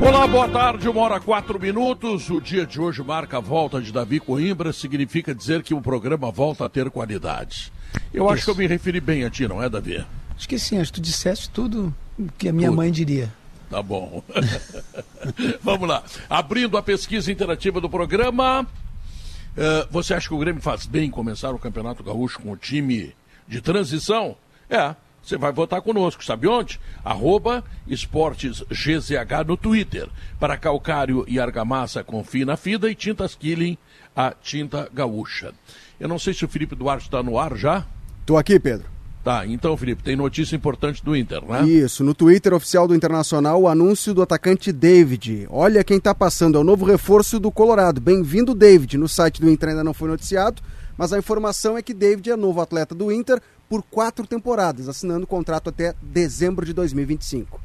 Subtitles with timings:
[0.00, 2.30] Olá, boa tarde, uma hora quatro minutos.
[2.30, 6.30] O dia de hoje marca a volta de Davi Coimbra, significa dizer que o programa
[6.30, 7.70] volta a ter qualidade.
[8.12, 8.32] Eu Isso.
[8.32, 10.04] acho que eu me referi bem a ti, não é, Davi?
[10.34, 11.94] Acho que sim, acho que tu disseste tudo
[12.38, 12.76] que a minha tudo.
[12.78, 13.30] mãe diria.
[13.68, 14.24] Tá bom.
[15.62, 16.02] Vamos lá.
[16.30, 18.62] Abrindo a pesquisa interativa do programa.
[18.62, 23.14] Uh, você acha que o Grêmio faz bem começar o Campeonato Gaúcho com o time
[23.46, 24.34] de transição?
[24.68, 24.94] É.
[25.22, 26.80] Você vai votar conosco, sabe onde?
[27.04, 30.08] Arroba Esportes GZH no Twitter.
[30.38, 33.76] Para calcário e argamassa, confie na FIDA e tintas Killing,
[34.16, 35.52] a tinta gaúcha.
[35.98, 37.86] Eu não sei se o Felipe Duarte está no ar já.
[38.20, 38.88] Estou aqui, Pedro.
[39.22, 41.68] Tá, então, Felipe, tem notícia importante do Inter, né?
[41.68, 45.46] Isso, no Twitter oficial do Internacional, o anúncio do atacante David.
[45.50, 48.00] Olha quem está passando, é o novo reforço do Colorado.
[48.00, 48.96] Bem-vindo, David.
[48.96, 50.62] No site do Inter ainda não foi noticiado,
[50.96, 55.22] mas a informação é que David é novo atleta do Inter, por quatro temporadas, assinando
[55.22, 57.60] o contrato até dezembro de 2025.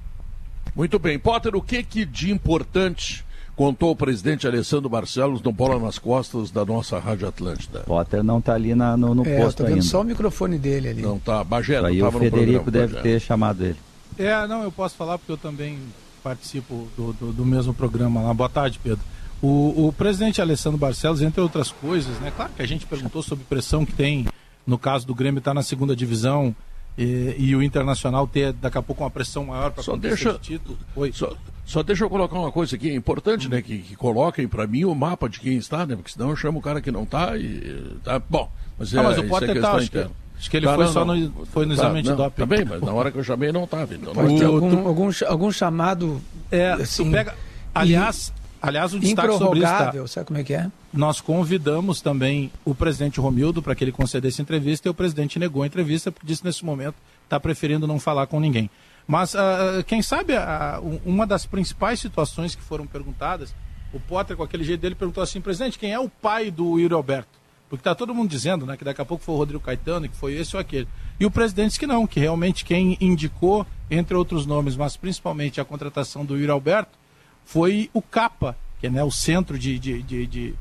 [0.75, 1.17] Muito bem.
[1.17, 3.25] Potter, o que, que de importante
[3.55, 7.79] contou o presidente Alessandro Barcelos no Bola nas Costas da nossa Rádio Atlântida?
[7.79, 9.81] Potter não está ali na, no, no é, posto vendo ainda.
[9.81, 11.01] só o microfone dele ali.
[11.01, 11.43] Não está.
[11.43, 13.79] Bagé, Aí o Federico deve ter chamado ele.
[14.15, 15.79] É, não, eu posso falar porque eu também
[16.21, 18.33] participo do, do, do mesmo programa lá.
[18.33, 19.03] Boa tarde, Pedro.
[19.41, 22.31] O, o, presidente Alessandro Barcelos, entre outras coisas, né?
[22.35, 24.25] Claro que a gente perguntou sobre pressão que tem
[24.65, 26.55] no caso do Grêmio estar tá na segunda divisão
[26.97, 30.39] e, e, o Internacional ter daqui a pouco uma pressão maior para só deixa de
[30.39, 30.77] título.
[30.95, 31.11] Oi.
[31.13, 31.35] Só,
[31.65, 33.49] só deixa eu colocar uma coisa aqui, é importante, hum.
[33.49, 36.35] né, que, que coloquem para mim o mapa de quem está, né, porque senão eu
[36.35, 38.49] chamo o cara que não está e tá bom.
[38.79, 41.05] Mas, é, mas o Potter está, acho, que, acho que ele tá, foi não, só
[41.05, 42.39] no, foi no tá, exame de doping.
[42.39, 43.93] Tá bem, mas na hora que eu chamei não estava.
[43.93, 46.21] Então, o, algum, algum, algum chamado
[46.51, 47.35] é, assim, pega,
[47.73, 48.33] aliás,
[48.67, 49.67] Aliás, o destaque sobre isso.
[49.67, 50.71] Tá, sabe como é que é?
[50.93, 55.63] Nós convidamos também o presidente Romildo para que ele concedesse entrevista e o presidente negou
[55.63, 58.69] a entrevista, porque disse nesse momento está preferindo não falar com ninguém.
[59.07, 63.53] Mas uh, quem sabe uh, uma das principais situações que foram perguntadas,
[63.93, 66.93] o Potter, com aquele jeito dele, perguntou assim: presidente, quem é o pai do Yuri
[66.93, 67.45] Alberto?
[67.69, 70.15] Porque está todo mundo dizendo né, que daqui a pouco foi o Rodrigo Caetano, que
[70.15, 70.87] foi esse ou aquele.
[71.19, 75.59] E o presidente disse que não, que realmente quem indicou, entre outros nomes, mas principalmente
[75.59, 76.97] a contratação do Yuri Alberto,
[77.45, 80.55] foi o CAPA, que é né, o centro de, de, de, de,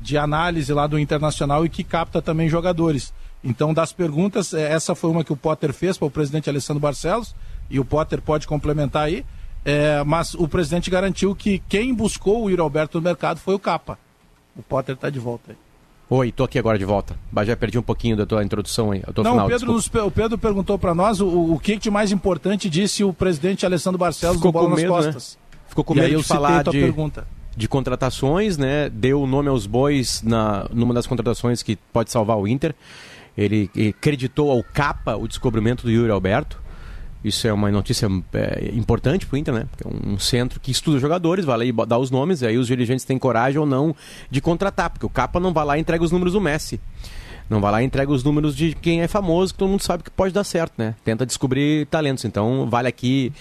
[0.00, 3.12] de análise lá do Internacional e que capta também jogadores.
[3.42, 6.80] Então, das perguntas, é, essa foi uma que o Potter fez para o presidente Alessandro
[6.80, 7.34] Barcelos,
[7.70, 9.24] e o Potter pode complementar aí,
[9.64, 13.58] é, mas o presidente garantiu que quem buscou o Iro Alberto no mercado foi o
[13.58, 13.98] Capa.
[14.56, 15.56] O Potter está de volta aí.
[16.10, 17.16] Oi, estou aqui agora de volta.
[17.30, 19.02] Mas já perdi um pouquinho da tua introdução aí.
[19.06, 22.10] Não, final, o, Pedro nos, o Pedro perguntou para nós o, o que de mais
[22.10, 25.02] importante disse o presidente Alessandro Barcelos Ficou no Bola nas medo, né?
[25.02, 25.38] Costas.
[25.40, 25.47] Né?
[25.68, 27.26] Ficou com medo de falar de, pergunta.
[27.56, 28.88] de contratações, né?
[28.88, 32.74] Deu o nome aos bois na, numa das contratações que pode salvar o Inter.
[33.36, 36.60] Ele, ele acreditou ao capa o descobrimento do Yuri Alberto.
[37.22, 39.66] Isso é uma notícia é, importante para o Inter, né?
[39.84, 42.66] É um centro que estuda jogadores, vai lá e dá os nomes, e aí os
[42.66, 43.94] dirigentes têm coragem ou não
[44.30, 46.80] de contratar, porque o Capa não vai lá e entrega os números do Messi.
[47.50, 50.02] Não vai lá e entrega os números de quem é famoso, que todo mundo sabe
[50.02, 50.94] que pode dar certo, né?
[51.04, 52.24] Tenta descobrir talentos.
[52.24, 53.32] Então, vale aqui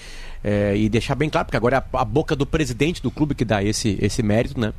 [0.44, 3.36] é, e deixar bem claro, porque agora é a, a, boca do presidente do clube
[3.36, 4.74] que dá esse, esse mérito, né?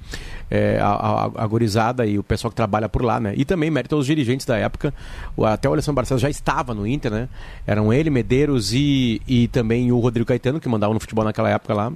[0.50, 3.34] É, a, a, a gorizada e o pessoal que trabalha por lá, né?
[3.36, 4.94] E também mérito aos dirigentes da época.
[5.36, 7.28] O, até o Alessandro Barcelos já estava no Inter, né?
[7.66, 11.74] Eram ele, Medeiros e, e também o Rodrigo Caetano, que mandavam no futebol naquela época
[11.74, 11.92] lá.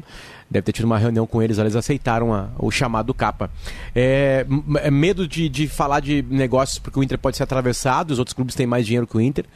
[0.51, 3.51] Deve ter tido uma reunião com eles, eles aceitaram a, o chamado capa.
[3.95, 4.45] É,
[4.83, 8.35] é medo de, de falar de negócios porque o Inter pode ser atravessado, os outros
[8.35, 9.47] clubes têm mais dinheiro que o Inter.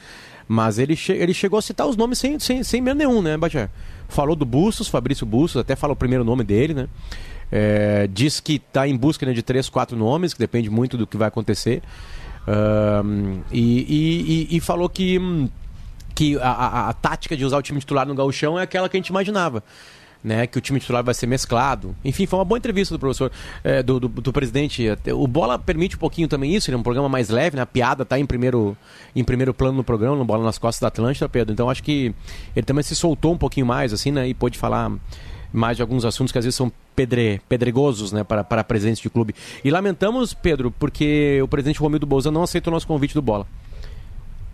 [0.48, 3.36] Mas ele, che ele chegou a citar os nomes sem, sem, sem medo nenhum, né,
[3.36, 3.68] Bajé?
[4.08, 6.88] Falou do Bustos, Fabrício Bustos, até fala o primeiro nome dele, né?
[7.50, 11.06] É, diz que está em busca né, de três, quatro nomes, que depende muito do
[11.06, 11.82] que vai acontecer.
[12.46, 15.20] Um, e, e, e, falou que,
[16.14, 18.96] que a, a, a, tática de usar o time titular no gauchão é aquela que
[18.96, 19.64] a gente imaginava
[20.22, 21.94] né, que o time titular vai ser mesclado.
[22.04, 23.30] Enfim, foi uma boa entrevista do professor,
[23.62, 24.86] é, do, do, do, presidente.
[25.14, 27.62] O Bola permite um pouquinho também isso, ele é um programa mais leve, né?
[27.62, 28.76] A piada está em primeiro,
[29.14, 31.52] em primeiro plano no programa, no Bola nas Costas da Atlântida, Pedro.
[31.52, 32.14] Então acho que
[32.54, 34.28] ele também se soltou um pouquinho mais, assim, né?
[34.28, 34.90] E pôde falar
[35.52, 39.00] mais de alguns assuntos que às vezes são pedre, pedregosos né, para, para a presença
[39.00, 39.34] de clube.
[39.64, 43.46] E lamentamos, Pedro, porque o presidente Romildo Bolzano não aceitou o nosso convite do Bola.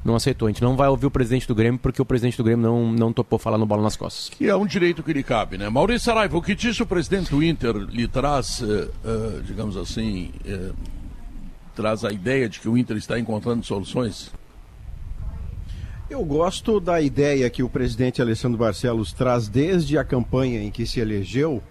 [0.05, 0.49] Não aceitou.
[0.49, 2.93] A gente não vai ouvir o presidente do Grêmio porque o presidente do Grêmio não,
[2.93, 4.29] não topou falar no bola nas costas.
[4.29, 5.69] Que é um direito que lhe cabe, né?
[5.69, 10.33] Maurício Saraiva, o que disse o presidente do Inter lhe traz, uh, uh, digamos assim,
[10.47, 10.75] uh,
[11.75, 14.31] traz a ideia de que o Inter está encontrando soluções?
[16.11, 20.85] Eu gosto da ideia que o presidente Alessandro Barcelos traz desde a campanha em que
[20.85, 21.63] se elegeu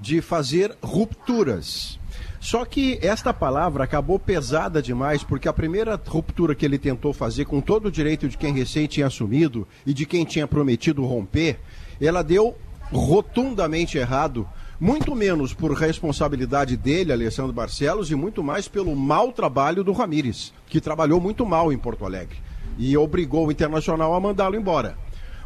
[0.00, 1.99] de fazer rupturas.
[2.40, 7.44] Só que esta palavra acabou pesada demais, porque a primeira ruptura que ele tentou fazer,
[7.44, 11.60] com todo o direito de quem recém tinha assumido e de quem tinha prometido romper,
[12.00, 12.56] ela deu
[12.90, 14.48] rotundamente errado,
[14.80, 20.52] muito menos por responsabilidade dele, Alessandro Barcelos, e muito mais pelo mau trabalho do Ramires,
[20.66, 22.38] que trabalhou muito mal em Porto Alegre
[22.80, 24.96] e obrigou o Internacional a mandá-lo embora.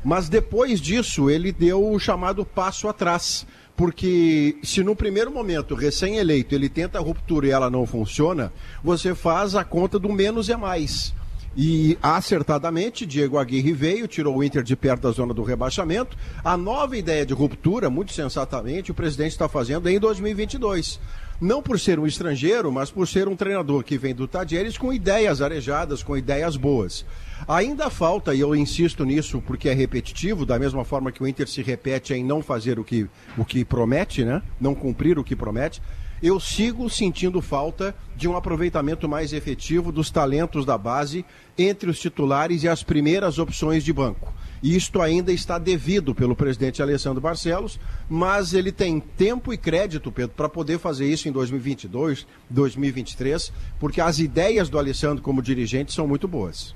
[0.05, 6.55] Mas depois disso, ele deu o chamado passo atrás porque se no primeiro momento, recém-eleito,
[6.55, 10.57] ele tenta a ruptura e ela não funciona, você faz a conta do menos é
[10.57, 11.13] mais.
[11.57, 16.17] E acertadamente, Diego Aguirre veio, tirou o Inter de perto da zona do rebaixamento.
[16.43, 20.99] A nova ideia de ruptura, muito sensatamente, o presidente está fazendo em 2022
[21.41, 24.93] não por ser um estrangeiro, mas por ser um treinador que vem do Tadieres com
[24.93, 27.05] ideias arejadas, com ideias boas.
[27.47, 31.49] Ainda falta, e eu insisto nisso porque é repetitivo, da mesma forma que o Inter
[31.49, 34.43] se repete em não fazer o que, o que promete, né?
[34.61, 35.83] não cumprir o que promete,
[36.23, 41.25] eu sigo sentindo falta de um aproveitamento mais efetivo dos talentos da base
[41.59, 44.33] entre os titulares e as primeiras opções de banco.
[44.65, 47.79] E isto ainda está devido pelo presidente Alessandro Barcelos,
[48.09, 54.01] mas ele tem tempo e crédito, Pedro, para poder fazer isso em 2022, 2023, porque
[54.01, 56.75] as ideias do Alessandro como dirigente são muito boas.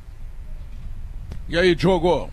[1.48, 2.28] E aí, Diogo?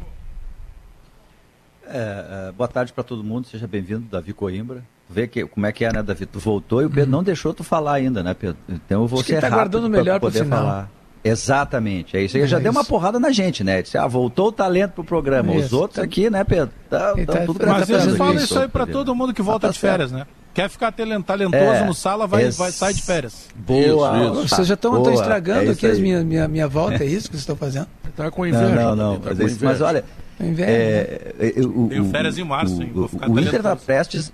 [1.88, 4.84] É, é, boa tarde para todo mundo, seja bem-vindo, Davi Coimbra.
[5.10, 6.26] Vê que, como é que é, né, Davi?
[6.26, 7.12] Tu voltou e o Pedro hum.
[7.12, 8.58] não deixou tu falar ainda, né, Pedro?
[8.68, 10.92] Então eu vou Acho ser tá guardando melhor para poder falar.
[11.26, 12.38] Exatamente, é isso.
[12.38, 12.64] Ele é já isso.
[12.64, 13.82] deu uma porrada na gente, né?
[13.82, 15.54] Disse, ah, voltou o talento pro programa.
[15.54, 16.72] Os outros aqui, né, Pedro?
[16.88, 19.74] Tá, tá tudo Mas ele fala isso aí para todo mundo que volta ah, tá
[19.74, 20.20] de férias, certo.
[20.20, 20.28] né?
[20.54, 23.50] Quer ficar talentoso é, no sala, vai, vai sair de férias.
[23.56, 24.18] Boa.
[24.18, 24.56] Isso, isso.
[24.56, 27.42] Vocês já estão estragando é aqui a minha, minha, minha volta, é isso que vocês
[27.42, 27.88] estão fazendo?
[28.16, 28.70] Tá com inveja.
[28.70, 29.20] Não, não, não.
[29.20, 30.06] Tá mas, mas, olha.
[30.40, 31.66] Inveja, é, né?
[31.66, 32.92] o, Tenho férias em março, o, hein?
[32.94, 34.32] Vou ficar o Inter tá prestes.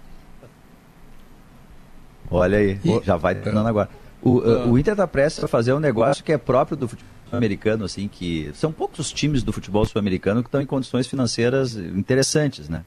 [2.30, 3.02] Olha aí, e...
[3.04, 3.90] já vai terminando agora.
[4.22, 7.12] O, uh, o Inter está prestes a fazer um negócio que é próprio do futebol
[7.32, 11.76] americano, assim, que são poucos os times do futebol sul-americano que estão em condições financeiras
[11.76, 12.84] interessantes, né?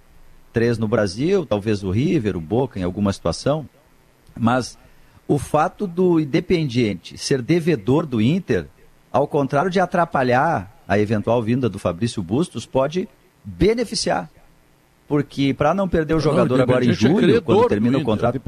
[0.52, 3.68] Três no Brasil, talvez o River, o Boca em alguma situação,
[4.38, 4.78] mas
[5.26, 8.66] o fato do Independiente ser devedor do Inter,
[9.10, 13.08] ao contrário de atrapalhar a eventual vinda do Fabrício Bustos, pode
[13.42, 14.30] beneficiar.
[15.08, 18.40] Porque para não perder o jogador não, agora em julho, é quando termina o contrato.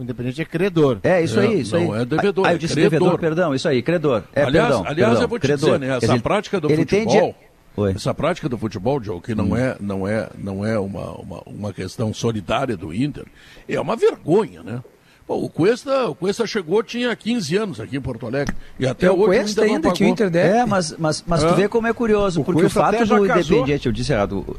[0.00, 0.98] O Independente é credor.
[1.02, 2.00] É, isso aí, isso não, aí.
[2.00, 2.46] é devedor.
[2.46, 2.90] Ah, eu disse credor.
[2.90, 4.24] devedor, perdão, isso aí, credor.
[4.34, 5.78] É, aliás, perdão, aliás perdão, eu vou te credor.
[5.78, 7.34] dizer, né, essa ele, prática do futebol...
[7.76, 7.92] Oi.
[7.92, 9.56] Essa prática do futebol, Joe, que não hum.
[9.56, 13.26] é, não é, não é uma, uma, uma questão solidária do Inter,
[13.68, 14.82] é uma vergonha, né?
[15.26, 18.56] Pô, o Cuesta, o Cuesta chegou, tinha 15 anos aqui em Porto Alegre.
[18.78, 20.56] E até é, hoje o Cuesta ainda, ainda que o Inter deve.
[20.56, 23.26] É, mas, mas, mas tu vê como é curioso, o porque Cuesta o fato do
[23.26, 24.58] Independiente, eu disse errado.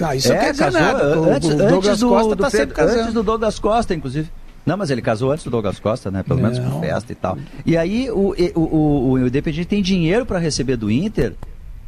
[0.00, 1.04] Ah, isso é, quer dizer casou, nada.
[1.04, 4.30] Antes, o, o antes do, Costa do, tá Pedro, antes do Douglas Costa, inclusive.
[4.64, 6.22] Não, mas ele casou antes do Douglas Costa, né?
[6.22, 6.50] Pelo não.
[6.50, 7.38] menos com festa e tal.
[7.64, 11.34] E aí o, o, o, o Independiente tem dinheiro para receber do Inter.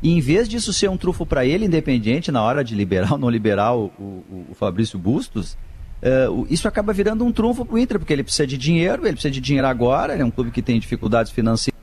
[0.02, 3.19] E em vez disso ser um trufo para ele, Independiente, na hora de liberar ou
[3.19, 5.56] não liberar o, o, o Fabrício Bustos,
[6.02, 9.12] uh, isso acaba virando um trunfo para o Inter, porque ele precisa de dinheiro, ele
[9.12, 11.81] precisa de dinheiro agora, ele é um clube que tem dificuldades financeiras.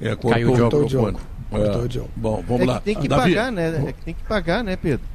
[0.00, 1.20] É, Caiu o jogo.
[1.90, 2.10] Jogo.
[2.16, 2.20] É.
[2.20, 2.80] Bom, vamos é lá.
[2.80, 3.34] tem que Davi.
[3.34, 3.84] pagar, né?
[3.88, 5.06] É que tem que pagar, né, Pedro?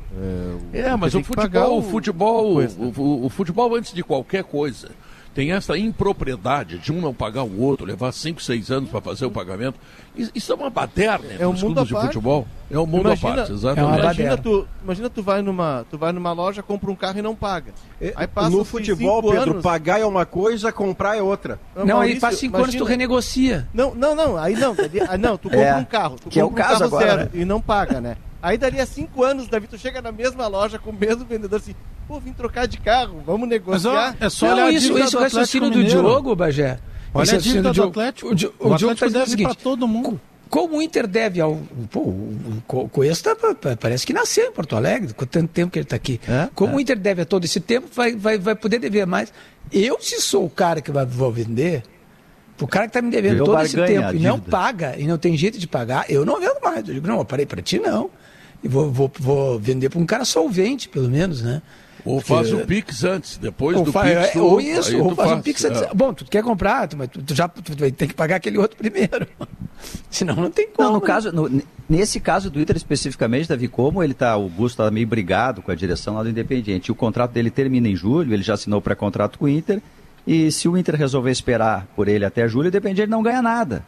[0.74, 4.90] É, é mas o futebol, o futebol, o, o futebol antes de qualquer coisa
[5.38, 9.28] tem essa impropriedade de um não pagar o outro, levar 5, 6 anos para fazer
[9.28, 9.80] o pagamento.
[10.34, 12.48] Isso é uma baderna é um mundo de futebol.
[12.72, 14.00] É um mundo imagina, à parte, exatamente.
[14.00, 17.22] É imagina, tu, imagina tu vai numa, tu vai numa loja, compra um carro e
[17.22, 17.72] não paga.
[18.02, 19.64] É, aí passa no futebol, Pedro, anos.
[19.64, 21.60] pagar é uma coisa, comprar é outra.
[21.76, 23.68] Não, não Maurício, aí passa 5 anos tu renegocia.
[23.72, 24.76] Não, não, não, aí não,
[25.08, 27.06] aí não, tu compra é, um carro, tu que compra é o caso um agora,
[27.06, 27.30] zero né?
[27.36, 28.18] e não paga, né?
[28.42, 31.76] Aí daria cinco anos, Davi, tu chega na mesma loja com o mesmo vendedor assim,
[32.08, 34.16] pô, vim trocar de carro, vamos negociar.
[34.20, 36.80] Mas, ó, é só olhar isso, isso, o raciocínio do Diogo, Bagé.
[37.14, 38.30] Olha a dívida do Atlético.
[38.30, 40.20] O, o, o, o Diogo tá deve seguinte, todo mundo.
[40.50, 41.60] Como o Inter deve ao.
[41.90, 43.36] Pô, o, o Cuesta
[43.80, 46.22] parece que nasceu em Porto Alegre, com tanto tempo que ele está aqui.
[46.28, 46.76] É, Como é.
[46.76, 49.34] o Inter deve a todo esse tempo, vai, vai, vai poder dever mais.
[49.72, 51.84] Eu, se sou o cara que vai, vou vender,
[52.62, 55.36] o cara que está me devendo todo esse tempo e não paga, e não tem
[55.36, 56.88] jeito de pagar, eu não vendo mais.
[56.88, 58.10] Eu digo, não, eu parei para ti não
[58.68, 61.62] e vou, vou, vou vender para um cara solvente, pelo menos, né?
[62.04, 64.36] Ou faz o Pix antes, depois ou do faz, Pix.
[64.36, 65.40] É, ou isso, ou faz faz.
[65.40, 65.82] o Pix antes.
[65.82, 65.90] É.
[65.94, 69.28] Bom, tu quer comprar, tu, tu já tu vai ter que pagar aquele outro primeiro.
[70.10, 70.88] Senão não tem como.
[70.88, 71.08] Não, no né?
[71.08, 75.08] caso, no, nesse caso do Inter especificamente, Davi, como ele tá, o Gusto está meio
[75.08, 78.54] brigado com a direção lá do Independiente, o contrato dele termina em julho, ele já
[78.54, 79.82] assinou pré-contrato com o Inter,
[80.26, 83.84] e se o Inter resolver esperar por ele até julho, o Independiente não ganha nada.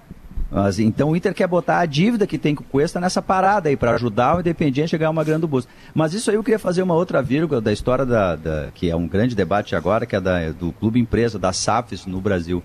[0.52, 3.70] Mas, então o Inter quer botar a dívida que tem com o Cuesta nessa parada
[3.70, 5.68] aí, para ajudar o Independiente a ganhar uma grande bolsa.
[5.94, 8.96] Mas isso aí eu queria fazer uma outra vírgula da história da, da que é
[8.96, 12.64] um grande debate agora, que é da, do clube empresa, da SAFs no Brasil.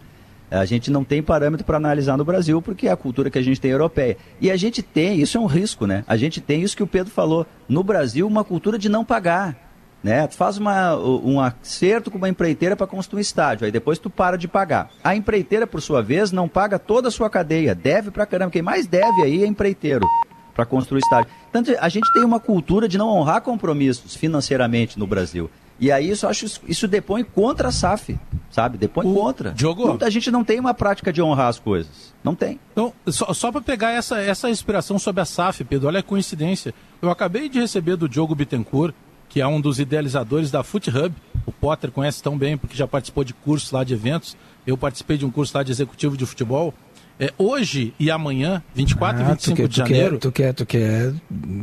[0.51, 3.43] A gente não tem parâmetro para analisar no Brasil, porque é a cultura que a
[3.43, 4.17] gente tem europeia.
[4.41, 6.05] E a gente tem, isso é um risco, né?
[6.07, 7.47] A gente tem isso que o Pedro falou.
[7.69, 9.64] No Brasil, uma cultura de não pagar.
[10.05, 10.27] Né?
[10.27, 14.11] Tu faz uma, um acerto com uma empreiteira para construir um estádio, aí depois tu
[14.11, 14.91] para de pagar.
[15.03, 18.51] A empreiteira, por sua vez, não paga toda a sua cadeia, deve pra caramba.
[18.51, 20.07] Quem mais deve aí é empreiteiro
[20.55, 21.31] para construir estádio.
[21.49, 25.51] Então a gente tem uma cultura de não honrar compromissos financeiramente no Brasil.
[25.81, 28.17] E aí isso acho isso depõe contra a SAF,
[28.51, 28.77] sabe?
[28.77, 29.53] Depõe o contra.
[29.53, 32.15] Diogo, a gente não tem uma prática de honrar as coisas.
[32.23, 32.61] Não tem.
[32.73, 36.73] Então, só, só para pegar essa, essa inspiração sobre a SAF, Pedro, olha a coincidência.
[37.03, 38.95] Eu acabei de receber do Diogo Bittencourt
[39.35, 41.13] que é um dos idealizadores da Foot Hub.
[41.45, 44.37] O Potter conhece tão bem porque já participou de cursos lá de eventos.
[44.65, 46.73] Eu participei de um curso lá de executivo de futebol.
[47.19, 50.19] É, hoje e amanhã, 24 ah, e 25 quer, de janeiro.
[50.19, 51.13] Tu quer, tu quer,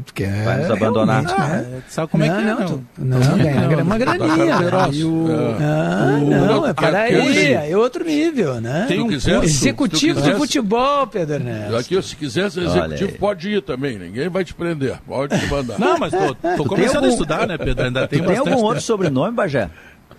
[0.06, 0.46] tu quer.
[0.46, 1.24] Vai nos abandonar.
[1.24, 1.34] Né?
[1.38, 2.54] Ah, sabe como não, é que é?
[2.54, 4.58] Não, tu, não, não ganha uma graninha.
[5.06, 5.28] O,
[5.60, 8.86] ah, não, é para aí, é outro nível, né?
[8.88, 11.76] Tem um quiser, executivo de futebol, Pedro Ernesto.
[11.76, 14.00] Aqui, se quiser ser executivo, pode ir também.
[14.00, 15.00] Ninguém vai te prender.
[15.06, 15.78] Pode te mandar.
[15.78, 17.08] Não, mas tô, tô começando algum...
[17.08, 17.86] a estudar, né, Pedro?
[17.86, 19.70] Ainda tem, tem algum outro sobrenome, Bagé?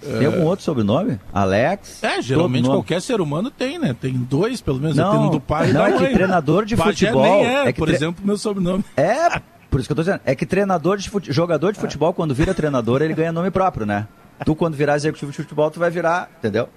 [0.03, 1.19] Tem algum outro sobrenome?
[1.33, 2.03] Alex?
[2.03, 3.95] É, geralmente qualquer ser humano tem, né?
[3.99, 4.97] Tem dois, pelo menos.
[4.97, 6.09] Não, tem um do pai e não, da é mãe.
[6.09, 7.45] que treinador de Bagé futebol...
[7.45, 7.97] é, é que por tre...
[7.97, 8.85] exemplo, meu sobrenome.
[8.97, 9.41] É,
[9.71, 10.21] por isso que eu tô dizendo.
[10.25, 11.33] É que treinador de fute...
[11.33, 14.07] jogador de futebol, quando vira treinador, ele ganha nome próprio, né?
[14.45, 16.69] Tu, quando virar executivo de futebol, tu vai virar, entendeu?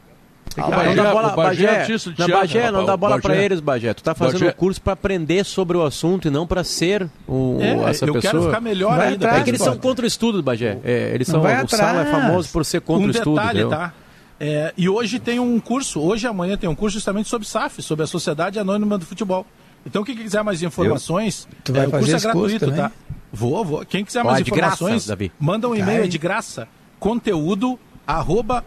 [0.57, 3.93] Ah, Bagé, não dá bola, Bagé, Bagé, não, Bagé, não dá bola para eles, Bagé.
[3.93, 4.51] Tu tá fazendo Bagé.
[4.51, 8.13] um curso para aprender sobre o assunto e não para ser o, é, essa eu
[8.13, 8.17] pessoa.
[8.17, 9.27] Eu quero ficar melhor vai ainda.
[9.27, 10.77] É que eles são contra o estudo, Bagé.
[10.83, 13.35] É, eles são, o Sala é famoso por ser contra um o estudo.
[13.35, 13.77] Detalhe, entendeu?
[13.77, 13.93] tá?
[14.39, 17.81] É, e hoje tem um curso, hoje e amanhã tem um curso justamente sobre SAF,
[17.81, 19.45] sobre a Sociedade Anônima do Futebol.
[19.85, 22.91] Então, quem quiser mais informações, tu vai é, o fazer curso é gratuito, curso tá?
[23.31, 23.85] Vou, vou.
[23.85, 26.67] Quem quiser mais Ó, informações, graça, manda um e-mail, é de graça,
[26.99, 28.65] conteúdo arroba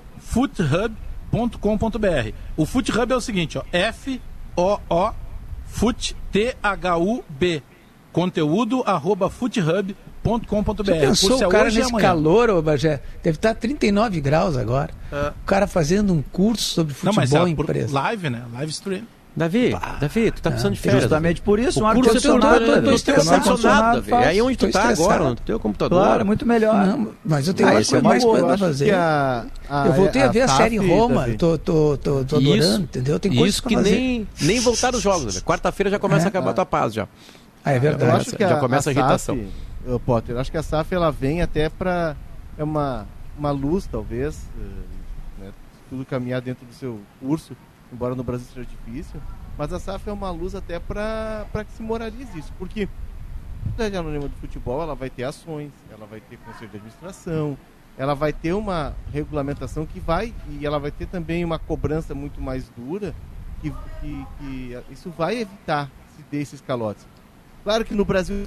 [1.30, 2.32] foothub.com.br.
[2.56, 5.12] O Foot Hub é o seguinte, ó, F-O-O,
[5.66, 7.62] Foot, T-H-U-B,
[8.12, 10.84] conteúdo arroba foothub.com.br.
[10.84, 14.92] Pensou, é o cara nesse calor, ô Bagé, deve estar 39 graus agora.
[15.12, 15.28] É.
[15.28, 17.92] O cara fazendo um curso sobre futebol Não, mas é, empresa.
[17.92, 18.44] Live, né?
[18.52, 19.02] Live stream.
[19.38, 21.02] Davi, Davi, tu tá precisando de férias.
[21.02, 22.64] Justamente por isso, o um ar-condicionado.
[22.64, 24.12] Eu tô estressado, Davi.
[24.12, 25.96] É aí onde tu tá agora, no teu computador.
[25.96, 26.86] Claro, muito melhor.
[26.86, 28.92] Não, mas eu tenho ah, mais, mais coisa pra fazer.
[28.92, 32.56] A, a, eu voltei a, a ver a, série Roma, tô, tô, tô, tô adorando,
[32.56, 33.20] isso, entendeu?
[33.20, 35.40] Tem coisas Isso que nem, nem voltar os jogos.
[35.40, 37.06] Quarta-feira já começa é, a acabar a tua paz já.
[37.64, 38.10] Ah, é verdade.
[38.10, 39.38] Eu acho que já começa a, agitação.
[40.04, 42.16] Potter, eu acho que a SAF ela vem até para
[42.58, 43.06] é uma,
[43.38, 44.42] uma luz, talvez,
[45.38, 45.52] né,
[45.88, 47.56] tudo caminhar dentro do seu curso,
[47.92, 49.20] embora no Brasil seja difícil
[49.58, 53.96] mas a SAF é uma luz até para que se moralize isso, porque a Sociedade
[53.96, 57.58] Anônima do Futebol ela vai ter ações, ela vai ter conselho de administração,
[57.98, 62.40] ela vai ter uma regulamentação que vai, e ela vai ter também uma cobrança muito
[62.40, 63.12] mais dura,
[63.60, 67.04] que, que, que isso vai evitar se dê esses calotes.
[67.64, 68.46] Claro que no Brasil.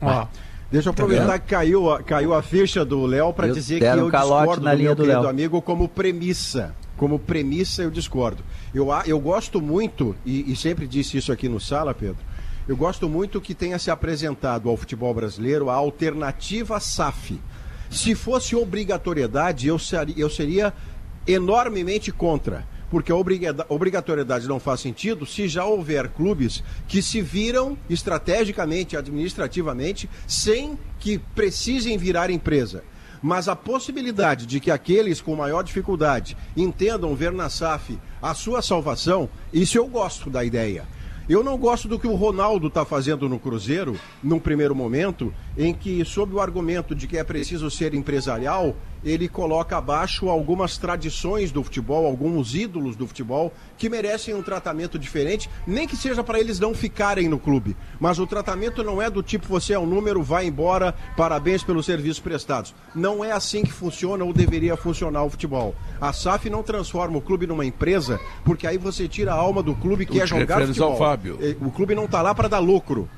[0.00, 0.28] Ó,
[0.70, 4.10] Deixa eu tá aproveitar que caiu, caiu a ficha do Léo para dizer que eu
[4.10, 5.30] discordo na do linha meu do querido Léo.
[5.30, 6.72] amigo como premissa.
[6.96, 8.42] Como premissa, eu discordo.
[8.74, 12.24] Eu, eu gosto muito, e, e sempre disse isso aqui no Sala, Pedro,
[12.68, 17.38] eu gosto muito que tenha se apresentado ao futebol brasileiro a alternativa SAF.
[17.88, 20.74] Se fosse obrigatoriedade, eu seria, eu seria
[21.26, 22.66] enormemente contra.
[22.90, 23.16] Porque a
[23.68, 31.18] obrigatoriedade não faz sentido se já houver clubes que se viram estrategicamente, administrativamente, sem que
[31.18, 32.84] precisem virar empresa.
[33.26, 38.62] Mas a possibilidade de que aqueles com maior dificuldade entendam ver na SAF a sua
[38.62, 40.84] salvação, isso eu gosto da ideia.
[41.28, 45.74] Eu não gosto do que o Ronaldo está fazendo no Cruzeiro, num primeiro momento, em
[45.74, 51.52] que, sob o argumento de que é preciso ser empresarial, ele coloca abaixo algumas tradições
[51.52, 56.40] do futebol, alguns ídolos do futebol, que merecem um tratamento diferente, nem que seja para
[56.40, 57.76] eles não ficarem no clube.
[58.00, 61.86] Mas o tratamento não é do tipo você é um número, vai embora, parabéns pelos
[61.86, 62.74] serviços prestados.
[62.94, 65.74] Não é assim que funciona ou deveria funcionar o futebol.
[66.00, 69.74] A SAF não transforma o clube numa empresa, porque aí você tira a alma do
[69.76, 70.96] clube que é jogar futebol.
[70.96, 71.38] Fábio.
[71.60, 73.08] O clube não está lá para dar lucro.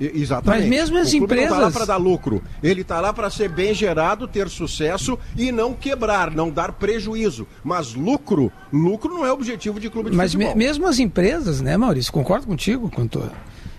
[0.00, 0.62] Exatamente.
[0.62, 1.50] Mas mesmo as empresas.
[1.50, 2.42] Não está lá para dar lucro.
[2.62, 7.46] Ele está lá para ser bem gerado, ter sucesso e não quebrar, não dar prejuízo.
[7.62, 10.54] Mas lucro, lucro não é objetivo de clube de mas futebol.
[10.54, 12.12] Mas me, mesmo as empresas, né, Maurício?
[12.12, 13.30] Concordo contigo quanto a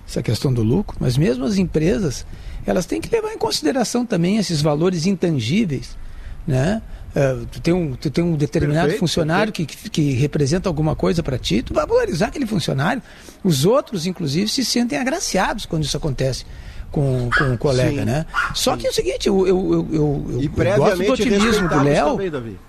[0.08, 2.26] essa questão do lucro, mas mesmo as empresas,
[2.66, 5.98] elas têm que levar em consideração também esses valores intangíveis,
[6.46, 6.82] né?
[7.12, 10.96] Uh, tu, tem um, tu tem um determinado perfeito, funcionário que, que, que, representa alguma
[10.96, 13.02] coisa para ti, tu vai valorizar aquele funcionário.
[13.44, 16.46] Os outros, inclusive, se sentem agraciados quando isso acontece
[16.92, 18.06] com, com um colega, Sim.
[18.06, 18.26] né?
[18.54, 21.84] Só que é o seguinte, eu, eu, eu, eu, e eu gosto do otimismo do
[21.84, 22.18] Léo.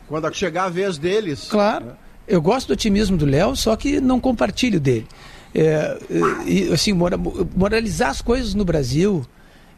[0.08, 1.48] Quando chegar a vez deles.
[1.48, 1.86] Claro.
[1.86, 1.92] Né?
[2.26, 5.06] Eu gosto do otimismo do Léo, só que não compartilho dele.
[5.54, 5.98] É,
[6.46, 9.26] e, assim, moralizar as coisas no Brasil,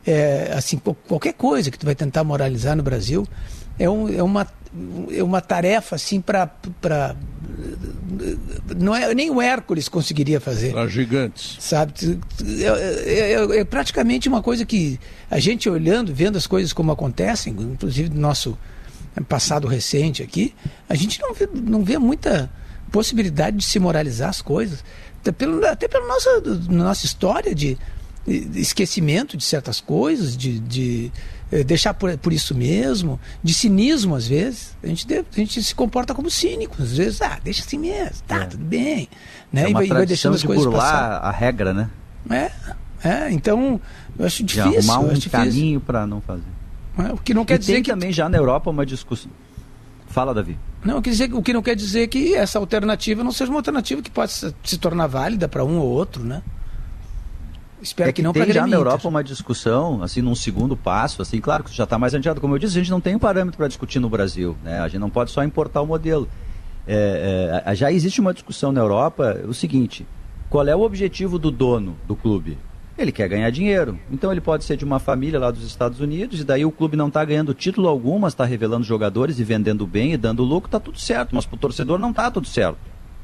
[0.06, 3.26] é, assim, qualquer coisa que tu vai tentar moralizar no Brasil,
[3.78, 4.46] é, um, é, uma,
[5.10, 6.50] é uma tarefa assim para
[8.76, 10.72] não é nem o Hércules conseguiria fazer.
[10.72, 11.56] Para gigantes.
[11.60, 12.18] Sabe?
[12.42, 14.98] É, é, é, é, praticamente uma coisa que
[15.30, 18.58] a gente olhando, vendo as coisas como acontecem, inclusive no nosso
[19.28, 20.54] passado recente aqui,
[20.88, 22.50] a gente não vê, não vê muita
[22.90, 24.84] possibilidade de se moralizar as coisas.
[25.20, 27.78] Até, pelo, até pela nossa, nossa história de,
[28.26, 31.12] esquecimento de certas coisas, de, de
[31.62, 34.76] deixar por, por isso mesmo, de cinismo às vezes.
[34.82, 38.42] A gente, a gente se comporta como cínico, às vezes, ah, deixa assim mesmo, tá,
[38.42, 38.46] é.
[38.46, 39.08] tudo bem.
[39.52, 39.64] Né?
[39.64, 41.18] É uma e vai, deixando as de coisas burlar passar.
[41.18, 41.90] a regra, né?
[42.28, 42.50] É,
[43.04, 43.80] é, então
[44.18, 44.70] eu acho difícil.
[44.72, 46.42] De arrumar um caminho para não fazer.
[46.98, 49.30] É, o que não quer e dizer tem que também já na Europa uma discussão.
[50.08, 50.56] Fala, Davi.
[50.84, 54.10] Não, dizer, o que não quer dizer que essa alternativa não seja uma alternativa que
[54.10, 56.42] pode se tornar válida para um ou outro, né?
[57.84, 61.20] Espero é que, que não tem já na Europa uma discussão, assim, num segundo passo,
[61.20, 62.40] assim, claro que já está mais adiantado.
[62.40, 64.80] Como eu disse, a gente não tem um parâmetro para discutir no Brasil, né?
[64.80, 66.26] A gente não pode só importar o modelo.
[66.86, 70.06] É, é, já existe uma discussão na Europa, o seguinte,
[70.48, 72.56] qual é o objetivo do dono do clube?
[72.96, 73.98] Ele quer ganhar dinheiro.
[74.10, 76.96] Então ele pode ser de uma família lá dos Estados Unidos, e daí o clube
[76.96, 80.68] não está ganhando título algum, mas está revelando jogadores e vendendo bem e dando lucro,
[80.68, 81.34] está tudo certo.
[81.34, 82.78] Mas para o torcedor não está tudo certo.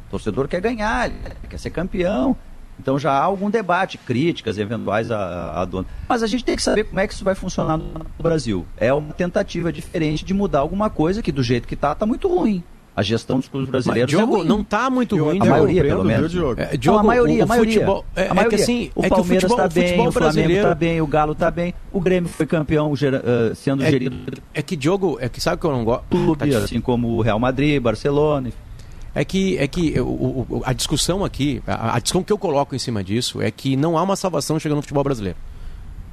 [0.08, 2.36] O torcedor quer ganhar, ele quer ser campeão,
[2.80, 5.86] então já há algum debate, críticas eventuais a, a dona.
[6.08, 8.66] Mas a gente tem que saber como é que isso vai funcionar no Brasil.
[8.76, 12.26] É uma tentativa diferente de mudar alguma coisa que do jeito que está, está muito
[12.26, 12.62] ruim.
[12.96, 15.38] A gestão dos clubes brasileiros Mas, Diogo, é não está muito ruim.
[15.40, 16.32] A maioria, pelo menos.
[16.32, 16.60] Viu, Diogo?
[16.60, 17.72] É, Diogo, não, a maioria, o, a maioria.
[17.74, 18.54] Futebol, é, a maioria.
[18.54, 21.74] É que assim, o Palmeiras está bem, o Flamengo está bem, o Galo está bem,
[21.92, 24.42] o Grêmio foi campeão uh, sendo é, gerido.
[24.52, 26.04] É que, Diogo, é que sabe que eu não gosto?
[26.10, 28.69] Clube, tá assim como o Real Madrid, Barcelona, enfim.
[29.14, 30.04] É que, é que o,
[30.48, 33.76] o, a discussão aqui, a, a, discussão que eu coloco em cima disso é que
[33.76, 35.36] não há uma salvação chegando no futebol brasileiro.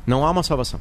[0.05, 0.79] Não há uma salvação.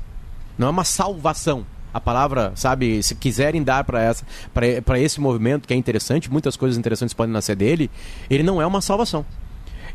[0.56, 1.66] Não é uma salvação.
[1.92, 7.14] A palavra, sabe, se quiserem dar para esse movimento que é interessante, muitas coisas interessantes
[7.14, 7.90] podem nascer dele,
[8.28, 9.24] ele não é uma salvação.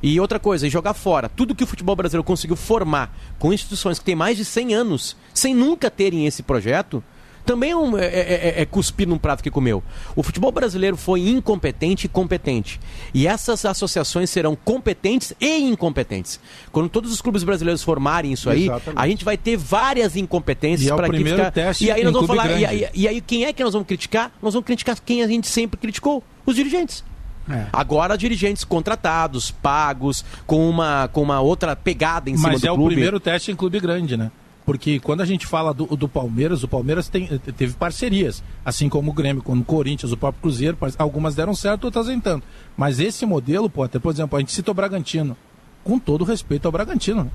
[0.04, 4.06] E outra coisa, jogar fora tudo que o futebol brasileiro conseguiu formar com instituições que
[4.06, 7.04] têm mais de 100 anos, sem nunca terem esse projeto,
[7.46, 9.84] também é, um, é, é, é, cuspir num prato que comeu.
[10.16, 12.80] O futebol brasileiro foi incompetente e competente.
[13.14, 16.40] E essas associações serão competentes e incompetentes.
[16.72, 19.02] Quando todos os clubes brasileiros formarem isso aí, Exatamente.
[19.02, 21.52] a gente vai ter várias incompetências para é criticar.
[21.52, 22.52] Teste e aí nós vamos falar.
[22.52, 24.32] E aí, e aí, quem é que nós vamos criticar?
[24.42, 27.04] Nós vamos criticar quem a gente sempre criticou: os dirigentes.
[27.50, 27.66] É.
[27.74, 32.70] Agora, dirigentes contratados, pagos, com uma, com uma outra pegada em Mas cima do clube.
[32.70, 34.32] Mas é o primeiro teste em clube grande, né?
[34.66, 39.12] Porque quando a gente fala do, do Palmeiras, o Palmeiras tem, teve parcerias, assim como
[39.12, 42.46] o Grêmio, como o Corinthians, o próprio Cruzeiro, algumas deram certo, outras nem tanto.
[42.78, 45.36] Mas esse modelo, até, por exemplo, a gente cita o Bragantino,
[45.84, 47.24] com todo respeito ao Bragantino.
[47.24, 47.32] Né?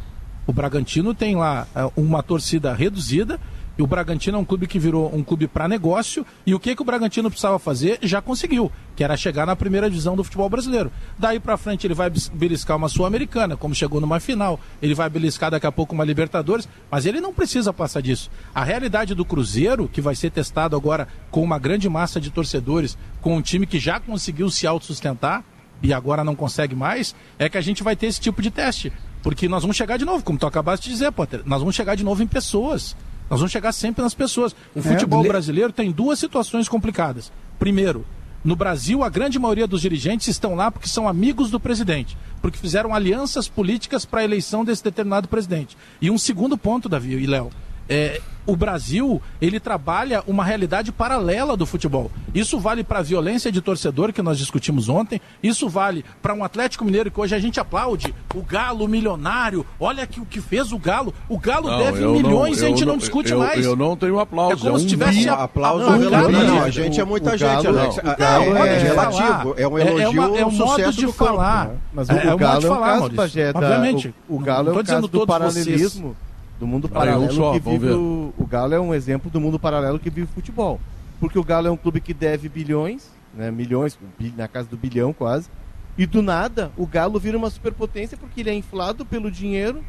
[0.46, 3.40] O Bragantino tem lá é, uma torcida reduzida
[3.78, 6.24] e o Bragantino é um clube que virou um clube para negócio.
[6.46, 9.90] E o que, que o Bragantino precisava fazer, já conseguiu, que era chegar na primeira
[9.90, 10.90] divisão do futebol brasileiro.
[11.18, 14.58] Daí para frente ele vai beliscar uma Sul-Americana, como chegou numa final.
[14.80, 18.30] Ele vai beliscar daqui a pouco uma Libertadores, mas ele não precisa passar disso.
[18.54, 22.96] A realidade do Cruzeiro, que vai ser testado agora com uma grande massa de torcedores,
[23.20, 25.44] com um time que já conseguiu se autossustentar
[25.82, 28.90] e agora não consegue mais, é que a gente vai ter esse tipo de teste.
[29.22, 31.94] Porque nós vamos chegar de novo, como tu acabaste de dizer, Potter, nós vamos chegar
[31.96, 32.96] de novo em pessoas.
[33.28, 34.54] Nós vamos chegar sempre nas pessoas.
[34.74, 37.32] O é, futebol brasileiro tem duas situações complicadas.
[37.58, 38.04] Primeiro,
[38.44, 42.58] no Brasil, a grande maioria dos dirigentes estão lá porque são amigos do presidente, porque
[42.58, 45.76] fizeram alianças políticas para a eleição desse determinado presidente.
[46.00, 47.50] E um segundo ponto, Davi e Léo,
[47.88, 52.11] é, o Brasil ele trabalha uma realidade paralela do futebol.
[52.33, 55.20] Isso vale para a violência de torcedor que nós discutimos ontem.
[55.42, 58.14] Isso vale para um Atlético Mineiro que hoje a gente aplaude.
[58.35, 59.66] O Galo milionário.
[59.81, 61.12] Olha que o que fez o Galo.
[61.29, 63.64] O Galo não, deve milhões não, e a gente não, não discute eu, mais.
[63.64, 64.53] Eu não tenho aplauso.
[64.53, 65.35] É como é um se tivesse a...
[65.35, 65.85] aplauso.
[65.85, 67.96] Não, não, não, a gente é muita gente, Alex.
[67.99, 69.55] O Galo é, relativo.
[69.57, 70.01] É um elogio.
[70.01, 71.70] É, uma, é um modo de falar.
[71.92, 73.12] Mas o, Galo é um caso,
[73.55, 74.14] Obviamente.
[74.29, 76.16] O, Galo é um caso do paralelismo
[76.59, 79.99] Do mundo paralelo só, que vive o, o Galo é um exemplo do mundo paralelo
[79.99, 80.81] que vive o futebol.
[81.21, 83.99] Porque o Galo é um clube que deve bilhões, né, milhões,
[84.37, 85.51] na casa do bilhão quase,
[85.99, 89.85] e do nada o Galo vira uma superpotência porque ele é inflado pelo dinheiro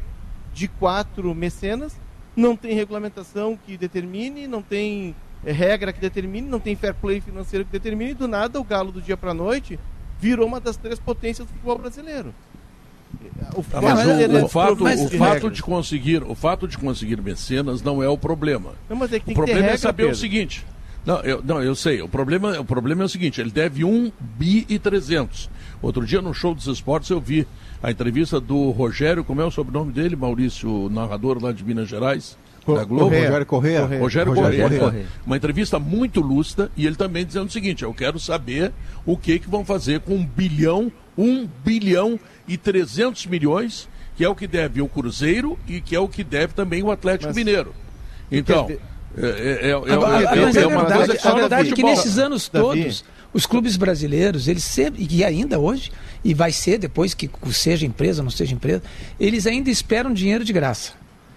[0.54, 1.98] de quatro mecenas,
[2.34, 7.20] não tem regulamentação que determine, não tem é, regra que determine, não tem fair play
[7.20, 9.78] financeiro que determine, e do nada o Galo do dia para noite
[10.18, 12.34] virou uma das três potências do futebol brasileiro.
[13.54, 17.20] O, ah, mas o, o, o fato, o fato de conseguir, o fato de conseguir
[17.20, 18.72] mecenas não é o problema.
[18.88, 20.12] Não, é o problema é regra, é saber Pedro.
[20.12, 20.66] o seguinte.
[21.06, 22.02] Não eu, não, eu sei.
[22.02, 25.48] O problema, o problema é o seguinte: ele deve 1 bi e 300.
[25.80, 27.46] Outro dia no show dos esportes eu vi
[27.82, 32.36] a entrevista do Rogério, como é o sobrenome dele, Maurício, narrador lá de Minas Gerais
[32.74, 33.04] da Globo.
[33.04, 33.80] Rogério Correia.
[33.80, 34.80] Rogério, Rogério Correia.
[34.80, 35.06] Correia.
[35.24, 38.72] Uma entrevista muito lúcida e ele também dizendo o seguinte: eu quero saber
[39.06, 44.28] o que, que vão fazer com um bilhão, um bilhão e 300 milhões, que é
[44.28, 47.36] o que deve o Cruzeiro e que é o que deve também o Atlético Mas,
[47.36, 47.74] Mineiro.
[48.30, 48.70] Então.
[49.16, 52.18] É, é, é, Agora, é, é, é uma verdade, coisa a verdade é que nesses
[52.18, 55.90] anos todos, os clubes brasileiros, eles sempre, e ainda hoje,
[56.24, 58.82] e vai ser depois que seja empresa, não seja empresa,
[59.18, 60.92] eles ainda esperam dinheiro de graça.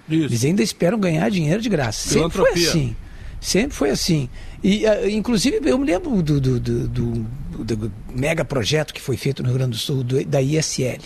[0.08, 0.26] Isso.
[0.26, 2.10] Eles ainda esperam ganhar dinheiro de graça.
[2.10, 2.96] Sempre foi assim.
[3.40, 4.30] Sempre foi assim.
[4.64, 9.42] E, uh, inclusive, eu me lembro do, do, do, do, mega projeto que foi feito
[9.42, 11.02] no Rio Grande do Sul, da ISL.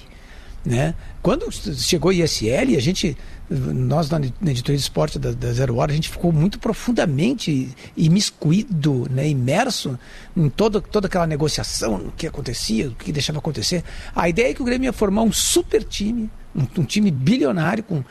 [0.65, 0.95] Né?
[1.21, 3.15] Quando chegou a ISL, a gente,
[3.49, 9.07] nós na, editoria de esporte da, da, Zero Hora, a gente ficou muito profundamente imiscuído,
[9.09, 9.29] né?
[9.29, 9.97] imerso
[10.35, 13.83] em toda, toda aquela negociação, o que acontecia, o que deixava acontecer.
[14.15, 17.83] A ideia é que o Grêmio ia formar um super time, um, um time bilionário
[17.83, 18.03] com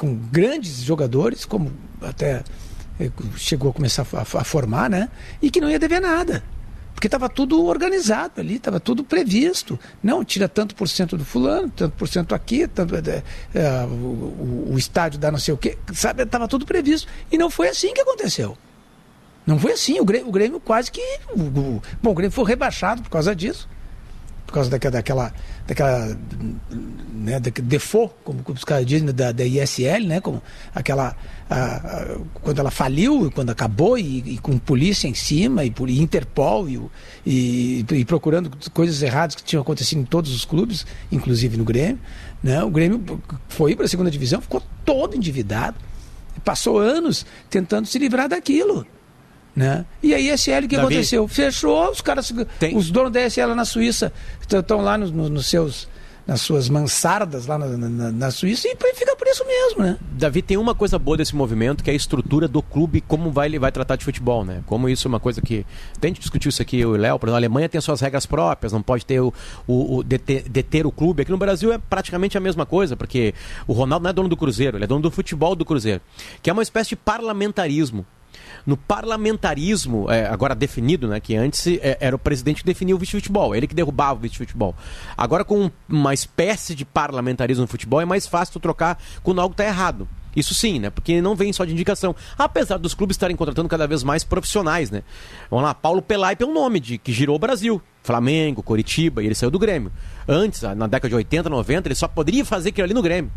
[0.00, 2.44] com grandes jogadores, como até eh,
[3.36, 5.08] chegou a começar a, formar, né?
[5.40, 6.42] E que não ia dever nada.
[6.94, 9.78] Porque estava tudo organizado ali, estava tudo previsto.
[10.02, 13.22] Não, tira tanto por cento do fulano, tanto por cento aqui, tanto, é,
[13.54, 16.22] é, o, o, o, estádio dá não sei o quê, sabe?
[16.22, 17.08] Estava tudo previsto.
[17.32, 18.56] E não foi assim que aconteceu.
[19.46, 19.98] Não foi assim.
[19.98, 21.00] O Grêmio, o Grêmio quase que.
[21.30, 23.66] O, bom, o Grêmio foi rebaixado por causa disso
[24.50, 25.34] por causa daquela, daquela,
[25.64, 26.18] daquela
[27.12, 30.42] né, default, como, como os caras dizem, da, da ISL, né, como
[30.74, 31.16] aquela,
[31.48, 36.00] a, a, quando ela faliu, quando acabou, e, e, com polícia em cima, e e
[36.00, 36.80] Interpol, e,
[37.24, 42.00] e, e, procurando coisas erradas que tinham acontecido em todos os clubes, inclusive no Grêmio.
[42.42, 43.00] Né, o Grêmio
[43.48, 45.76] foi para a segunda divisão, ficou todo endividado,
[46.44, 48.84] passou anos tentando se livrar daquilo.
[49.54, 49.84] Né?
[50.02, 51.26] E a ISL, o que Davi, aconteceu?
[51.26, 52.76] Fechou, os caras, tem...
[52.76, 55.88] os donos da ISL na Suíça estão lá nos, nos seus
[56.30, 59.98] nas suas mansardas lá na, na, na, Suíça e fica por isso mesmo, né?
[60.12, 63.48] Davi, tem uma coisa boa desse movimento que é a estrutura do clube, como vai,
[63.48, 64.62] ele vai tratar de futebol, né?
[64.66, 65.66] Como isso é uma coisa que.
[66.00, 68.72] Tem que discutir isso aqui, o Léo, por exemplo, a Alemanha tem suas regras próprias,
[68.72, 69.34] não pode ter o,
[69.66, 71.22] o, o deter, deter, o clube.
[71.22, 73.34] Aqui no Brasil é praticamente a mesma coisa, porque
[73.66, 76.00] o Ronaldo não é dono do Cruzeiro, ele é dono do futebol do Cruzeiro,
[76.40, 78.06] que é uma espécie de parlamentarismo.
[78.66, 82.98] No parlamentarismo, é, agora definido, né, que antes é, era o presidente que definia o
[82.98, 84.74] vice-futebol, ele que derrubava o vice-futebol.
[85.16, 89.52] Agora, com uma espécie de parlamentarismo no futebol, é mais fácil tu trocar quando algo
[89.52, 90.08] está errado.
[90.34, 90.90] Isso sim, né?
[90.90, 92.14] Porque não vem só de indicação.
[92.38, 95.02] Apesar dos clubes estarem contratando cada vez mais profissionais, né?
[95.50, 97.82] Vamos lá, Paulo Pelaipe é um nome de, que girou o Brasil.
[98.02, 99.92] Flamengo, Coritiba, e ele saiu do Grêmio.
[100.26, 103.30] Antes, na década de 80, 90, ele só poderia fazer aquilo ali no Grêmio.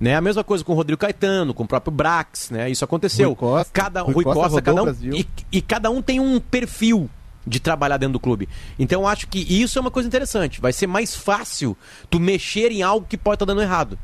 [0.00, 0.14] Né?
[0.14, 2.70] A mesma coisa com o Rodrigo Caetano, com o próprio Brax, né?
[2.70, 3.30] Isso aconteceu.
[3.30, 6.38] Rui Costa, cada Rui, Rui Costa, Costa cada um e, e cada um tem um
[6.38, 7.10] perfil
[7.44, 8.48] de trabalhar dentro do clube.
[8.78, 10.60] Então eu acho que isso é uma coisa interessante.
[10.60, 11.76] Vai ser mais fácil
[12.08, 13.98] tu mexer em algo que pode estar tá dando errado.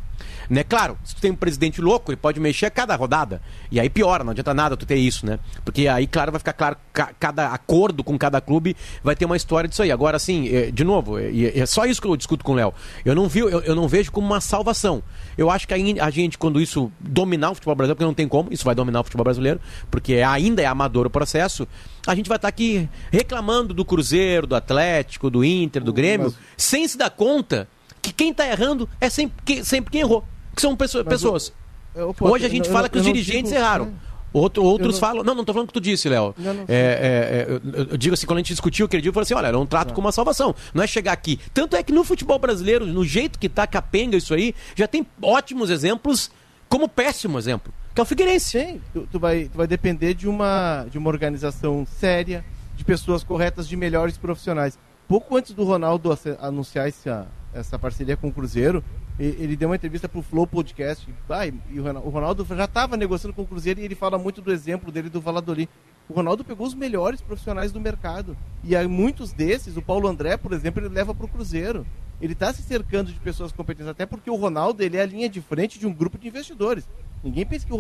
[0.49, 0.65] Né?
[0.65, 3.41] Claro, se tu tem um presidente louco, ele pode mexer a cada rodada.
[3.71, 5.39] E aí piora, não adianta nada tu ter isso, né?
[5.65, 6.77] Porque aí, claro, vai ficar claro,
[7.19, 9.91] cada acordo com cada clube vai ter uma história disso aí.
[9.91, 12.75] Agora, assim, é, de novo, é, é só isso que eu discuto com o Léo.
[13.05, 15.03] Eu não vi, eu, eu, não vejo como uma salvação.
[15.37, 18.29] Eu acho que a, a gente, quando isso dominar o futebol brasileiro, porque não tem
[18.29, 19.61] como, isso vai dominar o futebol brasileiro,
[19.91, 21.67] porque ainda é amador o processo,
[22.07, 26.39] a gente vai estar aqui reclamando do Cruzeiro, do Atlético, do Inter, do Grêmio, Mas...
[26.57, 27.69] sem se dar conta
[28.05, 31.05] que quem está errando é sempre, sempre quem errou que são pessoas.
[31.07, 31.53] pessoas.
[31.95, 33.87] Eu, eu, Hoje a gente eu, fala que os dirigentes digo, erraram.
[33.87, 34.15] É.
[34.33, 35.01] Outro, outros não...
[35.01, 35.25] falam.
[35.25, 36.35] Não, não estou falando o que tu disse, Léo.
[36.69, 39.23] É, é, é, eu, eu, digo assim, quando a gente discutiu aquele dia, eu falei
[39.25, 40.55] assim: olha, era um trato com uma salvação.
[40.73, 41.39] Não é chegar aqui.
[41.53, 45.07] Tanto é que no futebol brasileiro, no jeito que tá capenga isso aí, já tem
[45.23, 46.31] ótimos exemplos,
[46.69, 48.59] como péssimo exemplo, que é o Figueirense.
[48.59, 52.45] Sim, tu, tu, vai, tu vai depender de uma, de uma organização séria,
[52.77, 54.77] de pessoas corretas, de melhores profissionais.
[55.07, 58.83] Pouco antes do Ronaldo anunciar essa, essa parceria com o Cruzeiro,
[59.19, 61.09] ele deu uma entrevista para o Flow Podcast.
[61.31, 64.53] Ah, e o Ronaldo já estava negociando com o Cruzeiro e ele fala muito do
[64.53, 65.69] exemplo dele do Valladolid.
[66.09, 68.37] O Ronaldo pegou os melhores profissionais do mercado.
[68.63, 71.87] E aí, muitos desses, o Paulo André, por exemplo, ele leva para o Cruzeiro.
[72.21, 75.29] Ele está se cercando de pessoas competentes, até porque o Ronaldo ele é a linha
[75.29, 76.89] de frente de um grupo de investidores.
[77.23, 77.79] Ninguém pensa que o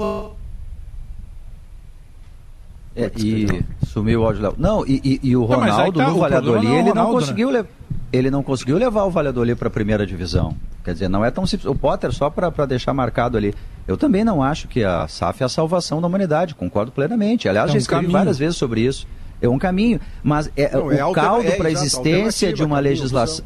[2.96, 3.46] é, e
[3.86, 4.54] sumiu o áudio Léo.
[4.56, 7.66] Não, e, e, e o Ronaldo não, tá, no Valladolid, ele não, Ronaldo, conseguiu né?
[8.14, 10.56] Ele não conseguiu levar o Valladolid para a primeira divisão.
[10.84, 11.66] Quer dizer, não é tão simples.
[11.66, 13.52] O Potter, só para deixar marcado ali,
[13.88, 17.48] eu também não acho que a SAF é a salvação da humanidade, concordo plenamente.
[17.48, 18.18] Aliás, é um já escrevi caminho.
[18.18, 19.06] várias vezes sobre isso.
[19.42, 22.78] É um caminho, mas é, não, o é caldo é, para a existência de uma
[22.78, 23.44] legislação.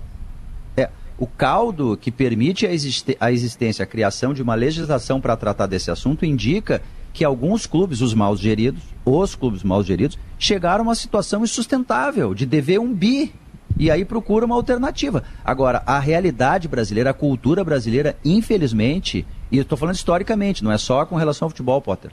[0.77, 2.71] É, o caldo que permite a,
[3.21, 8.01] a existência, a criação de uma legislação para tratar desse assunto indica que alguns clubes,
[8.01, 12.93] os mal geridos, os clubes mal geridos, chegaram a uma situação insustentável de dever um
[12.93, 13.33] bi.
[13.77, 15.23] E aí procura uma alternativa.
[15.45, 20.79] Agora, a realidade brasileira, a cultura brasileira, infelizmente, e eu estou falando historicamente, não é
[20.79, 22.11] só com relação ao futebol, Potter,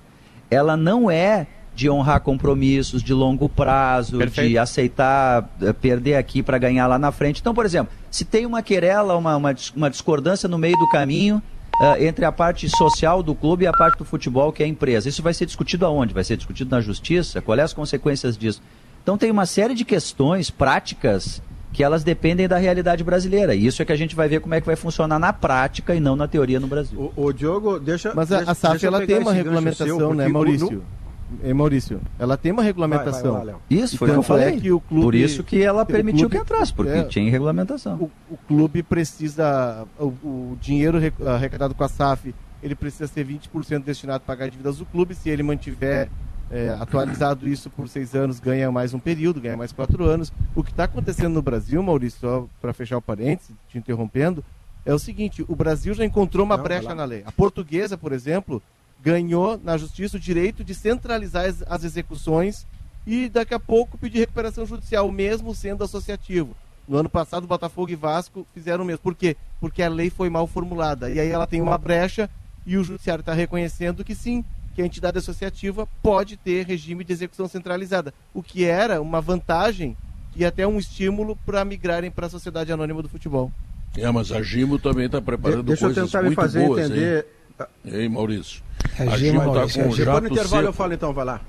[0.50, 4.50] ela não é de honrar compromissos de longo prazo, Perfeito.
[4.50, 7.42] de aceitar eh, perder aqui para ganhar lá na frente.
[7.42, 11.42] Então, por exemplo, se tem uma querela, uma, uma, uma discordância no meio do caminho,
[11.82, 14.70] uh, entre a parte social do clube e a parte do futebol, que é a
[14.70, 15.10] empresa.
[15.10, 16.14] Isso vai ser discutido aonde?
[16.14, 17.42] Vai ser discutido na justiça?
[17.42, 18.62] Quais as consequências disso?
[19.06, 21.40] Então tem uma série de questões práticas
[21.72, 23.54] que elas dependem da realidade brasileira.
[23.54, 25.94] E isso é que a gente vai ver como é que vai funcionar na prática
[25.94, 27.14] e não na teoria no Brasil.
[27.16, 28.16] O, o Diogo, deixa.
[28.16, 30.84] Mas a, deixa, a SAF ela tem uma regulamentação, seu, né, Maurício?
[31.30, 31.48] No...
[31.48, 33.34] É, Maurício, ela tem uma regulamentação.
[33.34, 34.48] Vai, vai lá, isso foi o que eu falei.
[34.48, 37.30] É que o clube, Por isso que ela permitiu clube, que entrasse, porque é, tinha
[37.30, 37.98] regulamentação.
[37.98, 43.84] O, o clube precisa, o, o, dinheiro arrecadado com a SAF, ele precisa ser 20%
[43.84, 45.14] destinado a pagar dívidas do clube.
[45.14, 46.10] Se ele mantiver
[46.52, 50.32] é, atualizado isso por seis anos, ganha mais um período, ganha mais quatro anos.
[50.56, 54.44] O que está acontecendo no Brasil, Maurício, só para fechar o parênteses, te interrompendo,
[54.86, 57.24] é o seguinte: o Brasil já encontrou uma Não, brecha na lei.
[57.26, 58.62] A portuguesa, por exemplo,
[59.02, 62.66] ganhou na justiça o direito de centralizar as, as execuções
[63.06, 66.56] e daqui a pouco pedir recuperação judicial, mesmo sendo associativo.
[66.88, 69.00] No ano passado, Botafogo e Vasco fizeram o mesmo.
[69.00, 69.36] Por quê?
[69.60, 71.10] Porque a lei foi mal formulada.
[71.10, 72.30] E aí ela tem uma brecha
[72.66, 74.44] e o judiciário está reconhecendo que sim,
[74.76, 79.96] que a entidade associativa pode ter regime de execução centralizada, o que era uma vantagem
[80.36, 83.52] e até um estímulo para migrarem para a sociedade anônima do futebol.
[83.98, 86.86] É, mas a Gimo também está preparando de deixa coisas eu tentar me fazer boas,
[86.86, 87.26] entender.
[87.58, 87.66] Hein?
[87.86, 88.62] Ei, Maurício.
[89.00, 90.68] A Gimo está com um jato no intervalo seco.
[90.68, 91.42] eu falo então, vai lá.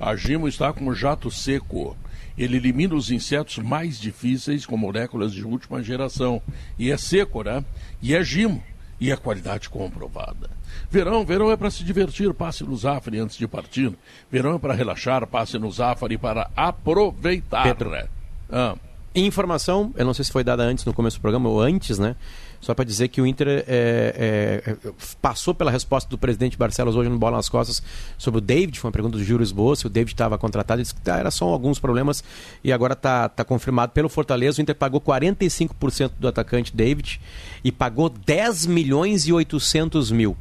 [0.00, 1.94] A Gimo está com um jato seco.
[2.38, 6.40] Ele elimina os insetos mais difíceis com moléculas de última geração.
[6.78, 7.62] E é seco, né?
[8.00, 8.62] E é Gimo.
[8.98, 10.48] E é qualidade comprovada.
[10.90, 13.92] Verão, verão é para se divertir, passe no Zafari antes de partir.
[14.30, 17.62] Verão é para relaxar, passe no Zafari para aproveitar.
[17.62, 18.08] Pedro.
[18.50, 18.74] Ah.
[19.14, 22.14] Informação, eu não sei se foi dada antes no começo do programa ou antes, né?
[22.60, 24.76] Só para dizer que o Inter é, é, é,
[25.20, 27.82] passou pela resposta do presidente Barcelos hoje no Bola nas Costas
[28.16, 30.84] sobre o David, foi uma pergunta do Júlio Esboço, se o David estava contratado, ele
[30.84, 32.22] disse que era só alguns problemas
[32.62, 34.60] e agora está tá confirmado pelo Fortaleza.
[34.60, 37.20] O Inter pagou 45% do atacante David
[37.62, 40.36] e pagou 10 milhões e 800 mil.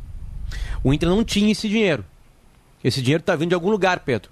[0.84, 2.06] O Inter não tinha esse dinheiro.
[2.84, 4.30] Esse dinheiro está vindo de algum lugar, Pedro.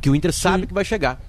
[0.00, 0.66] Que o Inter sabe Sim.
[0.68, 1.20] que vai chegar.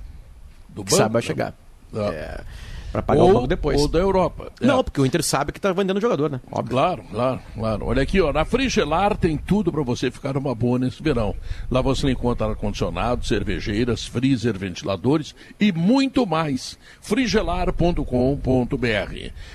[0.70, 1.54] Do banco, sabe vai chegar.
[1.94, 2.44] É
[2.92, 3.80] para pagar ou, um pouco depois.
[3.80, 4.52] Ou da Europa.
[4.62, 4.84] Não, é.
[4.84, 6.40] porque o Inter sabe que está vendendo jogador, né?
[6.52, 6.72] Óbvio.
[6.72, 7.86] Claro, claro, claro.
[7.86, 11.36] Olha aqui, ó, na Frigelar tem tudo para você ficar uma boa nesse verão.
[11.70, 16.78] Lá você encontra ar-condicionado, cervejeiras, freezer, ventiladores e muito mais.
[17.02, 18.04] frigelar.com.br.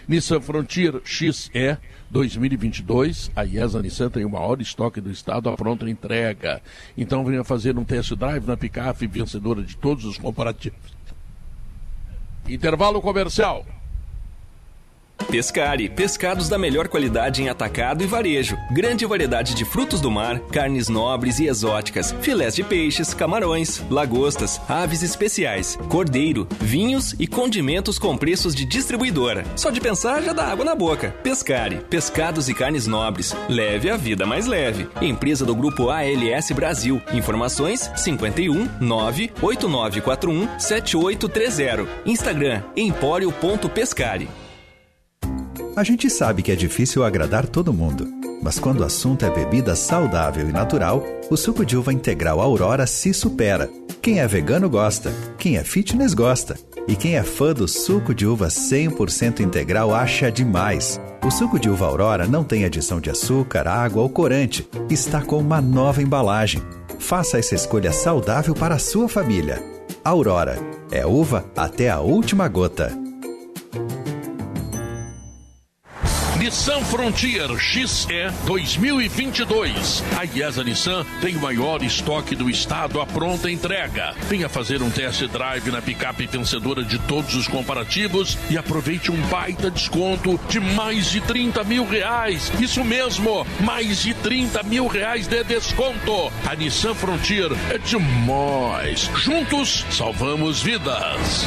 [0.06, 1.78] Nissan Frontier XE
[2.12, 6.60] 2022, a IESA Nissan tem o maior estoque do estado à pronta entrega.
[6.96, 10.92] Então venha fazer um test drive na picape vencedora de todos os comparativos
[12.48, 13.64] Intervalo comercial.
[15.32, 18.54] Pescari, pescados da melhor qualidade em atacado e varejo.
[18.70, 24.60] Grande variedade de frutos do mar, carnes nobres e exóticas, filés de peixes, camarões, lagostas,
[24.68, 29.42] aves especiais, cordeiro, vinhos e condimentos com preços de distribuidora.
[29.56, 31.12] Só de pensar já dá água na boca.
[31.22, 33.34] Pescari, pescados e carnes nobres.
[33.48, 34.86] Leve a vida mais leve.
[35.00, 37.00] Empresa do grupo ALS Brasil.
[37.10, 41.88] Informações 51 98941 7830.
[42.04, 44.28] Instagram empório.pescari.
[45.74, 48.06] A gente sabe que é difícil agradar todo mundo,
[48.42, 52.86] mas quando o assunto é bebida saudável e natural, o suco de uva integral Aurora
[52.86, 53.70] se supera.
[54.02, 58.26] Quem é vegano gosta, quem é fitness gosta, e quem é fã do suco de
[58.26, 61.00] uva 100% integral acha demais.
[61.24, 64.68] O suco de uva Aurora não tem adição de açúcar, água ou corante.
[64.90, 66.62] Está com uma nova embalagem.
[66.98, 69.62] Faça essa escolha saudável para a sua família.
[70.04, 70.58] Aurora
[70.90, 73.01] é uva até a última gota.
[76.42, 80.02] Nissan Frontier XE 2022.
[80.18, 84.12] A IESA Nissan tem o maior estoque do estado à pronta entrega.
[84.28, 89.22] Venha fazer um test drive na picape vencedora de todos os comparativos e aproveite um
[89.28, 92.50] baita desconto de mais de 30 mil reais.
[92.58, 96.32] Isso mesmo, mais de 30 mil reais de desconto.
[96.44, 99.08] A Nissan Frontier é demais.
[99.14, 101.46] Juntos, salvamos vidas.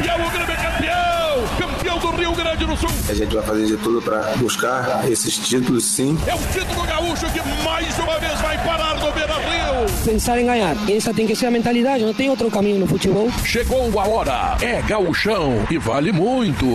[0.00, 1.58] É campeão, o Grêmio é campeão!
[1.58, 2.88] Campeão do Rio Grande do Sul!
[3.08, 6.18] A gente vai fazer de tudo para buscar esses títulos, sim.
[6.26, 9.86] É o título gaúcho que mais uma vez vai parar no Beira Rio!
[10.04, 13.30] Pensar em ganhar, essa tem que ser a mentalidade, não tem outro caminho no futebol.
[13.44, 16.66] Chegou a hora, é gauchão e vale muito!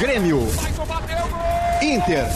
[0.00, 0.48] Grêmio!
[1.82, 2.26] Inter,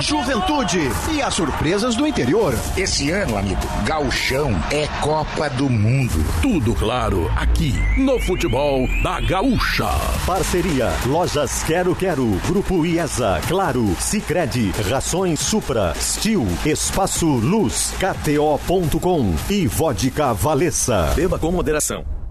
[0.00, 0.80] Juventude
[1.12, 2.54] e as surpresas do interior.
[2.76, 6.24] Esse ano, amigo, Gauchão é Copa do Mundo.
[6.40, 9.88] Tudo claro aqui no futebol da Gaúcha.
[10.26, 19.66] Parceria Lojas Quero Quero, Grupo IESA, Claro, Sicredi, Rações Supra, Stil, Espaço Luz, KTO.com e
[19.66, 21.12] Vodka Valessa.
[21.16, 22.23] Beba com moderação.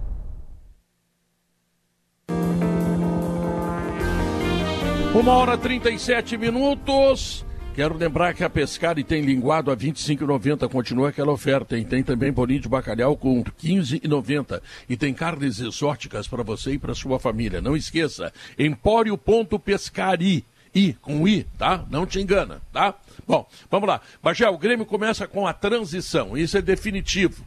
[5.13, 7.45] Uma hora 37 minutos.
[7.75, 10.67] Quero lembrar que a Pescari tem linguado a R$ 25,90.
[10.67, 11.77] Continua aquela oferta.
[11.77, 14.59] E tem também bolinho de bacalhau com R$ 15,90.
[14.89, 17.61] E tem carnes exóticas para você e para sua família.
[17.61, 20.43] Não esqueça, empório.pescari.
[20.75, 21.85] I, com I, tá?
[21.91, 22.95] Não te engana, tá?
[23.27, 24.01] Bom, vamos lá.
[24.23, 26.35] Bagé, o Grêmio começa com a transição.
[26.35, 27.45] Isso é definitivo.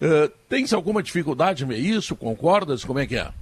[0.00, 2.14] Uh, tens alguma dificuldade em isso?
[2.14, 2.84] Concordas?
[2.84, 3.32] Como é que é?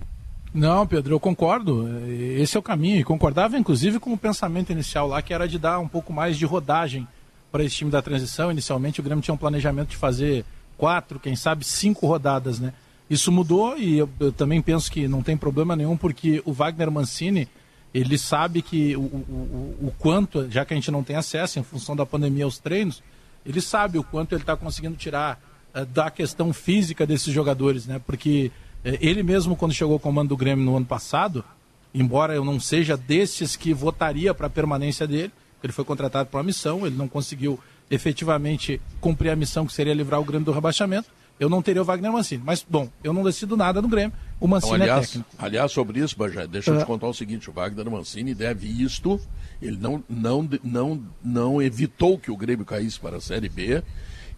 [0.57, 1.87] Não, Pedro, eu concordo.
[2.09, 2.99] Esse é o caminho.
[2.99, 6.39] E concordava, inclusive, com o pensamento inicial lá, que era de dar um pouco mais
[6.39, 7.07] de rodagem
[7.53, 8.51] para esse time da transição.
[8.51, 10.47] Inicialmente, o Grêmio tinha um planejamento de fazer
[10.79, 12.73] quatro, quem sabe cinco rodadas, né?
[13.09, 16.91] Isso mudou e eu, eu também penso que não tem problema nenhum, porque o Wagner
[16.91, 17.47] Mancini,
[17.93, 21.63] ele sabe que o, o, o, quanto, já que a gente não tem acesso em
[21.63, 23.03] função da pandemia aos treinos,
[23.45, 25.39] ele sabe o quanto ele está conseguindo tirar
[25.75, 28.01] uh, da questão física desses jogadores, né?
[28.05, 28.66] Porque é,
[29.01, 31.45] ele mesmo, quando chegou ao comando do Grêmio no ano passado,
[31.93, 36.39] embora eu não seja desses que votaria para a permanência dele, ele foi contratado para
[36.39, 37.59] uma missão, ele não conseguiu
[37.91, 41.85] efetivamente cumprir a missão que seria livrar o Grêmio do rebaixamento, eu não teria o
[41.85, 42.43] Wagner Mancini.
[42.45, 45.31] Mas, bom, eu não decido nada no Grêmio, o Mancini então, aliás, é técnico.
[45.39, 49.21] Aliás, sobre isso, Bajé, deixa eu te contar o seguinte, o Wagner Mancini deve isto,
[49.61, 53.83] ele não, não, não, não evitou que o Grêmio caísse para a Série B,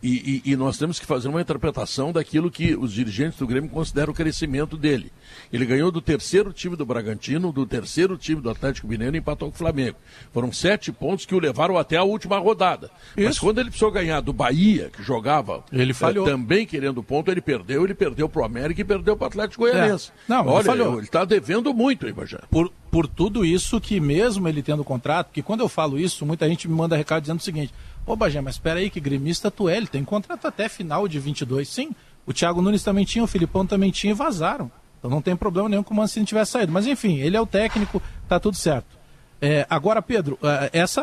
[0.01, 3.69] E, e, e, nós temos que fazer uma interpretação daquilo que os dirigentes do Grêmio
[3.69, 5.11] consideram o crescimento dele.
[5.53, 9.49] Ele ganhou do terceiro time do Bragantino, do terceiro time do Atlético Mineiro e empatou
[9.49, 9.97] com o Flamengo.
[10.33, 12.91] Foram sete pontos que o levaram até a última rodada.
[13.17, 13.27] Isso.
[13.27, 16.29] Mas quando ele precisou ganhar do Bahia, que jogava ele falhou.
[16.29, 19.29] É, também querendo ponto, ele perdeu, ele perdeu para o América e perdeu para o
[19.29, 20.11] Atlético Goianiense.
[20.11, 20.33] É.
[20.33, 22.39] Não, Olha, ele está devendo muito, hein, Bajé?
[22.49, 26.49] Por, por tudo isso que mesmo ele tendo contrato, que quando eu falo isso, muita
[26.49, 27.75] gente me manda recado dizendo o seguinte,
[28.09, 31.21] Ô, Bagé, mas espera aí que gremista tu é, ele tem contrato até final de
[31.21, 31.69] 22.
[31.69, 31.91] Sim,
[32.25, 34.71] o Thiago Nunes também tinha, o Filipão também tinha e vazaram.
[34.99, 36.73] Então não tem problema nenhum que o Mancini tivesse saído.
[36.73, 38.97] Mas enfim, ele é o técnico, tá tudo certo.
[39.43, 40.39] É, agora, Pedro,
[40.73, 41.03] essa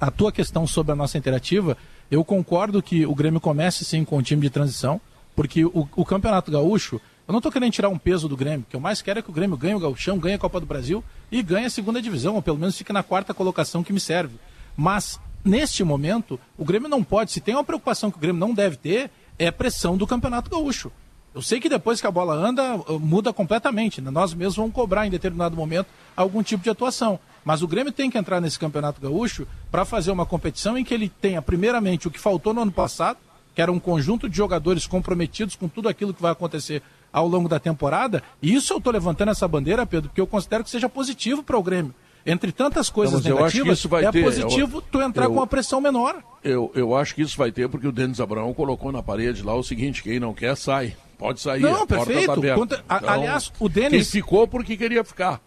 [0.00, 1.76] a, a, tua questão sobre a nossa interativa,
[2.10, 5.00] eu concordo que o Grêmio comece sim com o time de transição,
[5.36, 8.70] porque o, o Campeonato Gaúcho, eu não estou querendo tirar um peso do Grêmio, o
[8.70, 10.66] que eu mais quero é que o Grêmio ganhe o Gauchão, ganhe a Copa do
[10.66, 14.00] Brasil e ganhe a segunda divisão, ou pelo menos fique na quarta colocação que me
[14.00, 14.34] serve.
[14.76, 18.54] Mas neste momento, o Grêmio não pode, se tem uma preocupação que o Grêmio não
[18.54, 20.90] deve ter, é pressão do Campeonato Gaúcho.
[21.34, 24.00] Eu sei que depois que a bola anda, uh, muda completamente.
[24.00, 24.10] Né?
[24.10, 25.86] Nós mesmos vamos cobrar em determinado momento
[26.16, 27.20] algum tipo de atuação.
[27.44, 30.92] Mas o Grêmio tem que entrar nesse Campeonato Gaúcho para fazer uma competição em que
[30.92, 33.18] ele tenha, primeiramente, o que faltou no ano passado,
[33.54, 36.82] que era um conjunto de jogadores comprometidos com tudo aquilo que vai acontecer
[37.12, 38.22] ao longo da temporada.
[38.42, 41.56] E isso eu estou levantando essa bandeira, Pedro, porque eu considero que seja positivo para
[41.56, 41.94] o Grêmio
[42.28, 45.80] entre tantas coisas então, negativas, é ter, positivo eu, tu entrar eu, com uma pressão
[45.80, 46.22] menor.
[46.44, 49.54] Eu, eu acho que isso vai ter porque o Denis Abraão colocou na parede lá
[49.54, 50.94] o seguinte, quem não quer sai.
[51.18, 52.40] Pode sair, não, perfeito.
[52.40, 53.90] Tá Conta, então, aliás, o Denis...
[53.90, 55.40] Quem ficou porque queria ficar.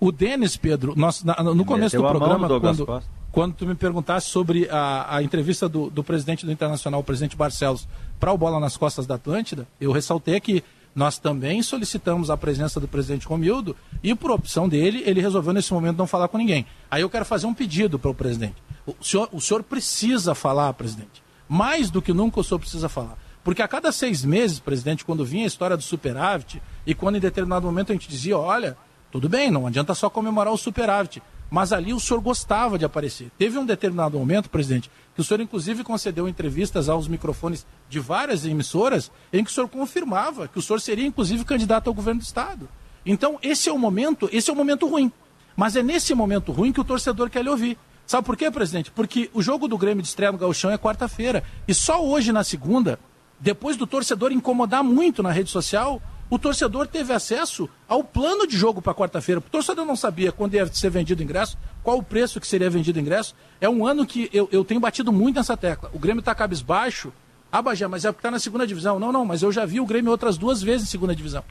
[0.00, 4.68] O Denis, Pedro, nós, na, no começo do programa, quando, quando tu me perguntasse sobre
[4.70, 7.86] a, a entrevista do, do presidente do Internacional, o presidente Barcelos,
[8.18, 10.62] para o Bola nas Costas da Atlântida, eu ressaltei que
[10.98, 15.72] nós também solicitamos a presença do presidente Romildo e, por opção dele, ele resolveu nesse
[15.72, 16.66] momento não falar com ninguém.
[16.90, 18.56] Aí eu quero fazer um pedido para o presidente.
[18.84, 21.22] O senhor, o senhor precisa falar, presidente.
[21.48, 23.16] Mais do que nunca o senhor precisa falar.
[23.44, 27.20] Porque a cada seis meses, presidente, quando vinha a história do superávit e quando em
[27.20, 28.76] determinado momento a gente dizia: olha,
[29.12, 31.22] tudo bem, não adianta só comemorar o superávit.
[31.50, 33.30] Mas ali o senhor gostava de aparecer.
[33.38, 38.44] Teve um determinado momento, presidente, que o senhor inclusive concedeu entrevistas aos microfones de várias
[38.44, 42.24] emissoras em que o senhor confirmava que o senhor seria inclusive candidato ao governo do
[42.24, 42.68] estado.
[43.04, 45.10] Então, esse é o momento, esse é o momento ruim.
[45.56, 47.78] Mas é nesse momento ruim que o torcedor quer lhe ouvir.
[48.06, 48.90] Sabe por quê, presidente?
[48.90, 51.42] Porque o jogo do Grêmio de estreia no Gauchão é quarta-feira.
[51.66, 52.98] E só hoje, na segunda,
[53.40, 56.00] depois do torcedor incomodar muito na rede social,
[56.30, 59.38] o torcedor teve acesso ao plano de jogo para quarta-feira.
[59.38, 63.00] O torcedor não sabia quando ia ser vendido ingresso, qual o preço que seria vendido
[63.00, 63.34] ingresso.
[63.60, 65.90] É um ano que eu, eu tenho batido muito nessa tecla.
[65.92, 67.12] O Grêmio está cabisbaixo.
[67.50, 68.98] Ah, Bagé, mas é porque está na segunda divisão.
[68.98, 71.42] Não, não, mas eu já vi o Grêmio outras duas vezes em segunda divisão.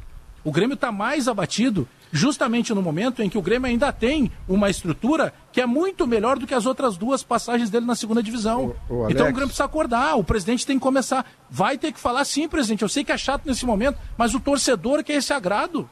[0.48, 4.70] O Grêmio está mais abatido justamente no momento em que o Grêmio ainda tem uma
[4.70, 8.74] estrutura que é muito melhor do que as outras duas passagens dele na segunda divisão.
[8.90, 11.30] O, o então o Grêmio precisa acordar, o presidente tem que começar.
[11.50, 12.82] Vai ter que falar sim, presidente.
[12.82, 15.90] Eu sei que é chato nesse momento, mas o torcedor quer esse agrado.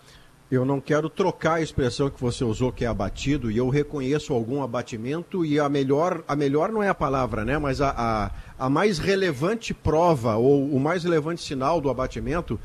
[0.49, 4.31] Eu não quero trocar a expressão que você usou, que é abatido, e eu reconheço
[4.31, 7.57] algum abatimento, e a melhor, a melhor não é a palavra, né?
[7.57, 12.57] Mas a, a, a mais relevante prova, ou o mais relevante sinal do abatimento,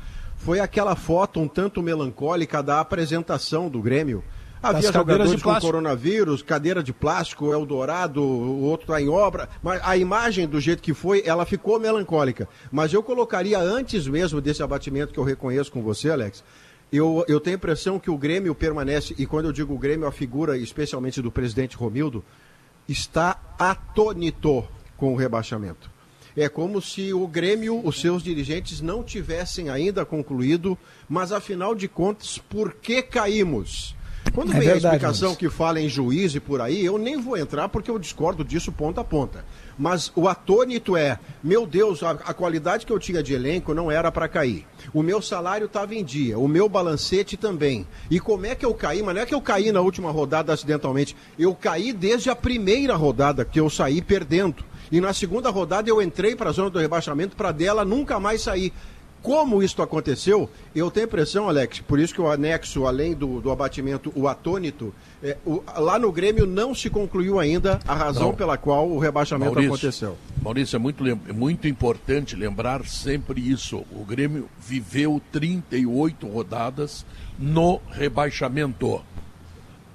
[0.43, 4.23] foi aquela foto um tanto melancólica da apresentação do Grêmio.
[4.61, 9.49] Havia jogadores com coronavírus, cadeira de plástico, Eldorado, o outro está em obra.
[9.61, 12.47] Mas a imagem, do jeito que foi, ela ficou melancólica.
[12.71, 16.43] Mas eu colocaria antes mesmo desse abatimento que eu reconheço com você, Alex.
[16.91, 20.07] Eu, eu tenho a impressão que o Grêmio permanece, e quando eu digo o Grêmio,
[20.07, 22.23] a figura especialmente do presidente Romildo,
[22.87, 24.67] está atônito
[24.97, 25.89] com o rebaixamento.
[26.35, 30.77] É como se o Grêmio, os seus dirigentes, não tivessem ainda concluído,
[31.07, 33.95] mas afinal de contas, por que caímos?
[34.33, 35.37] Quando é vem verdade, a explicação mas...
[35.37, 38.71] que fala em juiz e por aí, eu nem vou entrar porque eu discordo disso
[38.71, 39.43] ponta a ponta.
[39.77, 43.91] Mas o atônito é, meu Deus, a, a qualidade que eu tinha de elenco não
[43.91, 44.65] era para cair.
[44.93, 47.85] O meu salário estava em dia, o meu balancete também.
[48.09, 49.01] E como é que eu caí?
[49.01, 51.15] Mas não é que eu caí na última rodada acidentalmente.
[51.37, 54.63] Eu caí desde a primeira rodada, que eu saí perdendo.
[54.91, 58.41] E na segunda rodada eu entrei para a zona do rebaixamento para dela nunca mais
[58.41, 58.73] sair.
[59.21, 63.39] Como isso aconteceu, eu tenho a impressão, Alex, por isso que o anexo, além do,
[63.39, 68.29] do abatimento, o atônito, é, o, lá no Grêmio não se concluiu ainda a razão
[68.29, 68.33] não.
[68.35, 70.17] pela qual o rebaixamento Maurício, aconteceu.
[70.41, 73.85] Maurício, é muito, é muito importante lembrar sempre isso.
[73.91, 77.05] O Grêmio viveu 38 rodadas
[77.37, 79.03] no rebaixamento.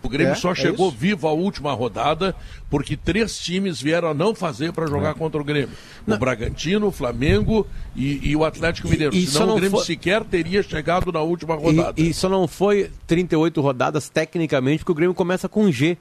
[0.06, 0.96] O Grêmio é, só é chegou isso.
[0.96, 2.34] vivo à última rodada
[2.70, 5.14] porque três times vieram a não fazer para jogar é.
[5.14, 5.70] contra o Grêmio.
[6.06, 6.16] Não.
[6.16, 9.14] O Bragantino, o Flamengo e, e o Atlético Mineiro.
[9.14, 9.86] E, e Senão o Grêmio foi...
[9.86, 12.00] sequer teria chegado na última rodada.
[12.00, 15.96] E, e só não foi 38 rodadas tecnicamente porque o Grêmio começa com G.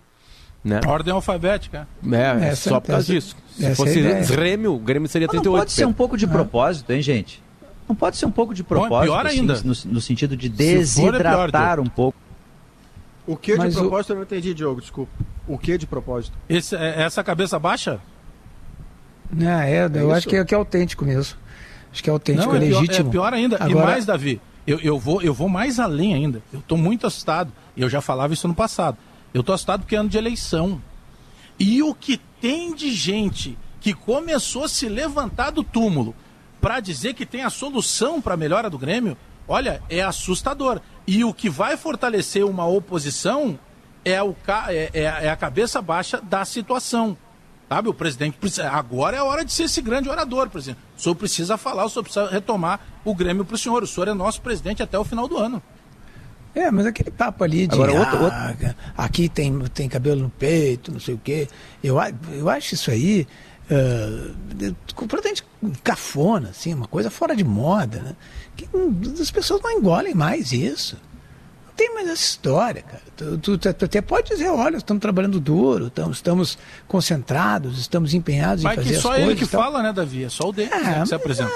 [0.64, 0.80] Né?
[0.88, 1.88] Ordem alfabética.
[2.12, 3.36] É, Essa- só por causa disso.
[3.56, 4.02] Se é fosse.
[4.28, 5.60] Grêmio, o Grêmio seria Mas não 38.
[5.62, 7.44] pode ser um pouco de propósito, hein, gente?
[7.88, 9.62] Não pode ser um pouco de propósito, pior assim, ainda.
[9.64, 12.18] no, no sentido de Se for, é pior, desidratar um pouco.
[13.28, 15.12] O que de Mas o- propósito eu não entendi, Diogo, desculpa.
[15.48, 16.38] O que de propósito?
[16.48, 18.00] Esse, é- essa cabeça baixa?
[19.42, 20.12] Ah, é, eu isso?
[20.12, 21.38] acho que é, que é autêntico mesmo.
[21.92, 23.10] Acho que é autêntico, Não, é é pior, legítimo.
[23.10, 23.58] é pior ainda.
[23.58, 26.42] E Agora- mais, Davi, eu, eu, vou, eu vou mais além ainda.
[26.54, 27.52] Eu estou muito assustado.
[27.76, 28.98] E eu já falava isso no passado.
[29.34, 30.82] Eu estou assustado porque é ano de eleição.
[31.60, 36.14] E o que tem de gente que começou a se levantar do túmulo
[36.62, 39.18] para dizer que tem a solução para a melhora do Grêmio,
[39.48, 40.82] olha, é assustador.
[41.08, 43.60] E o que vai fortalecer uma oposição
[44.04, 44.36] é, o,
[44.68, 47.18] é, é- é a cabeça baixa da situação.
[47.68, 48.70] Sabe, o presidente precisa.
[48.70, 50.80] Agora é a hora de ser esse grande orador, presidente.
[50.96, 53.82] O senhor precisa falar, o senhor precisa retomar o Grêmio para o senhor.
[53.82, 55.62] O senhor é nosso presidente até o final do ano.
[56.54, 58.54] É, mas aquele papo ali de Agora, outro- ah,
[58.96, 61.48] aqui tem, tem cabelo no peito, não sei o quê.
[61.84, 61.98] Eu,
[62.32, 63.28] eu acho isso aí
[63.72, 64.32] ah,
[64.96, 65.44] completamente
[65.84, 68.16] cafona, assim, uma coisa fora de moda, né?
[68.56, 68.68] Que
[69.22, 70.96] as pessoas não engolem mais isso.
[71.68, 73.02] Não tem mais essa história, cara.
[73.18, 76.58] Tu, tu- tu- tu até pode dizer, olha, estamos trabalhando duro, estamos, estamos
[76.88, 79.28] concentrados, estamos empenhados Mas em fazer que as só coisas.
[79.28, 79.62] ele que e tal.
[79.62, 80.24] fala, né, Davi?
[80.24, 81.52] É só o dele Ah, né, que mas se apresenta.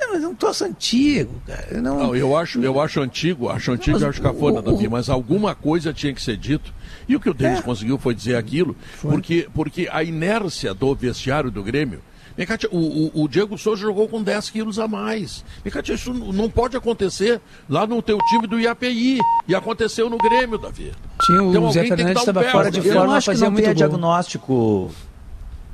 [0.00, 1.66] É, mas é um troço antigo, cara.
[1.70, 4.62] Eu Não, Não, eu acho, eu acho antigo, acho antigo e Mas acho cafona, o-
[4.62, 6.72] Davi, mas alguma coisa tinha que ser dito.
[7.10, 7.62] E o que o Denis É.
[7.62, 12.00] conseguiu foi dizer aquilo, porque, porque a inércia do vestiário do Grêmio.
[12.36, 15.44] Vem cá, tia, o, o, o Diego Souza jogou com 10 quilos a mais.
[15.64, 19.18] Vem cá, tia, isso não pode acontecer lá no teu time do IAPI.
[19.48, 20.92] E aconteceu no Grêmio, Davi.
[21.26, 22.88] Tinha o Então alguém Zé tem que Fernandes dar um estava fora de Davi.
[22.88, 24.90] Eu forma, não acho que não tenha diagnóstico.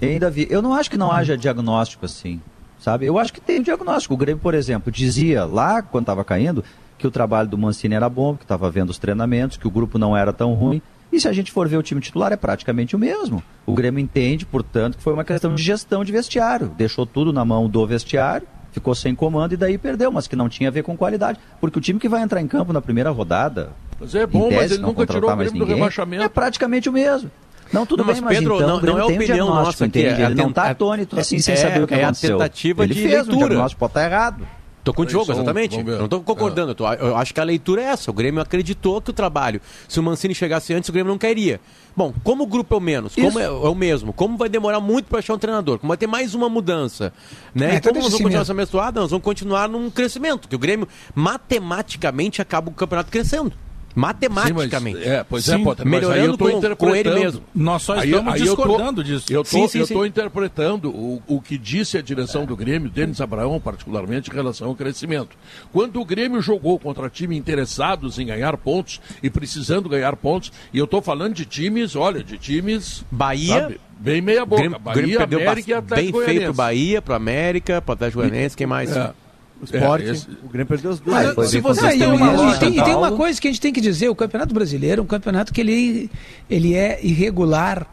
[0.00, 0.46] Hein, Davi?
[0.48, 2.40] Eu não acho que não haja diagnóstico assim,
[2.80, 3.04] sabe?
[3.04, 4.14] Eu acho que tem um diagnóstico.
[4.14, 6.64] O Grêmio, por exemplo, dizia lá, quando estava caindo,
[6.98, 9.98] que o trabalho do Mancini era bom, que estava vendo os treinamentos, que o grupo
[9.98, 10.80] não era tão ruim.
[11.16, 13.42] E se a gente for ver o time titular, é praticamente o mesmo.
[13.64, 16.70] O Grêmio entende, portanto, que foi uma questão de gestão de vestiário.
[16.76, 20.46] Deixou tudo na mão do vestiário, ficou sem comando e daí perdeu, mas que não
[20.46, 21.38] tinha a ver com qualidade.
[21.58, 24.50] Porque o time que vai entrar em campo na primeira rodada, Mas é bom, em
[24.50, 26.22] mas tese, ele não nunca tirou o Grêmio do ninguém, rebaixamento.
[26.22, 27.30] É praticamente o mesmo.
[27.72, 29.98] Não, tudo Não, bem, mas, Pedro, então não- não é tem um opinião nossa aqui,
[30.00, 30.22] entende?
[30.22, 32.36] é Ele não está atônito assim, sem é- saber o que é a aconteceu.
[32.36, 33.38] tentativa Ele de fez um leitura.
[33.48, 34.46] diagnóstico, pode estar errado.
[34.92, 35.82] Tô Peraí, só um- exatamente.
[35.82, 36.70] não tô concordando.
[36.70, 38.10] Eu, tô- eu acho que a leitura é essa.
[38.10, 41.60] O Grêmio acreditou que o trabalho, se o Mancini chegasse antes, o Grêmio não queria.
[41.96, 43.38] Bom, como o grupo é o menos, como Isso.
[43.40, 46.06] é, é o mesmo, como vai demorar muito para achar um treinador, como vai ter
[46.06, 47.12] mais uma mudança,
[47.54, 47.70] né?
[47.70, 50.46] É, e então como nós vamos assim continuar essa menstruada, nós vamos continuar num crescimento,
[50.46, 53.52] que o Grêmio matematicamente acaba o campeonato crescendo.
[53.96, 54.98] Matematicamente.
[54.98, 56.96] Sim, mas- é, pois é, Sim, Potter, mas aí melhorando eu tô com, com interpretando.
[57.16, 57.42] ele mesmo.
[57.54, 59.26] Nós só Aí- estamos aí discordando disso.
[59.32, 62.90] Eu tô, Sim, sim, eu tô interpretando o, o que disse a direção do Grêmio,
[62.90, 65.30] Denis Abraão, particularmente, em relação ao crescimento.
[65.72, 70.78] Quando o Grêmio jogou contra times interessados em ganhar pontos e precisando ganhar pontos, e
[70.78, 73.02] eu estou falando de times, olha, de times.
[73.10, 73.62] Bahia.
[73.62, 74.60] sabe, bem meia boca.
[74.60, 78.20] Grêmio, Bahia, Grêmio perdeu América e bastante- Atlético bem feito Bahia, pro América, pro Atlético
[78.20, 78.94] Goianiense, quem mais?
[78.94, 79.12] É.
[79.60, 81.34] O esporte, É, esse- o Grêmio perdeu os dois.
[81.34, 83.72] Mas, se vocês têm uma, e tem, e tem uma coisa que a gente tem
[83.72, 86.10] que dizer, o Campeonato Brasileiro é um campeonato que ele,
[86.48, 87.86] ele é irregular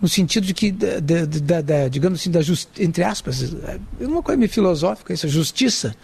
[0.00, 3.54] no sentido de que, da, da- da- da- digamos assim, da just, entre aspas,
[4.00, 5.94] é uma coisa meio filosófica, isso, justiça,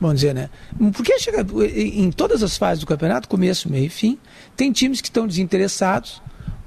[0.00, 0.50] vamos dizer, né?
[0.92, 4.18] Porque chega em todas as fases do campeonato, começo, meio e fim,
[4.56, 6.20] tem times que estão desinteressados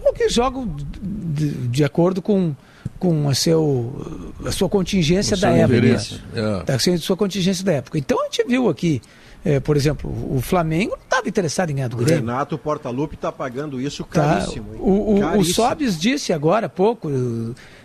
[0.04, 2.56] ou que jogam de, de acordo com,
[3.02, 5.82] com a, seu, a sua contingência O da seu época.
[5.82, 5.98] né?
[6.36, 6.64] é.
[6.64, 7.98] Tá sendo sua contingência da época.
[7.98, 9.02] Então a gente viu aqui,
[9.44, 12.22] eh, por exemplo, o Flamengo não estava interessado em ganhar do O Grêmio.
[12.24, 14.22] Renato Portaluppi está pagando isso Tá?
[14.36, 14.68] caríssimo.
[14.76, 14.80] hein?
[14.80, 15.44] O, o, o.
[15.44, 17.10] Sobis disse agora há pouco,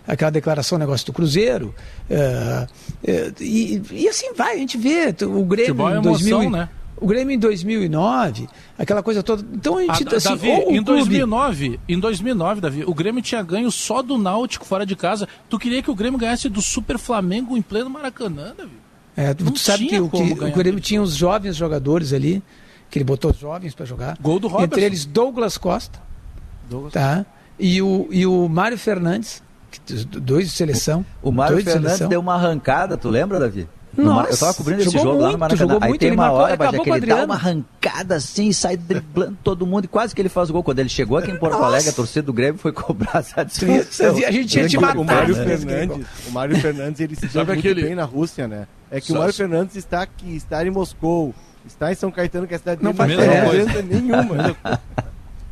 [0.07, 1.73] aquela declaração, negócio do Cruzeiro.
[2.07, 2.67] eh,
[3.03, 6.49] eh, e, e assim vai, a gente vê o Grêmio Futebol é em emoção, 2000,
[6.51, 6.69] né?
[6.99, 9.45] O Grêmio em 2009, aquela coisa toda.
[9.53, 12.93] Então a gente, Ah, assim, Davi, ou o em clube- 2009, em 2009, Davi, o
[12.93, 15.27] Grêmio tinha ganho só do Náutico fora de casa.
[15.49, 18.71] Tu queria que o Grêmio ganhasse do Super Flamengo em pleno Maracanã, Davi?
[19.15, 22.13] É, tu Não sabe que, tinha o, como que o Grêmio tinha os jovens jogadores
[22.13, 22.41] ali,
[22.89, 24.17] que ele botou os jovens para jogar.
[24.21, 24.65] Gol do Robertson.
[24.75, 25.99] Entre eles Douglas Costa,
[26.91, 27.25] tá?
[27.59, 29.41] E o, e o Mário Fernandes,
[30.21, 31.05] dois de seleção.
[31.21, 32.09] O Mário dois de Fernandes seleção.
[32.09, 33.67] deu uma arrancada, tu lembra, Davi?
[33.97, 35.57] No Nossa, eu tava cobrindo esse jogo lá no muito, Maracanã.
[35.59, 38.15] jogou Aí muito, tem uma hora, mas é acabou que o ele dá uma arrancada
[38.15, 40.61] assim, sai driblando todo mundo e quase que ele faz o gol.
[40.63, 41.55] Quando ele chegou aqui em Porto.
[41.55, 44.15] Alegre, a torcida do Grêmio foi cobrar satisfação.
[44.27, 45.03] A gente tinha te O matado.
[45.03, 45.43] Mário né?
[45.57, 48.67] Fernandes, o Mário Fernandes, ele se deu muito aquele- bem na Rússia, né?
[48.91, 51.33] É que Só- o Mário Fernandes está aqui, está em Moscou,
[51.65, 53.81] está em São Caetano, que é a cidade Não faz tem diferença.
[53.81, 54.55] nenhuma.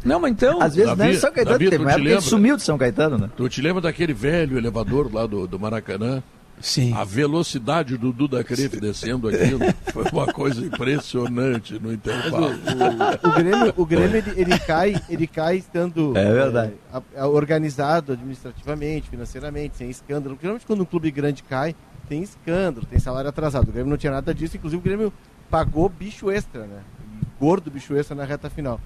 [0.05, 0.61] Não, mas então.
[0.61, 2.15] Às vezes Davi- não é São Caetano, Davi, teve tu uma te época que ele
[2.15, 2.29] lembra?
[2.29, 3.29] sumiu de São Caetano, né?
[3.35, 6.21] Tu te lembra daquele velho elevador lá do, do Maracanã?
[6.61, 6.93] Sim.
[6.93, 9.59] A velocidade do Duda Cref descendo aquilo
[9.91, 12.47] foi uma coisa impressionante no intervalo.
[12.47, 16.73] O, o, o Grêmio, o Grêmio ele, ele, cai, ele cai estando é verdade.
[17.13, 20.37] É, organizado administrativamente, financeiramente, sem escândalo.
[20.41, 21.75] Geralmente quando um clube grande cai,
[22.07, 23.69] tem escândalo, tem salário atrasado.
[23.69, 25.13] O Grêmio não tinha nada disso, inclusive o Grêmio
[25.49, 26.81] pagou bicho extra, né?
[27.39, 28.79] Gordo bicho extra na reta final.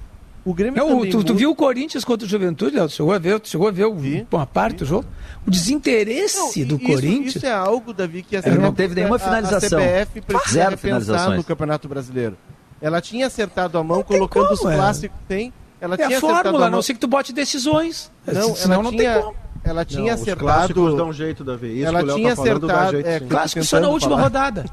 [0.45, 1.39] O Grêmio não, tu, tu, né?
[1.39, 2.89] viu o Corinthians contra o Juventude, Léo?
[2.89, 3.97] Chegou a ver, chegou a ver o,
[4.31, 5.05] uma parte do jogo?
[5.45, 7.35] O desinteresse não, do isso, Corinthians.
[7.35, 9.79] Isso é algo, Davi, que a CBF, não teve nenhuma finalização.
[9.79, 12.37] A, a CBF precisa Zero pensar no Campeonato Brasileiro.
[12.81, 15.17] Ela tinha acertado a mão não colocando como, os clássicos.
[15.27, 15.53] Tem.
[15.81, 18.11] Ela é tinha a fórmula, a não sei que tu bote decisões.
[18.25, 19.13] Não, Senão não tinha...
[19.13, 19.35] tem como.
[19.63, 20.45] Ela tinha não, acertado.
[20.45, 21.79] Os clássicos dão jeito, Davi.
[21.79, 22.91] Isso ela tá tinha tá acertado.
[22.91, 24.23] Jeito, é, é clássico só na última falar.
[24.23, 24.65] rodada.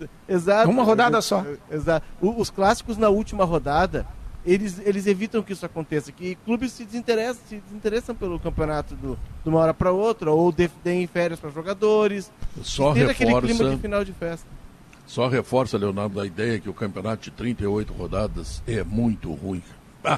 [0.28, 0.70] Exato.
[0.70, 1.44] Uma rodada só.
[1.70, 2.06] Exato.
[2.20, 4.06] os clássicos na última rodada
[4.46, 9.18] eles, eles evitam que isso aconteça, que clubes se desinteressam, se desinteressam pelo campeonato do,
[9.42, 12.30] de uma hora para outra, ou deem férias para jogadores.
[12.62, 14.46] Só reforça, clima de final de festa.
[15.06, 19.62] Só reforça, Leonardo, a ideia que o campeonato de 38 rodadas é muito ruim.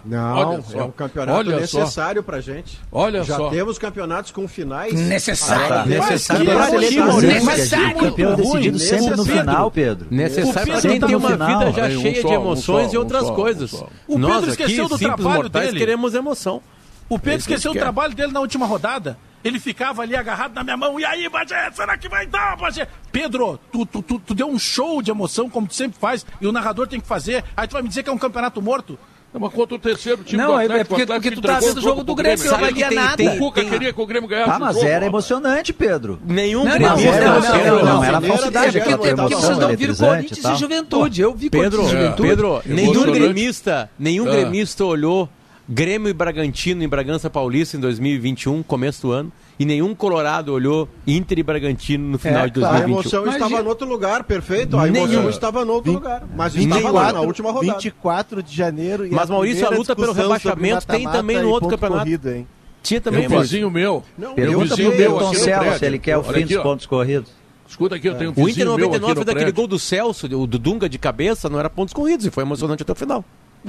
[0.04, 2.80] Não, é um campeonato olha necessário para gente.
[2.90, 3.50] Olha Já só.
[3.50, 5.64] temos campeonatos com finais necessário.
[5.64, 5.86] Ah, tá.
[5.86, 6.50] necessário.
[6.50, 7.44] É necessário.
[7.44, 7.98] necessário.
[7.98, 8.42] Campeão ruim.
[8.42, 10.06] decidido sempre no final, Pedro.
[10.10, 13.72] Necessário para quem tem uma vida já cheia de emoções e outras coisas.
[14.06, 15.78] O Pedro esqueceu do trabalho dele.
[15.78, 16.62] queremos emoção.
[17.08, 19.16] O Pedro é esqueceu o trabalho dele na última rodada.
[19.44, 20.98] Ele ficava ali agarrado na minha mão.
[20.98, 22.88] E aí, Bagé, será que vai dar, Bagé?
[23.12, 26.46] Pedro, tu, tu, tu, tu deu um show de emoção, como tu sempre faz, e
[26.48, 27.44] o narrador tem que fazer.
[27.56, 28.98] Aí tu vai me dizer que é um campeonato morto?
[29.36, 31.34] É não, mas contra o terceiro time não, do é, é Atlético, é porque, Atlético
[31.34, 32.58] porque tu tá vendo o jogo do Grêmio, Grêmio.
[32.58, 33.22] Sabe que não vai nada.
[33.22, 33.70] o Cuca tem...
[33.70, 34.50] queria que o Grêmio ganhasse.
[34.50, 36.18] Ah, mas jogo, era emocionante, Pedro.
[36.26, 36.88] Nenhum Grêmio.
[36.88, 38.78] Não, não, não, não, era falsidade.
[38.78, 41.20] É porque, vocês não viram Corinthians e Juventude.
[41.20, 42.28] Eu vi Pedro, Corinthians e Juventude.
[42.28, 44.30] Pedro, nenhum gremista, nenhum ah.
[44.30, 45.28] gremista olhou
[45.68, 50.88] Grêmio e Bragantino em Bragança Paulista em 2021, começo do ano e nenhum colorado olhou
[51.06, 52.86] Inter e Bragantino no final é, de 2021.
[52.86, 54.76] A emoção estava em outro lugar, perfeito.
[54.76, 55.28] A emoção nenhum.
[55.28, 56.24] estava em outro 20, lugar.
[56.36, 57.72] Mas 24, lá, na última rodada.
[57.72, 59.08] 24 de janeiro.
[59.10, 62.00] Mas, a Maurício, a luta pelo rebaixamento tem também no outro campeonato.
[62.00, 62.46] Corrida, hein?
[62.82, 64.04] Tinha também, um vizinho meu.
[64.16, 66.62] Não, Pergunta pro Milton Celso se ele quer o fim aqui, dos ó.
[66.62, 67.32] pontos corridos.
[67.68, 70.88] Escuta aqui, eu tenho um O Inter 99 daquele gol do Celso, o do Dunga
[70.88, 73.24] de cabeça, não era pontos corridos e foi emocionante até o final.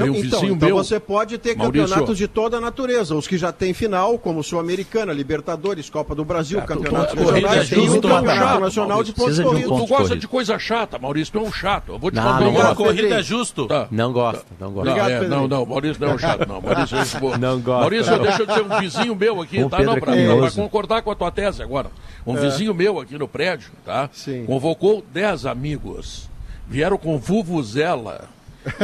[0.06, 1.88] Um então, então meu, você pode ter Maurício.
[1.88, 3.16] campeonatos de toda a natureza.
[3.16, 7.32] Os que já têm final, como Sul-Americana, Libertadores, Copa do Brasil, ah, campeonatos tu, tu,
[7.32, 9.80] regionais, tem campeonato nacional de pontos corridos.
[9.80, 11.94] Tu gosta de coisa chata, Maurício, tu é um chato.
[11.94, 13.66] Eu vou te não, uma Não, não corrida é justo.
[13.68, 13.88] Tá.
[13.90, 14.92] Não gosta, não gosta.
[14.92, 16.62] Não, é, não, não, Maurício não é um chato, não.
[16.62, 17.82] Maurício, eu não gosta.
[17.82, 19.82] Maurício, deixa eu dizer um vizinho meu aqui, tá?
[19.82, 21.90] Não, pra, é pra concordar com a tua tese agora.
[22.26, 22.42] Um é.
[22.42, 24.10] vizinho meu aqui no prédio, tá?
[24.14, 24.46] Sim.
[24.46, 26.30] Convocou 10 amigos.
[26.68, 28.28] Vieram com Vuvuzela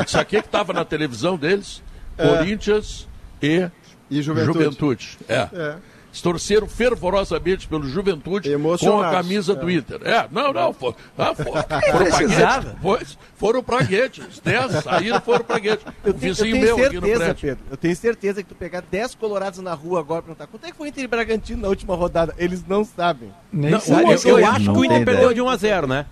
[0.05, 1.83] isso aqui que estava na televisão deles,
[2.17, 2.27] é.
[2.27, 3.07] Corinthians
[3.41, 3.69] e,
[4.09, 4.59] e Juventude.
[4.59, 5.17] Juventude.
[5.27, 5.49] É.
[5.53, 5.75] é.
[6.21, 9.55] Torceram fervorosamente pelo Juventude com a camisa é.
[9.55, 9.99] do Inter.
[10.03, 10.71] É, não, não.
[10.71, 11.45] For, ah, for,
[11.91, 12.73] foram pra Guedes.
[12.81, 14.39] Pois, foram pra Guedes.
[14.43, 15.83] Dez saíram, foram pra Guedes.
[16.05, 19.15] O vizinho eu tenho meu certeza, aqui Pedro, eu tenho certeza que tu pegar dez
[19.15, 21.95] colorados na rua agora e perguntar quanto é que foi Inter e Bragantino na última
[21.95, 22.35] rodada.
[22.37, 23.31] Eles não sabem.
[23.51, 24.11] Nem não, sabem.
[24.23, 26.05] Eu, eu, acho não que o Inter perdeu de 1 a 0 né?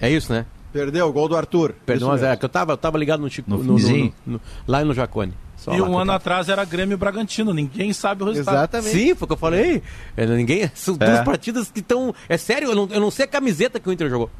[0.00, 0.46] É isso, né?
[0.78, 1.74] Perdeu o gol do Arthur.
[1.84, 4.40] Perdeu velho é Que eu tava, eu tava ligado no, Chico, no, no, no, no
[4.66, 5.34] lá no Jacone.
[5.56, 6.14] Só e um ano tava.
[6.14, 8.54] atrás era Grêmio Bragantino, ninguém sabe o resultado.
[8.54, 8.90] Exatamente.
[8.92, 9.82] Sim, foi o que eu falei.
[10.16, 11.04] É, ninguém, são é.
[11.04, 12.14] duas partidas que estão.
[12.28, 14.30] É sério, eu não, eu não sei a camiseta que o Inter jogou.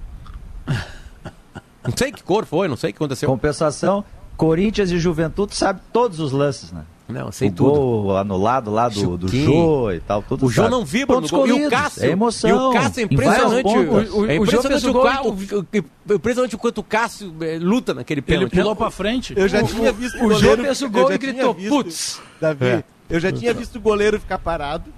[1.85, 3.29] Não sei que cor foi, não sei o que aconteceu.
[3.29, 4.05] Compensação,
[4.37, 6.85] Corinthians e Juventude sabe todos os lances, né?
[7.09, 7.71] Não, sei o tudo.
[7.71, 10.23] Gol anulado lá do, do Jô e tal.
[10.23, 11.47] Tudo o Jô não vibra no gol.
[11.47, 12.05] E o Cássio.
[12.05, 12.51] É emoção.
[12.51, 13.69] E o Cássio é impressionante.
[13.69, 15.67] É o, o, é impressionante o, o, o,
[16.11, 18.53] o, impressionante o quanto o Cássio é, luta naquele pênalti.
[18.53, 19.33] Ele pulou pra frente.
[19.35, 22.21] Eu já tinha visto o, o Jô fez o gol e gritou, putz.
[22.39, 22.85] Davi, é.
[23.09, 24.93] eu já tinha visto o goleiro ficar parado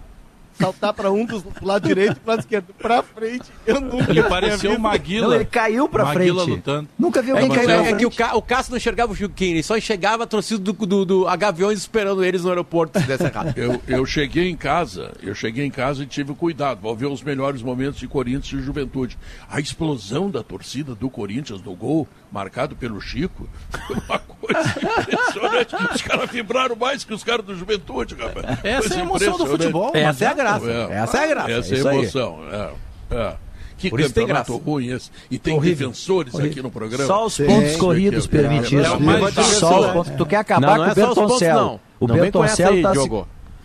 [0.60, 2.74] saltar para um dos lado direito e esquerdo.
[2.74, 5.28] para frente, eu nunca Ele pareceu o Maguila.
[5.28, 6.56] Não, ele caiu para Maguila frente.
[6.56, 6.88] lutando.
[6.98, 9.14] Nunca viu é, alguém é, cair É que o, Ca, o Cássio não enxergava o
[9.14, 13.06] Juquinha, ele só enxergava a torcida do, do, do Gaviões esperando eles no aeroporto se
[13.06, 13.54] desse errado.
[13.56, 16.80] eu, eu cheguei em casa, eu cheguei em casa e tive cuidado.
[16.80, 19.18] Vou ver os melhores momentos de Corinthians e Juventude.
[19.48, 23.48] A explosão da torcida do Corinthians no gol marcado pelo Chico.
[23.86, 24.60] Foi uma coisa
[25.00, 25.94] impressionante.
[25.94, 28.58] Os caras vibraram mais que os caras do Juventude, rapaz.
[28.64, 30.70] Essa coisa é a emoção do futebol, essa é a graça.
[30.70, 30.92] É.
[30.92, 31.50] Essa é a graça.
[31.50, 32.38] Essa é a emoção.
[32.50, 32.70] É.
[33.14, 33.36] é.
[33.78, 35.10] Que Por campeonato ruim esse.
[35.30, 35.88] E tem Horrível.
[35.88, 36.52] defensores Horrível.
[36.52, 37.06] aqui no programa.
[37.06, 37.78] Só os pontos Sim.
[37.78, 38.86] corridos permitidos.
[38.86, 40.16] É.
[40.18, 41.68] Tu quer acabar não, não com o Bertoncello.
[41.70, 43.10] Pontos, o Bertoncello está se...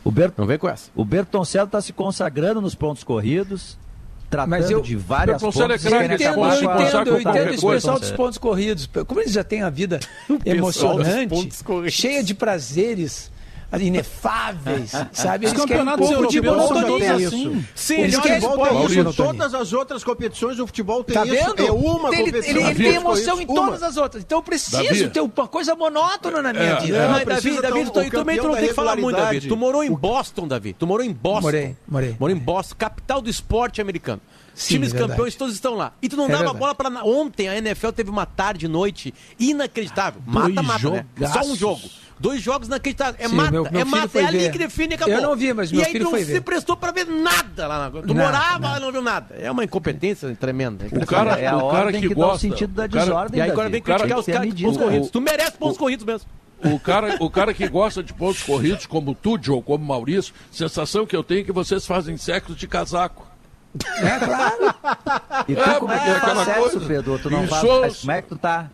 [0.06, 0.34] O Bert...
[0.38, 0.90] Não vem com essa.
[0.96, 3.78] O Bertoncello está se consagrando nos pontos corridos
[4.30, 8.38] tratando eu, de várias pontos, Eu entendo, eu entendo, eu entendo esse pessoal dos pontos
[8.38, 8.90] corridos.
[9.08, 10.00] Como eles já têm a vida
[10.46, 11.50] emocionante,
[11.90, 13.32] cheia de prazeres,
[13.82, 15.46] inefáveis, sabe?
[15.48, 17.66] Os campeonatos europeus são todos assim.
[17.76, 19.14] Sim, eles querem isso.
[19.14, 21.34] Todas as outras competições do futebol tem tá isso.
[21.56, 21.68] Vendo?
[21.68, 22.56] É uma ele, competição.
[22.58, 24.24] Ele, ele tem emoção em todas as outras.
[24.24, 25.10] Então eu preciso Davi.
[25.10, 26.98] ter uma coisa monótona na minha É, vida.
[26.98, 27.06] é.
[27.06, 29.42] Não, Mas, Davi, Davi, tu, também tu não tem que falar muito, Davi.
[29.42, 30.74] Tu morou em Boston, Davi.
[30.74, 31.42] Tu morou em Boston.
[31.42, 32.16] Morei, morei.
[32.20, 34.22] Morou em Boston, capital do esporte americano.
[34.54, 35.12] Sim, Times é verdade.
[35.12, 35.92] campeões todos estão lá.
[36.02, 36.60] E tu não É dava verdade.
[36.60, 37.04] bola pra.
[37.04, 40.22] Ontem a NFL teve uma tarde e noite inacreditável.
[40.26, 41.06] Mata-mata, né?
[41.28, 41.82] Só um jogo.
[42.18, 43.18] Dois jogos inacreditáveis.
[43.24, 44.20] É Sim, mata, meu- meu é mata.
[44.20, 44.52] É ali ver.
[44.52, 45.14] que define e acabou.
[45.16, 46.42] Eu não vi, mas meu e aí filho tu não se ver.
[46.42, 47.78] prestou pra ver nada lá.
[47.78, 47.92] Na...
[47.92, 49.36] Tu Nada, morava lá e não viu nada.
[49.38, 50.86] É uma incompetência tremenda.
[50.92, 52.40] O cara, É a o cara que, que dá o gosta.
[52.40, 55.10] sentido da o cara- desordem, E aí agora vem criticar os caras de pontos corridos.
[55.10, 56.30] Tu merece pontos corridos mesmo.
[56.64, 61.06] O cara, o cara que gosta de pontos corridos, como tu, Joe, como Maurício, sensação
[61.06, 63.28] que eu tenho é que vocês fazem sexo de casaco.
[63.98, 64.76] É, claro.
[65.50, 66.80] E tu, É, como é que é tu faz sexo, coisa.
[66.88, 67.20] Pedro?
[67.20, 68.00] Tu não faz.
[68.00, 68.70] Como é que tu tá?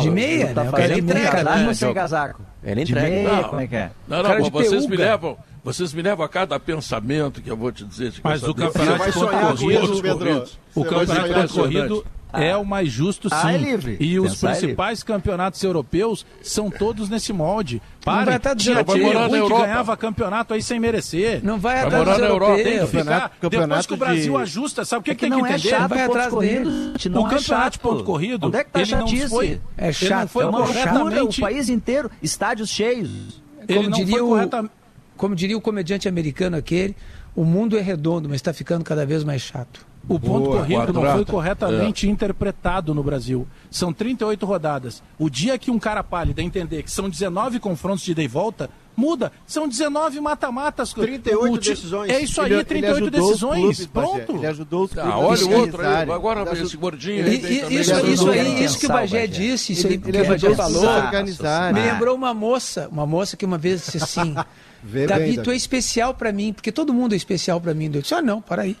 [0.00, 0.68] De tu meia, tá né?
[0.68, 2.42] O fazendo cara com entrega, casaco né, ou sem casaco?
[2.64, 3.08] Ele entrega.
[3.08, 3.44] meia, Não.
[3.44, 3.90] como é que é?
[4.08, 7.72] Não, não, de vocês me levam, vocês me levam a cada pensamento que eu vou
[7.72, 8.10] te dizer.
[8.10, 9.20] de Mas o campeonato com
[9.56, 11.54] corrido, o campeonato de sonhar ponto com isso.
[11.54, 12.06] corrido
[12.36, 13.34] é o mais justo, sim.
[13.38, 13.96] Ah, é livre.
[14.00, 17.80] E os Pensar é principais campeonatos europeus são todos nesse molde.
[18.04, 19.62] Não Para, estar tinha time morar na ruim que Europa.
[19.62, 21.40] ganhava campeonato aí sem merecer.
[21.44, 22.56] Não vai Vai atrás dos na Europa.
[22.62, 23.28] Tem que ficar.
[23.40, 25.38] Campeonato- Depois que o Brasil de- ajusta, sabe o que, É que que tem que
[25.42, 25.68] não é entender?
[25.70, 26.92] chato Vai atrás corridos, dele.
[26.98, 27.46] gente, o não é campeonato de
[27.76, 27.80] chato.
[27.80, 29.28] ponto corrido, Onde é que tá ele não chatice?
[29.28, 31.40] foi, É ele chato, não foi é uma É loucura, o corretamente.
[31.40, 33.10] país inteiro, estádios cheios.
[33.68, 34.74] Ele não diria, foi o, corretamente.
[35.16, 36.94] Como diria o comediante americano aquele,
[37.34, 39.86] o mundo é redondo, mas está ficando cada vez mais chato.
[40.06, 41.16] O ponto Boa, corrido não quadrado.
[41.16, 43.48] foi corretamente interpretado no Brasil.
[43.70, 45.02] São 38 rodadas.
[45.18, 48.68] O dia que um cara pálido entender que são 19 confrontos de ida e volta,
[48.94, 49.32] muda.
[49.46, 50.92] São 19 mata-matas.
[50.92, 52.10] 38 O decisões.
[52.10, 53.60] É isso aí, Ele- ele 38 ajudou os decisões.
[53.60, 54.06] clubes, Bagé.
[54.24, 54.36] Pronto.
[54.40, 55.10] Ele ajudou os clubes.
[55.10, 56.10] Ah, olha o outro aí.
[56.10, 57.56] Agora Ele esse gordinho E, aí e- também.
[57.56, 60.20] isso, Ele isso ajudou aí, isso que o Bagé disse, isso Ele, aí que ele
[60.20, 60.82] o Bagé falou,
[61.72, 64.34] me lembrou uma moça, uma moça que uma vez disse assim,
[64.86, 67.90] Vê Davi, bem, tu é especial pra mim, porque todo mundo é especial pra mim.
[67.94, 68.76] Eu disse, ah não, para aí.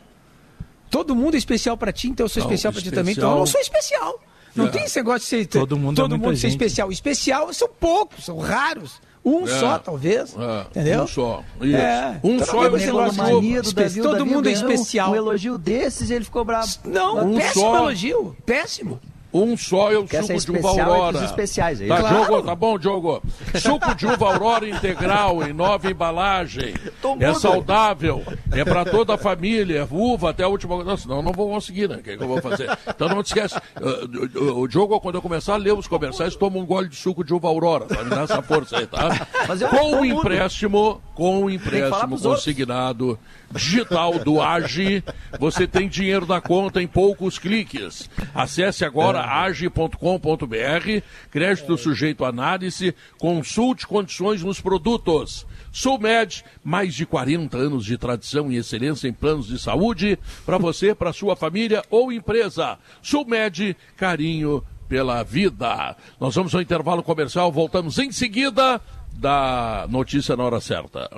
[0.90, 3.30] Todo mundo é especial pra ti, então eu sou Não, especial pra ti também, então
[3.32, 4.20] eu não sou especial.
[4.54, 4.68] Não É.
[4.68, 6.92] tem esse negócio de ser Todo mundo é todo muita mundo ser especial.
[6.92, 9.00] Especial são poucos, são raros.
[9.24, 9.58] Um É.
[9.58, 10.36] só, talvez.
[10.38, 11.02] É, Entendeu?
[11.02, 11.42] Um só.
[11.62, 11.76] Isso.
[11.76, 12.20] É.
[12.22, 14.52] Um Então só não é um de- Mania do Davi, o todo Davi mundo é
[14.52, 15.10] ganhou especial.
[15.12, 16.70] Um elogio desses e ele ficou bravo.
[16.84, 17.76] Não, Um péssimo só.
[17.78, 18.36] elogio.
[18.44, 19.00] Péssimo.
[19.34, 21.16] Um só é o Quer ser suco de uva Aurora.
[21.18, 22.00] os especiais, é Tá?
[22.02, 23.20] Diogo, tá bom, Diogo?
[23.60, 26.72] Suco de uva Aurora integral em nova embalagem.
[27.20, 28.22] É saudável,
[28.52, 30.84] é pra toda a família, uva até a última.
[30.84, 31.96] Não, senão eu não vou conseguir, né?
[31.96, 32.70] O que, que eu vou fazer?
[32.88, 33.56] Então não te esquece.
[33.56, 37.24] uh, o- Diogo, quando eu começar a ler os comerciais, toma um gole de suco
[37.24, 37.86] de uva Aurora.
[37.86, 38.04] Tá?
[38.04, 39.26] Me dá essa força aí, tá?
[39.60, 42.44] Eu- Com o empréstimo, com o empréstimo pros outros.
[43.54, 45.02] Digital do Age,
[45.38, 48.10] você tem dinheiro na conta em poucos cliques.
[48.34, 55.46] Acesse agora age.com.br, crédito sujeito à análise, consulte condições nos produtos.
[55.72, 60.94] Sulmed, mais de 40 anos de tradição e excelência em planos de saúde, para você,
[60.94, 62.78] para sua família ou empresa.
[63.02, 65.96] Sulmed, carinho pela vida.
[66.20, 68.80] Nós vamos ao intervalo comercial, voltamos em seguida
[69.12, 71.10] da notícia na hora certa.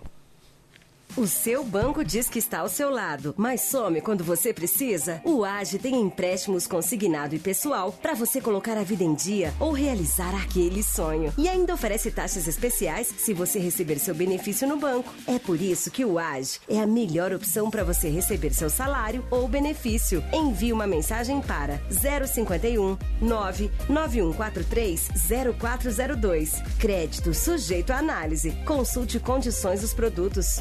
[1.17, 5.19] O seu banco diz que está ao seu lado, mas some quando você precisa?
[5.25, 9.73] O AGE tem empréstimos consignado e pessoal para você colocar a vida em dia ou
[9.73, 11.33] realizar aquele sonho.
[11.39, 15.11] E ainda oferece taxas especiais se você receber seu benefício no banco.
[15.27, 19.25] É por isso que o AGE é a melhor opção para você receber seu salário
[19.31, 20.23] ou benefício.
[20.35, 25.09] Envie uma mensagem para 051 99143
[25.59, 26.61] 0402.
[26.79, 28.51] Crédito sujeito à análise.
[28.67, 30.61] Consulte condições dos produtos.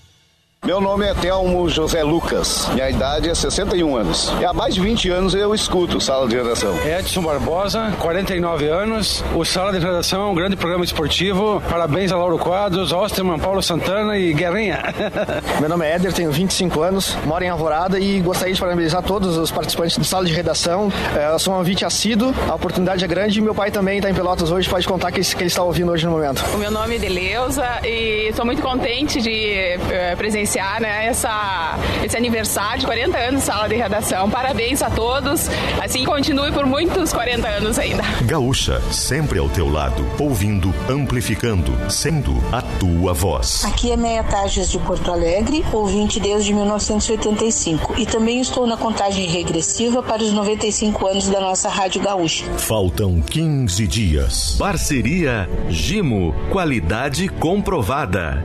[0.63, 2.69] Meu nome é Telmo José Lucas.
[2.75, 4.31] Minha idade é 61 anos.
[4.39, 6.75] E há mais de 20 anos eu escuto Sala de Redação.
[6.85, 9.23] Edson Barbosa, 49 anos.
[9.35, 11.59] O Sala de Redação é um grande programa esportivo.
[11.67, 14.83] Parabéns a Lauro Quadros, Osterman, Paulo Santana e Guerrinha.
[15.59, 19.37] Meu nome é Éder, tenho 25 anos, moro em Alvorada e gostaria de parabenizar todos
[19.37, 20.93] os participantes do Sala de Redação.
[21.17, 24.11] É, Eu sou um ouvinte assíduo, a oportunidade é grande e meu pai também está
[24.11, 26.45] em Pelotas hoje, pode contar que, que ele está ouvindo hoje no momento.
[26.53, 31.79] O meu nome é Deleuza e estou muito contente de eh, presenciar iniciar né, essa,
[32.03, 34.29] esse aniversário de 40 anos Sala de Redação.
[34.29, 35.49] Parabéns a todos.
[35.81, 38.03] Assim, continue por muitos 40 anos ainda.
[38.23, 43.63] Gaúcha, sempre ao teu lado, ouvindo, amplificando, sendo a tua voz.
[43.63, 47.95] Aqui é Meia Tages de Porto Alegre, ouvinte desde 1985.
[47.97, 52.43] E também estou na contagem regressiva para os 95 anos da nossa Rádio Gaúcha.
[52.57, 54.55] Faltam 15 dias.
[54.59, 58.43] Parceria Gimo, qualidade comprovada.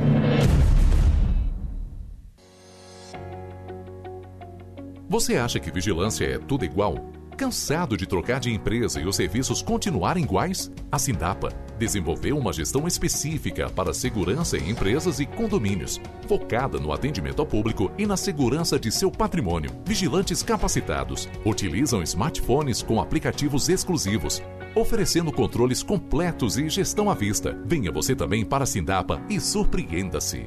[5.16, 7.10] Você acha que vigilância é tudo igual?
[7.38, 10.70] Cansado de trocar de empresa e os serviços continuarem iguais?
[10.92, 11.48] A Sindapa
[11.78, 15.98] desenvolveu uma gestão específica para segurança em empresas e condomínios,
[16.28, 19.70] focada no atendimento ao público e na segurança de seu patrimônio.
[19.86, 24.42] Vigilantes capacitados utilizam smartphones com aplicativos exclusivos,
[24.74, 27.58] oferecendo controles completos e gestão à vista.
[27.64, 30.46] Venha você também para a Sindapa e surpreenda-se.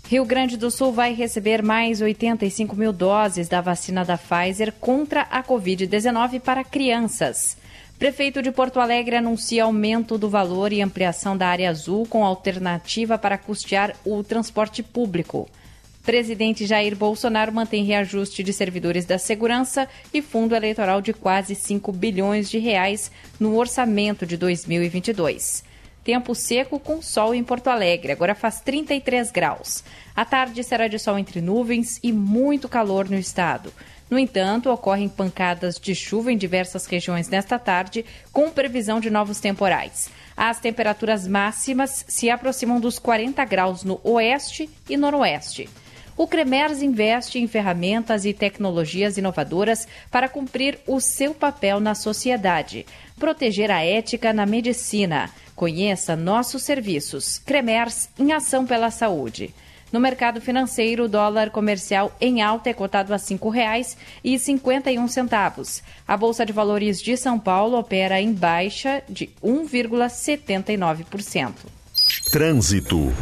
[0.08, 5.20] Rio Grande do Sul vai receber mais 85 mil doses da vacina da Pfizer contra
[5.24, 7.58] a Covid-19 para crianças.
[7.98, 13.18] Prefeito de Porto Alegre anuncia aumento do valor e ampliação da área azul com alternativa
[13.18, 15.46] para custear o transporte público.
[16.02, 21.92] Presidente Jair Bolsonaro mantém reajuste de servidores da segurança e fundo eleitoral de quase 5
[21.92, 25.67] bilhões de reais no orçamento de 2022
[26.08, 28.12] tempo seco com sol em Porto Alegre.
[28.12, 29.84] Agora faz 33 graus.
[30.16, 33.70] A tarde será de sol entre nuvens e muito calor no estado.
[34.08, 39.38] No entanto, ocorrem pancadas de chuva em diversas regiões nesta tarde, com previsão de novos
[39.38, 40.08] temporais.
[40.34, 45.68] As temperaturas máximas se aproximam dos 40 graus no oeste e noroeste.
[46.16, 52.84] O Cremers investe em ferramentas e tecnologias inovadoras para cumprir o seu papel na sociedade,
[53.16, 57.38] proteger a ética na medicina, Conheça nossos serviços.
[57.38, 59.52] Cremers em ação pela saúde.
[59.90, 65.82] No mercado financeiro, o dólar comercial em alta é cotado a R$ 5,51.
[66.06, 71.52] A Bolsa de Valores de São Paulo opera em baixa de 1,79%.
[72.30, 73.12] Trânsito.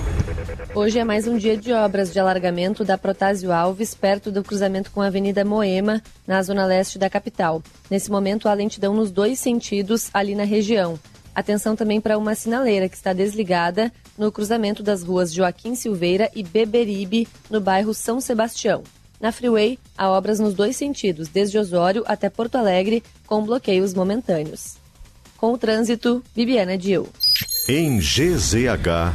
[0.74, 4.90] Hoje é mais um dia de obras de alargamento da Protásio Alves, perto do cruzamento
[4.90, 7.62] com a Avenida Moema, na zona leste da capital.
[7.90, 10.98] Nesse momento, há lentidão nos dois sentidos ali na região.
[11.36, 16.42] Atenção também para uma sinaleira que está desligada no cruzamento das ruas Joaquim Silveira e
[16.42, 18.82] Beberibe, no bairro São Sebastião.
[19.20, 24.78] Na Freeway, há obras nos dois sentidos, desde Osório até Porto Alegre, com bloqueios momentâneos.
[25.36, 27.06] Com o trânsito, Bibiana Dio.
[27.68, 29.14] Em GZH.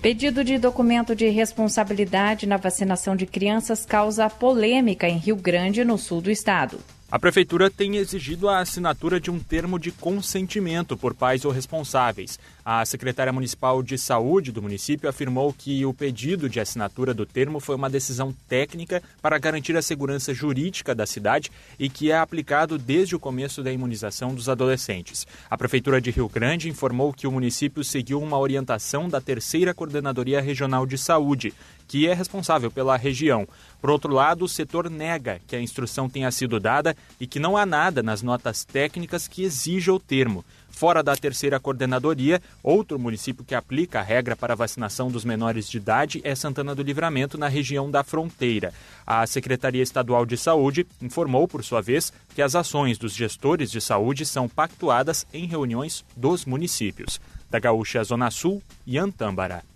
[0.00, 5.98] Pedido de documento de responsabilidade na vacinação de crianças causa polêmica em Rio Grande, no
[5.98, 6.78] sul do estado.
[7.10, 12.38] A Prefeitura tem exigido a assinatura de um termo de consentimento por pais ou responsáveis.
[12.62, 17.60] A secretária municipal de saúde do município afirmou que o pedido de assinatura do termo
[17.60, 22.76] foi uma decisão técnica para garantir a segurança jurídica da cidade e que é aplicado
[22.76, 25.26] desde o começo da imunização dos adolescentes.
[25.48, 30.42] A Prefeitura de Rio Grande informou que o município seguiu uma orientação da terceira Coordenadoria
[30.42, 31.54] Regional de Saúde
[31.88, 33.48] que é responsável pela região.
[33.80, 37.56] Por outro lado, o setor nega que a instrução tenha sido dada e que não
[37.56, 40.44] há nada nas notas técnicas que exija o termo.
[40.78, 45.68] Fora da terceira coordenadoria, outro município que aplica a regra para a vacinação dos menores
[45.68, 48.72] de idade é Santana do Livramento, na região da fronteira.
[49.04, 53.80] A Secretaria Estadual de Saúde informou, por sua vez, que as ações dos gestores de
[53.80, 57.20] saúde são pactuadas em reuniões dos municípios.
[57.50, 59.67] Da Gaúcha Zona Sul, Ian Tâmbara.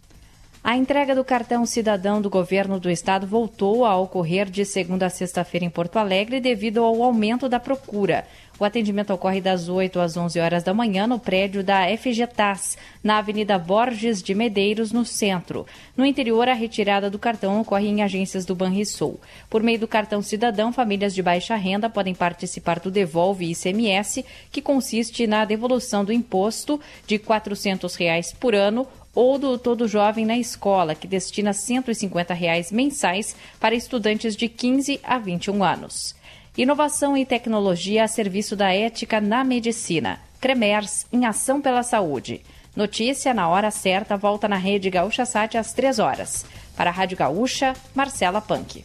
[0.65, 5.11] A entrega do cartão cidadão do governo do estado voltou a ocorrer de segunda a
[5.11, 8.25] sexta-feira em Porto Alegre devido ao aumento da procura.
[8.61, 13.19] O atendimento ocorre das 8 às 11 horas da manhã no prédio da FGTAS, na
[13.19, 15.67] Avenida Borges de Medeiros, no centro.
[15.97, 19.19] No interior, a retirada do cartão ocorre em agências do Banrisul.
[19.51, 24.63] Por meio do cartão cidadão, famílias de baixa renda podem participar do Devolve ICMS, que
[24.63, 30.39] consiste na devolução do imposto de 400 reais por ano ou do Todo Jovem na
[30.39, 36.15] Escola, que destina 150 reais mensais para estudantes de 15 a 21 anos.
[36.57, 40.21] Inovação e tecnologia a serviço da ética na medicina.
[40.41, 42.43] Cremers, em ação pela saúde.
[42.75, 46.45] Notícia na hora certa volta na rede Gaúcha Sat às 3 horas.
[46.77, 48.83] Para a Rádio Gaúcha, Marcela Punk.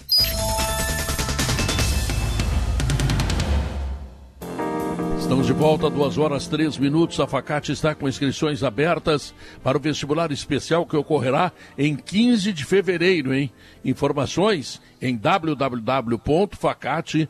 [5.28, 7.19] Estamos de volta, duas horas três minutos.
[7.19, 12.63] A Facate está com inscrições abertas para o vestibular especial que ocorrerá em 15 de
[12.63, 13.51] fevereiro, hein?
[13.84, 17.28] Informações em www.facate.br.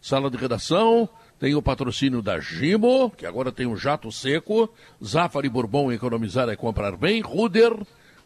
[0.00, 1.06] Sala de redação
[1.38, 4.72] tem o patrocínio da Gimo, que agora tem um jato seco.
[5.04, 7.20] Zafari Bourbon, economizar é comprar bem.
[7.20, 7.74] Ruder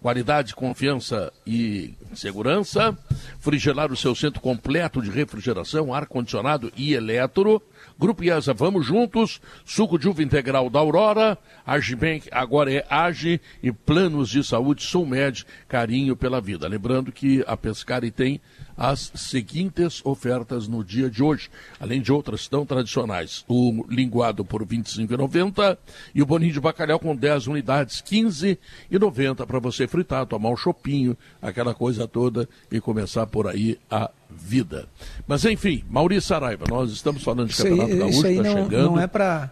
[0.01, 2.97] qualidade, confiança e segurança.
[3.39, 7.63] Frigelar o seu centro completo de refrigeração, ar-condicionado e eletro.
[7.99, 9.41] Grupo IESA, vamos juntos.
[9.65, 11.39] Suco de uva integral da Aurora.
[11.67, 16.67] Agibank agora é Age e planos de saúde Sulmed, carinho pela vida.
[16.67, 18.41] Lembrando que a Pescari tem
[18.81, 23.45] as seguintes ofertas no dia de hoje, além de outras tão tradicionais.
[23.47, 25.77] O linguado por R$ 25,90
[26.15, 30.57] e o boninho de bacalhau com 10 unidades, R$ 15,90 para você fritar, tomar um
[30.57, 34.89] chopinho, aquela coisa toda e começar por aí a vida.
[35.29, 38.43] Mas enfim, Maurício Saraiva, nós estamos falando de isso Campeonato aí, Gaúcho, isso aí tá
[38.43, 38.87] não, chegando.
[38.87, 39.51] não é para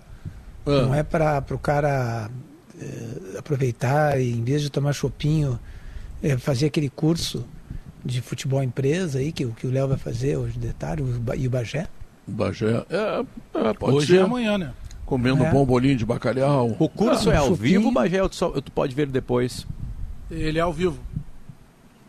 [0.65, 0.83] Ah.
[0.83, 2.31] não é para o cara
[2.81, 5.59] eh, aproveitar e em vez de tomar chopinho
[6.23, 7.45] eh, fazer aquele curso
[8.05, 11.07] de futebol empresa aí que, o- que o Léo vai fazer hoje de tarde o
[11.21, 11.87] Ba- e o Bagé.
[12.27, 13.25] O Bagé, é,
[13.55, 14.15] é, pode Hoje ser.
[14.17, 14.73] e amanhã, né?
[15.07, 15.49] Comendo É.
[15.49, 16.77] um bom bolinho de bacalhau.
[16.79, 17.81] O curso Ah, é ao chupinho.
[17.81, 19.67] vivo, Bagé, ou tu, só- tu pode ver depois?
[20.31, 20.99] Ele é ao vivo.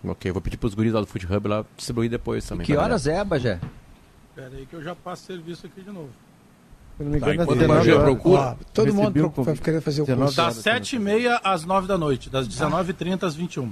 [0.03, 2.65] Ok, vou pedir pros guris lá do Food Hub lá distribuir depois também.
[2.65, 3.59] Que pra horas é, Bagé?
[4.29, 6.09] Espera aí que eu já passo serviço aqui de novo.
[6.97, 8.41] Se não me Tá, engano, enquanto é o Bagé 19 procura.
[8.41, 9.55] Ó, todo mundo pro- convite.
[9.55, 10.35] vai querer fazer o curso.
[10.35, 13.71] Das 7h30 às 9 da noite, das 19h30 às 21 É,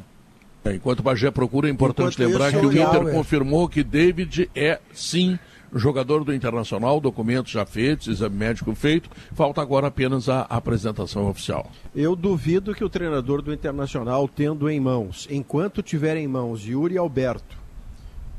[0.76, 3.11] enquanto o Bagé procura, é importante Enquanto lembrar isso, que o legal, Inter é.
[3.11, 5.38] confirmou que David é, sim,
[5.74, 11.72] jogador do Internacional, documentos já feitos, exame médico feito, falta agora apenas a apresentação oficial.
[11.95, 16.97] Eu duvido que o treinador do Internacional, tendo em mãos, enquanto tiver em mãos Yuri
[16.97, 17.57] Alberto,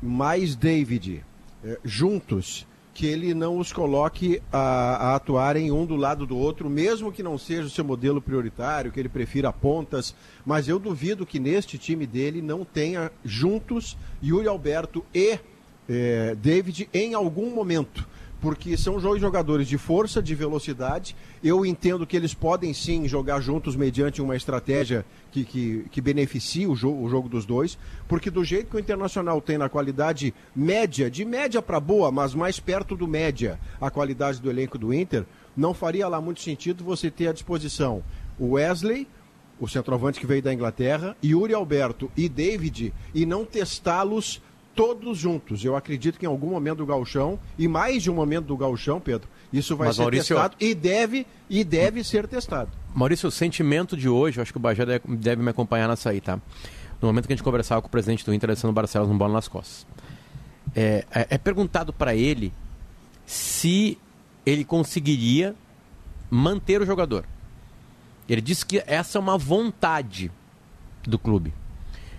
[0.02, 1.24] mais David,
[1.64, 2.66] eh, juntos,
[2.98, 7.22] que ele não os coloque a, a atuarem um do lado do outro, mesmo que
[7.22, 10.12] não seja o seu modelo prioritário, que ele prefira pontas.
[10.44, 15.38] Mas eu duvido que neste time dele não tenha juntos Yuri Alberto e
[15.88, 18.04] eh, David em algum momento.
[18.40, 21.16] Porque são dois jogadores de força, de velocidade.
[21.42, 26.66] Eu entendo que eles podem sim jogar juntos mediante uma estratégia que, que, que beneficie
[26.66, 27.76] o, jo o jogo dos dois.
[28.06, 32.34] Porque do jeito que o Internacional tem na qualidade média, de média para boa, mas
[32.34, 35.24] mais perto do média, a qualidade do elenco do Inter,
[35.56, 38.04] não faria lá muito sentido você ter à disposição
[38.38, 39.08] o Wesley,
[39.60, 44.40] o centroavante que veio da Inglaterra, Yuri Alberto e David, e não testá-los
[44.78, 45.64] todos juntos.
[45.64, 49.00] Eu acredito que em algum momento do gauchão, e mais de um momento do gauchão,
[49.00, 52.70] Pedro, isso vai Mas, ser Maurício- testado e deve, e deve ser testado.
[52.94, 56.20] Maurício, o sentimento de hoje, eu acho que o deve, deve me acompanhar nessa aí,
[56.20, 56.36] tá?
[57.02, 59.32] No momento que a gente conversava com o presidente do Inter, Alessandro Barcelos, no Bola
[59.32, 59.84] nas Costas.
[60.76, 62.52] É, é- é perguntado para ele
[63.26, 63.98] se
[64.46, 65.56] ele conseguiria
[66.30, 67.24] manter o jogador.
[68.28, 70.30] Ele disse que essa é uma vontade
[71.02, 71.52] do clube.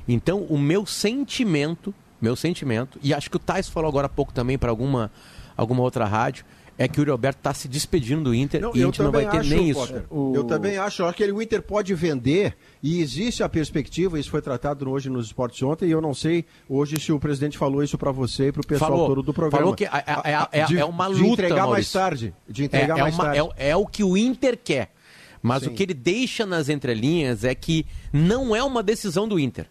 [0.07, 4.34] Então, o meu sentimento, meu sentimento, e acho que o Tais falou agora há pouco
[4.34, 5.12] também para alguma,
[5.56, 6.46] alguma outra rádio,
[6.78, 9.30] é que o Yuri Alberto está se despedindo do Inter e a gente não vai
[9.30, 9.80] ter acho, nem isso.
[9.82, 11.04] Potter, Eu também acho.
[11.04, 15.26] Acho que o Inter pode vender e existe a perspectiva, isso foi tratado hoje nos
[15.26, 18.52] esportes ontem, e eu não sei hoje se o presidente falou isso para você e
[18.54, 19.08] para o pessoal Falou.
[19.10, 19.58] todo do programa.
[19.60, 22.00] Falou que é, é- é- De- é uma luta, De entregar mais Maurício.
[22.00, 22.34] tarde.
[22.48, 23.40] De entregar é, é mais uma- tarde.
[23.58, 24.94] é- é o que o Inter quer.
[25.42, 25.70] Mas Sim.
[25.70, 29.68] o que ele deixa nas entrelinhas é que não é uma decisão do Inter.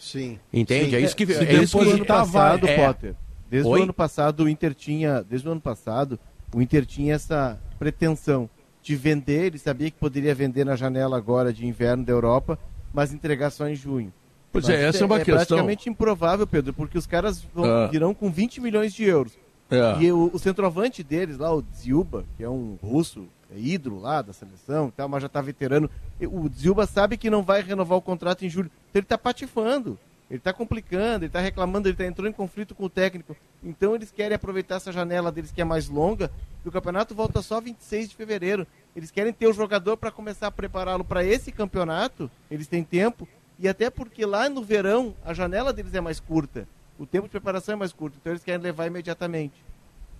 [0.00, 0.38] Sim.
[0.52, 0.90] Entende?
[0.90, 0.96] Sim.
[0.96, 2.86] É isso que Se é isso que Desde o ano passado, é.
[2.86, 3.14] Potter.
[3.50, 3.80] Desde Oi?
[3.80, 5.22] o ano passado, o Inter tinha.
[5.22, 6.18] Desde o ano passado,
[6.54, 8.48] o Inter tinha essa pretensão
[8.82, 9.46] de vender.
[9.46, 12.58] Ele sabia que poderia vender na janela agora de inverno da Europa,
[12.94, 14.12] mas entregar só em junho.
[14.50, 15.36] Pois Mas é, essa é uma é questão.
[15.36, 17.86] praticamente improvável, Pedro, porque os caras vão, Ah.
[17.86, 19.38] virão com 20 milhões de euros.
[19.70, 20.02] É.
[20.02, 24.22] E o, o centroavante deles lá, o Dziuba, que é um russo, é ídolo lá
[24.22, 25.90] da seleção e tal, mas já tá veterano.
[26.20, 28.70] e O Dziuba sabe que não vai renovar o contrato em julho.
[28.90, 29.98] Então ele tá patifando,
[30.30, 33.36] ele tá complicando, ele tá reclamando, ele tá entrou em conflito com o técnico.
[33.62, 36.30] Então eles querem aproveitar essa janela deles que é mais longa,
[36.64, 38.66] e o campeonato volta só 26 de fevereiro.
[38.94, 43.26] Eles querem ter o jogador para começar a prepará-lo para esse campeonato, eles têm tempo,
[43.58, 46.66] e até porque lá no verão a janela deles é mais curta.
[46.98, 49.64] O tempo de preparação é mais curto, então eles querem levar imediatamente.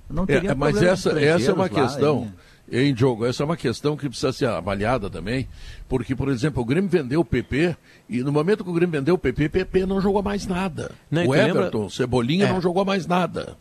[0.08, 2.32] Não É, mas essa, essa é uma questão,
[2.70, 3.26] hein, Diogo?
[3.26, 5.48] Essa é uma questão que precisa ser avaliada também,
[5.88, 7.76] porque, por exemplo, o Grêmio vendeu o PP
[8.08, 10.92] e no momento que o Grêmio vendeu o PP, o PP não jogou mais nada.
[11.10, 12.52] Não, o tu lembra- Everton, Cebolinha É.
[12.52, 13.56] não jogou mais nada.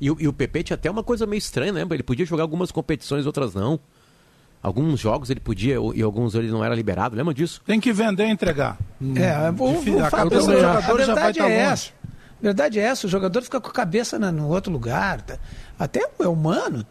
[0.00, 1.94] E, o- e o PP tinha até uma coisa meio estranha, lembra?
[1.96, 3.78] Ele podia jogar algumas competições, outras não.
[4.62, 7.60] Alguns jogos ele podia e alguns ele não era liberado, lembra disso?
[7.66, 8.78] Tem que vender e entregar.
[9.14, 11.58] É, o, Difícil, o a fato cabeça é- do jogador já vai verdade estar é
[11.68, 11.72] longe.
[11.72, 11.90] essa.
[12.40, 15.20] A verdade é essa, o jogador fica com a cabeça na- no outro lugar.
[15.20, 15.38] tá?
[15.78, 16.84] Até é humano.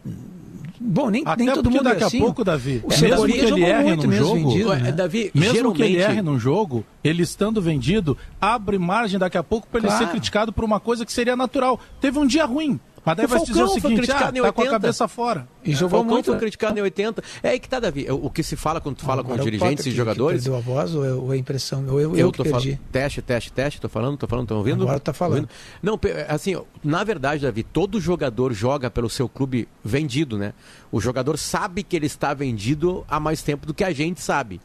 [0.80, 2.18] Bom, nem, Até nem todo mundo é daqui assim.
[2.18, 4.92] a pouco, Davi, o mesmo Cebolinha que ele erre num mesmo jogo, vendido, né?
[4.92, 9.66] Davi, Mesmo que ele erre num jogo, ele estando vendido, abre margem daqui a pouco
[9.68, 10.04] para ele Claro.
[10.04, 11.78] ser criticado por uma coisa que seria natural.
[12.00, 14.14] Teve um dia ruim, mas daí O vai se dizer o Falcão foi seguinte, ah,
[14.14, 14.80] criticado em tá com a 80.
[14.80, 15.48] cabeça fora.
[15.62, 16.24] E O jogou Falcão muito.
[16.26, 16.40] foi né?
[16.40, 17.22] criticado em 80.
[17.42, 18.06] É aí que tá, Davi.
[18.10, 20.42] O que se fala quando tu fala Agora com o dirigentes e jogadores.
[20.42, 21.84] Que perdeu a voz ou é, ou é impressão?
[21.88, 22.72] Ou eu, eu, Eu que tô perdi.
[22.72, 22.80] falando.
[22.90, 23.80] Teste, teste, teste.
[23.80, 24.82] Tô falando, tô falando, tô ouvindo?
[24.84, 25.48] Agora tá falando.
[25.50, 25.50] Ouvindo?
[25.82, 30.54] Não, assim, na verdade, Davi, todo jogador joga pelo seu clube vendido, né?
[30.90, 34.60] O jogador sabe que ele está vendido há mais tempo do que a gente sabe.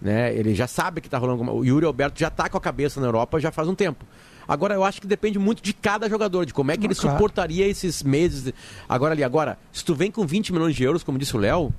[0.00, 0.34] Né?
[0.36, 1.40] Ele já sabe que tá rolando.
[1.40, 4.04] alguma- O Yuri Alberto já tá com a cabeça na Europa já faz um tempo.
[4.48, 6.94] Agora, eu acho que depende muito de cada jogador, de como é que Ah, ele
[6.94, 7.16] claro.
[7.16, 8.52] suportaria esses meses.
[8.88, 11.74] Agora ali, agora, se tu vem com 20 milhões de euros, como disse o Léo,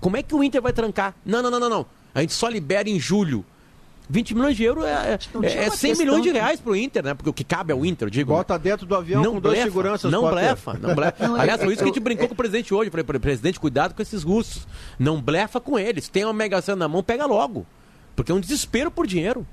[0.00, 1.14] como é que o Inter vai trancar?
[1.24, 1.86] Não, não, não, não, não.
[2.14, 3.44] A gente só libera em julho.
[4.12, 6.74] 20 milhões de euros é, não é, é uma 100 questão milhões de reais pro
[6.74, 7.14] Inter, né?
[7.14, 8.32] Porque o que cabe ao Inter, eu digo.
[8.32, 10.10] Bota dentro do avião não com dois blefa, seguranças.
[10.10, 11.28] Não blefa, não blefa.
[11.28, 12.90] Não, é- Aliás, foi isso que a gente brincou com o presidente hoje.
[12.92, 14.66] Eu falei, presidente, cuidado com esses russos.
[14.98, 16.08] Não blefa com eles.
[16.08, 17.64] Tem uma mega sena na mão, pega logo.
[18.16, 19.46] Porque é um desespero por dinheiro.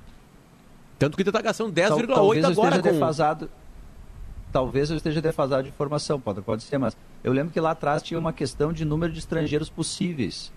[0.99, 2.93] Tanto que ele tá gastando Tal- 10,8 talvez eu agora esteja com...
[2.93, 3.49] defasado.
[4.51, 8.01] Talvez eu esteja defasado de informação, pode, pode ser, mas eu lembro que lá atrás
[8.01, 10.51] tinha uma questão de número de estrangeiros possíveis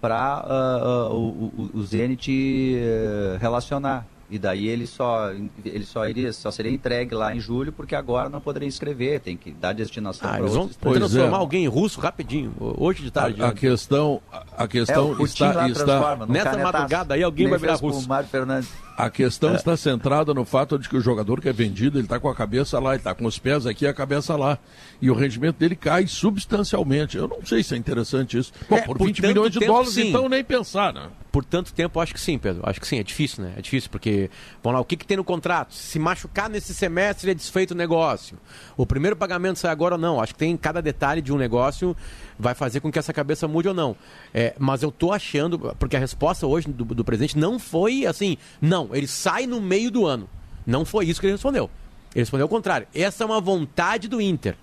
[0.00, 2.30] para o, o, o Zenit
[2.76, 4.06] eh, relacionar.
[4.32, 5.30] E daí ele só,
[5.64, 9.36] ele só iria, só seria entregue lá em julho, porque agora não poderia inscrever, tem
[9.36, 11.40] que dar destinação Ah, para eles vão outros Pois transformar é.
[11.40, 12.54] alguém em russo rapidinho.
[12.60, 13.42] Hoje de tarde.
[13.42, 14.22] A, a questão,
[14.56, 16.62] a questão É, está, está, Nessa canetaço.
[16.62, 18.06] madrugada aí alguém Nem vai virar russo.
[18.06, 18.70] o Mário Fernandes.
[19.02, 19.10] A É.
[19.10, 22.28] questão está centrada no fato de que o jogador que é vendido, ele está com
[22.28, 24.58] a cabeça lá, ele está com os pés aqui e a cabeça lá.
[25.00, 27.16] E o rendimento dele cai substancialmente.
[27.16, 28.52] Eu não sei se é interessante isso.
[28.68, 30.08] Bom, É, por por 20 tanto milhões de tempo, dólares, sim.
[30.08, 31.08] então nem pensar, né?
[31.32, 32.62] Por tanto tempo, acho que sim, Pedro.
[32.64, 33.52] Acho que sim, é difícil, né?
[33.56, 34.28] É difícil, porque,
[34.62, 35.72] vamos lá, o que, que tem no contrato?
[35.74, 38.36] Se machucar nesse semestre é desfeito o negócio.
[38.76, 40.20] O primeiro pagamento sai agora ou não?
[40.20, 41.96] Acho que tem cada detalhe de um negócio
[42.40, 43.94] vai fazer com que essa cabeça mude ou não.
[44.34, 48.36] É, mas eu tô achando, porque a resposta hoje do, do presidente não foi assim,
[48.60, 50.28] não, ele sai no meio do ano.
[50.66, 51.70] Não foi isso que ele respondeu.
[52.14, 52.86] Ele respondeu o contrário.
[52.94, 54.56] Essa é uma vontade do Inter.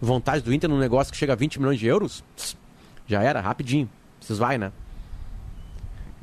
[0.00, 2.24] Vontade do Inter num negócio que chega a 20 milhões de euros?
[3.06, 3.88] Já era, rapidinho.
[4.20, 4.72] Vocês vai, né?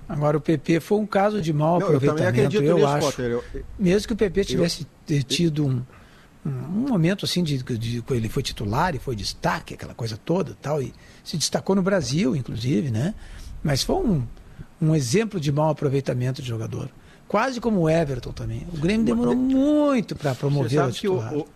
[0.07, 2.87] Agora o PP foi um caso de mau Não, eu também aproveitamento, acredito eu nisso,
[2.87, 3.05] acho.
[3.07, 3.25] Potter.
[3.31, 3.43] Eu-
[3.77, 5.81] Mesmo que o PP tivesse ter tido um,
[6.49, 10.81] um, momento assim de, de, ele foi titular e foi destaque, aquela coisa toda, tal,
[10.81, 10.93] e
[11.23, 13.13] se destacou no Brasil, inclusive, né?
[13.63, 14.25] Mas foi um,
[14.81, 16.89] um exemplo de mau aproveitamento de jogador.
[17.27, 18.65] Quase como o Everton também.
[18.73, 21.33] O Grêmio demorou muito para promover o que o- titular.
[21.35, 21.47] o,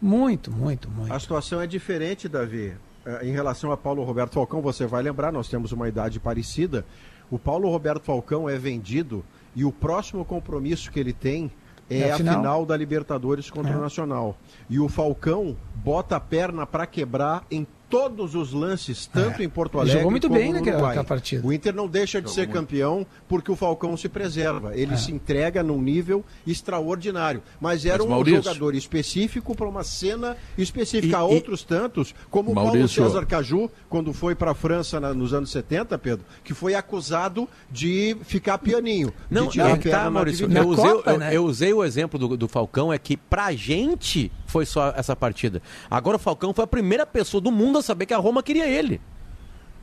[0.00, 1.12] Muito, muito, muito.
[1.12, 2.72] A situação é diferente, Davi.
[3.04, 6.84] Eh, Em relação a Paulo Roberto Falcão, você vai lembrar, nós temos uma idade parecida.
[7.30, 9.24] O Paulo Roberto Falcão é vendido
[9.56, 11.50] e o próximo compromisso que ele tem
[11.90, 12.36] é, É a final.
[12.36, 12.66] final.
[12.66, 13.76] da Libertadores contra É.
[13.76, 14.36] o Nacional.
[14.68, 19.44] E o Falcão bota a perna para quebrar em todos os lances, tanto É.
[19.44, 21.46] em Porto Ele Alegre jogou muito como bem no naquela- partida.
[21.46, 24.76] O Inter não deixa de ser campeão porque o Falcão se preserva.
[24.76, 24.96] Ele É.
[24.96, 27.42] se entrega num nível extraordinário.
[27.60, 31.12] Mas era Mas, um Maurício- jogador específico para uma cena específica.
[31.12, 34.54] E- Há e- outros tantos, como o Paulo Maurício- César Caju, quando foi para a
[34.54, 39.12] França na- nos anos 70, Pedro, que foi acusado de ficar pianinho.
[39.30, 40.52] Não, de tirar é a que perna tá, Maurício.
[40.52, 41.36] Eu usei, Copa, eu, né?
[41.36, 45.62] eu usei o exemplo do, do Falcão, é que pra gente foi só essa partida.
[45.88, 48.66] Agora o Falcão foi a primeira pessoa do mundo a saber que a Roma queria
[48.66, 49.00] ele.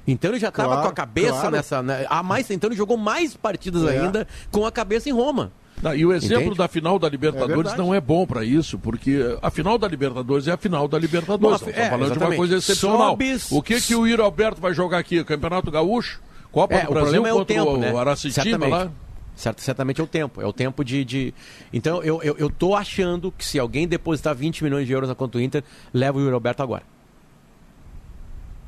[0.08, 1.52] Então ele já estava Claro, com a cabeça claro.
[1.52, 1.82] nessa.
[1.82, 4.00] Né, a mais, então ele jogou mais partidas É.
[4.00, 5.52] ainda com a cabeça em Roma.
[5.82, 6.58] Não, e o exemplo Entende?
[6.58, 7.78] da final da Libertadores verdade.
[7.78, 11.42] não é bom para isso, porque a final da Libertadores é a final da Libertadores.
[11.42, 12.38] Bom, Nós é, falando de uma exatamente.
[12.38, 13.10] coisa excepcional.
[13.12, 15.24] Sobes- O que, que o Yuri Alberto vai jogar aqui?
[15.24, 16.22] Campeonato Gaúcho?
[16.52, 17.94] Copa É, do o Brasil é o contra tempo, o né?
[17.98, 18.72] Araçatiba Certamente.
[18.72, 18.92] lá?
[19.36, 20.42] Certo, certamente é o tempo.
[20.42, 21.04] É o tempo de.
[21.04, 21.34] de...
[21.74, 25.16] Então eu, eu, eu tô achando que se alguém depositar 20 milhões de euros na
[25.16, 25.64] conta do Inter,
[25.94, 26.84] leva o Yuri Alberto agora.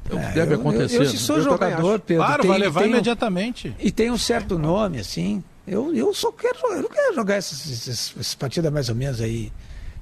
[0.10, 0.98] É deve eu- acontecer.
[0.98, 1.19] Eu, eu, se né?
[1.19, 1.99] sou Eu jogador, acho.
[1.99, 2.23] Pedro.
[2.23, 3.76] Claro, tem- vai levar tem um- imediatamente.
[3.80, 5.44] E tem um certo nome, assim.
[5.68, 8.95] Eu, eu só quero jogar, eu não quero jogar essas, essas, essas partidas mais ou
[8.95, 9.52] menos aí,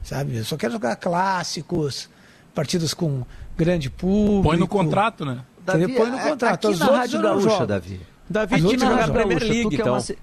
[0.04, 0.38] sabe?
[0.38, 2.08] Eu só quero jogar clássicos,
[2.54, 3.24] partidas com
[3.58, 4.44] grande público.
[4.44, 5.40] Põe no contrato, né?
[5.68, 5.90] Entendeu?
[5.96, 6.66] Põe no é- contrato.
[6.68, 7.66] Aqui Os na Rádio Gaúcha.
[7.66, 8.00] Davi.
[8.30, 9.08] Davi tinha que jogar não a.
[9.10, 9.94] Premier League, que é então.
[9.94, 10.18] uma, ce-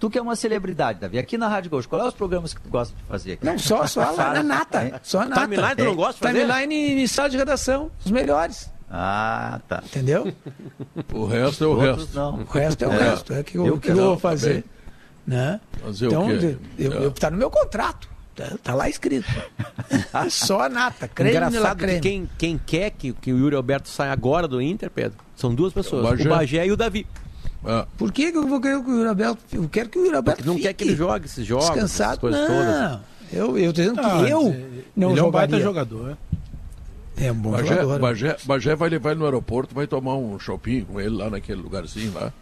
[0.00, 1.18] tu que é uma celebridade, Davi.
[1.18, 3.32] Aqui na Rádio Gaúcha, qual é os programas que tu gosta de fazer?
[3.34, 3.44] aqui?
[3.46, 5.00] Não, só, só a, a nata.
[5.04, 5.42] Só a nata.
[5.42, 6.46] Timeline tu não gosta de fazer?
[6.52, 8.68] Timeline e sala de redação, os melhores.
[8.90, 9.82] Ah, tá.
[9.84, 10.32] Entendeu?
[11.14, 12.14] O resto é o Outros resto.
[12.16, 12.34] não.
[12.40, 12.98] O resto é o É.
[13.10, 13.32] resto.
[13.34, 14.64] É que eu, Eu que eu quero, vou fazer.
[15.26, 15.60] Né?
[15.82, 16.56] Fazer então, o quê?
[16.78, 17.04] eu, É.
[17.04, 18.08] eu- tá no meu contrato.
[18.34, 19.26] Tá, tá lá escrito.
[20.30, 21.06] Só a nata.
[21.06, 22.00] Creme Engraçado que creme.
[22.00, 25.72] quem, quem quer que, que o Yuri Alberto saia agora do Inter, Pedro, são duas
[25.72, 26.02] pessoas.
[26.02, 26.28] O O Bagé.
[26.28, 27.06] Bagé, e o Davi.
[27.64, 29.38] Ah, Por que que eu vou querer que o Yuri Alberto...
[29.52, 32.20] Eu quero que o Porque não quer que ele jogue esses jogos, essas Descansado.
[32.20, 32.46] coisas não.
[32.48, 33.00] todas.
[33.32, 36.16] Eu, eu tô dizendo que Ah, eu ele não é um baita jogador.
[37.16, 37.98] É um bom Bagé, jogador.
[38.00, 41.60] Bagé, Bagé vai levar ele no aeroporto, vai tomar um shopping com ele lá naquele
[41.60, 42.32] lugarzinho lá.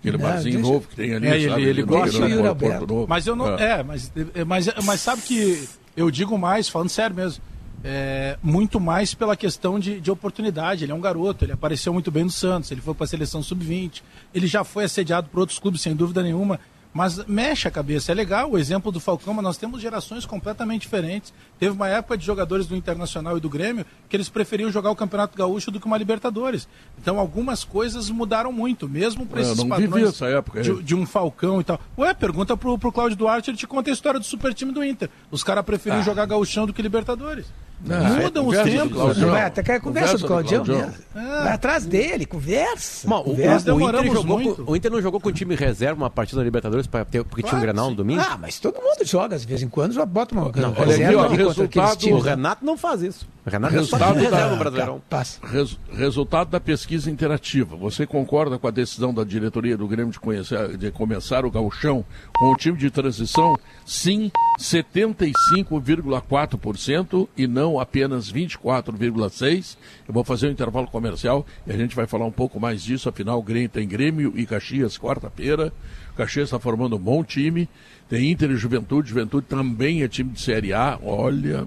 [0.00, 1.62] Aquele Não, barzinho deixa- novo que tem ali, É, ele- sabe?
[1.64, 2.86] ele no gosta aeroporto do Yuri Porto Alberto.
[2.94, 3.06] Novo.
[3.08, 3.46] Mas eu não.
[3.54, 3.60] Ah.
[3.60, 4.12] É, mas,
[4.46, 5.66] mas, mas sabe que
[5.96, 7.42] eu digo mais, falando sério mesmo.
[7.84, 10.84] É, muito mais pela questão de, de oportunidade.
[10.84, 13.42] Ele é um garoto, ele apareceu muito bem no Santos, ele foi para a seleção
[13.42, 14.02] sub-20,
[14.34, 16.58] ele já foi assediado por outros clubes, sem dúvida nenhuma.
[16.92, 18.50] Mas mexe a cabeça, é legal.
[18.50, 21.34] O exemplo do Falcão, mas nós temos gerações completamente diferentes.
[21.58, 24.96] Teve uma época de jogadores do Internacional e do Grêmio que eles preferiam jogar o
[24.96, 26.66] Campeonato Gaúcho do que uma Libertadores.
[27.00, 30.82] Então algumas coisas mudaram muito, mesmo para É, esses não vivi padrões essa época de,
[30.82, 31.78] de um Falcão e tal.
[31.96, 34.82] Ué, pergunta pro, pro Cláudio Duarte, ele te conta a história do super time do
[34.82, 35.10] Inter.
[35.30, 37.46] Os caras preferiam jogar gauchão do que Libertadores.
[37.88, 39.18] Ah, Mudam é os tempos.
[39.18, 40.64] Vai até que a conversa, do Claudião.
[40.64, 43.06] Vai atrás dele, conversa.
[43.06, 43.50] Bom, o, conversa.
[43.50, 44.64] Nós o Inter demoramos jogou muito.
[44.64, 47.22] com, o Inter não jogou com o time reserva uma partida da Libertadores pra ter,
[47.24, 48.20] porque tinha um Grenal que no domingo?
[48.20, 51.18] Ah, mas todo mundo joga, de vez em quando já bota uma Não, reserva olha
[51.18, 52.08] ó, ali contra resultado-.
[52.10, 53.26] O Renato não faz isso.
[53.48, 55.02] Renato Resultado é time da- Brasileirão.
[55.42, 57.76] Res- resultado da pesquisa interativa.
[57.76, 62.04] Você concorda com a decisão da diretoria do Grêmio de, conhecer- de começar o gauchão
[62.38, 63.54] com o time de transição?
[63.84, 69.76] Sim, 75,4% e não apenas 24,6%.
[70.06, 73.08] Eu vou fazer um intervalo comercial e a gente vai falar um pouco mais disso.
[73.08, 75.72] Afinal, o Grêmio tem Grêmio e Caxias quarta-feira.
[76.16, 77.68] Caxias está formando um bom time.
[78.08, 79.10] Tem Inter e Juventude.
[79.10, 80.98] Juventude também é time de Série A.
[81.02, 81.66] Olha,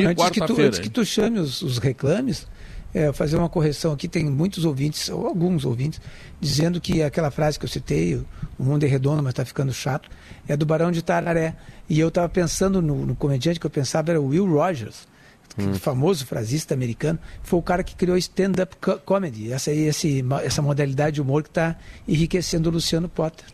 [0.00, 0.68] que antes que tu, quarta-feira.
[0.68, 2.46] antes que tu chame os, os reclames,
[2.92, 6.00] é, fazer uma correção aqui, tem muitos ouvintes, ou alguns ouvintes,
[6.40, 8.14] dizendo que aquela frase que eu citei,
[8.58, 10.08] o mundo é redondo, mas está ficando chato,
[10.48, 11.56] é do Barão de Tararé.
[11.88, 15.12] E eu estava pensando no, no comediante que eu pensava era o Will Rogers,
[15.56, 15.72] Hum.
[15.74, 20.60] famoso frasista americano, foi o cara que criou stand-up co- comedy, essa, aí, esse, essa
[20.60, 21.76] modalidade de humor que está
[22.08, 23.44] enriquecendo o Luciano Potter.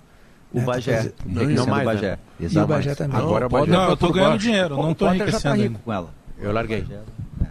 [0.50, 0.64] O né?
[0.64, 1.12] Tá Bagé.
[1.26, 2.10] Não, não mais, o Bagé.
[2.12, 2.18] né?
[2.48, 2.66] E o.
[2.66, 3.18] Bagé também.
[3.18, 4.44] Agora o Bagé Não, tá eu tô por ganhando baixo.
[4.46, 5.78] dinheiro, não O tô Potter já tá enriquecendo rico ainda.
[5.84, 6.14] com ela.
[6.40, 6.86] Eu larguei.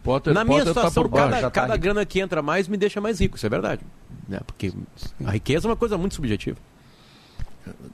[0.04, 1.30] Potter, Na minha Potter tá situação, baixo.
[1.30, 1.84] cada, tá cada rico.
[1.84, 3.82] grana que entra mais me deixa mais rico, isso é verdade.
[4.28, 4.40] Né?
[4.46, 4.72] Porque
[5.26, 6.58] a riqueza é uma coisa muito subjetiva.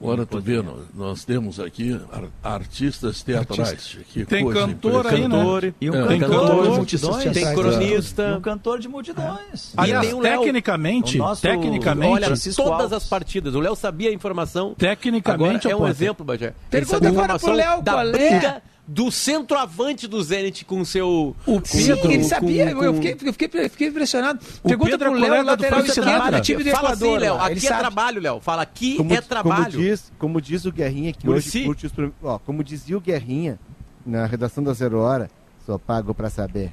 [0.00, 0.62] Agora tu vê,
[0.94, 3.98] nós, temos aqui ar- artistas teatrais.
[4.10, 5.74] Que Tem coisa cantor aí, né?
[5.80, 6.06] E um É.
[6.06, 7.32] Tem cantor cantor, de multidões.
[7.34, 8.36] tem E cronista.
[8.36, 9.74] um cantor de multidões.
[9.76, 10.40] Aliás, tem o Léo.
[10.40, 13.54] tecnicamente, O nosso- tecnicamente, Olha, todas as partidas.
[13.54, 14.74] O Léo sabia a informação.
[14.78, 15.94] tecnicamente Agora, é um Potter.
[15.94, 16.26] exemplo.
[16.32, 18.62] Ele Pergunta agora pro Léo qual é.
[18.88, 21.34] Do centroavante do Zenit com seu...
[21.44, 22.74] O com- Sim, ele sabia.
[22.74, 24.38] com- eu, fiquei, eu, fiquei, eu fiquei impressionado.
[24.62, 27.08] O Pergunta Pedro é pro Léo, lateral esquerdo time do Fala Equador.
[27.08, 27.34] assim, Léo.
[27.40, 27.80] Aqui é sabe.
[27.80, 28.40] trabalho, Léo.
[28.40, 29.64] Fala, aqui Como, é trabalho.
[29.72, 31.58] Como diz, como diz o Guerrinha, que Muricy?
[31.58, 31.92] hoje curte os...
[31.92, 33.58] prim- Ó, como dizia o Guerrinha
[34.04, 35.28] na redação da Zero Hora,
[35.66, 36.72] só pago pra saber.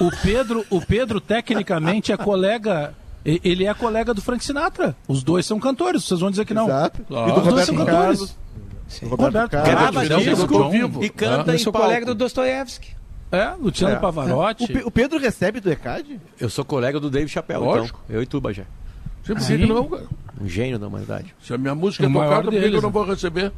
[0.00, 2.94] O Pedro, o Pedro tecnicamente é colega.
[3.24, 4.94] Ele é colega do Frank Sinatra.
[5.06, 6.64] Os dois são cantores, vocês vão dizer que não.
[6.66, 7.02] Exato.
[7.06, 7.30] Claro.
[7.30, 8.18] E do Os dois são cantores.
[8.18, 8.36] Carlos.
[9.00, 9.06] Sim.
[9.06, 9.70] Roberto Roberto Carlos.
[9.70, 11.04] Grava disco, vivo.
[11.04, 11.86] e canta Eu em palco.
[11.88, 12.94] colega do Dostoiévski.
[13.32, 13.98] É, Luciano É.
[13.98, 14.72] Pavarotti.
[14.84, 16.20] O, o Pedro recebe do ECAD?
[16.40, 18.00] Eu sou colega do Dave Chappelle, Lógico.
[18.04, 18.16] então.
[18.16, 18.40] Eu e tu,
[19.34, 19.58] que Sim.
[19.58, 20.06] que não, cara?
[20.40, 21.34] Um gênio da humanidade.
[21.42, 23.52] Se a minha música é tocada, por que eu não vou receber?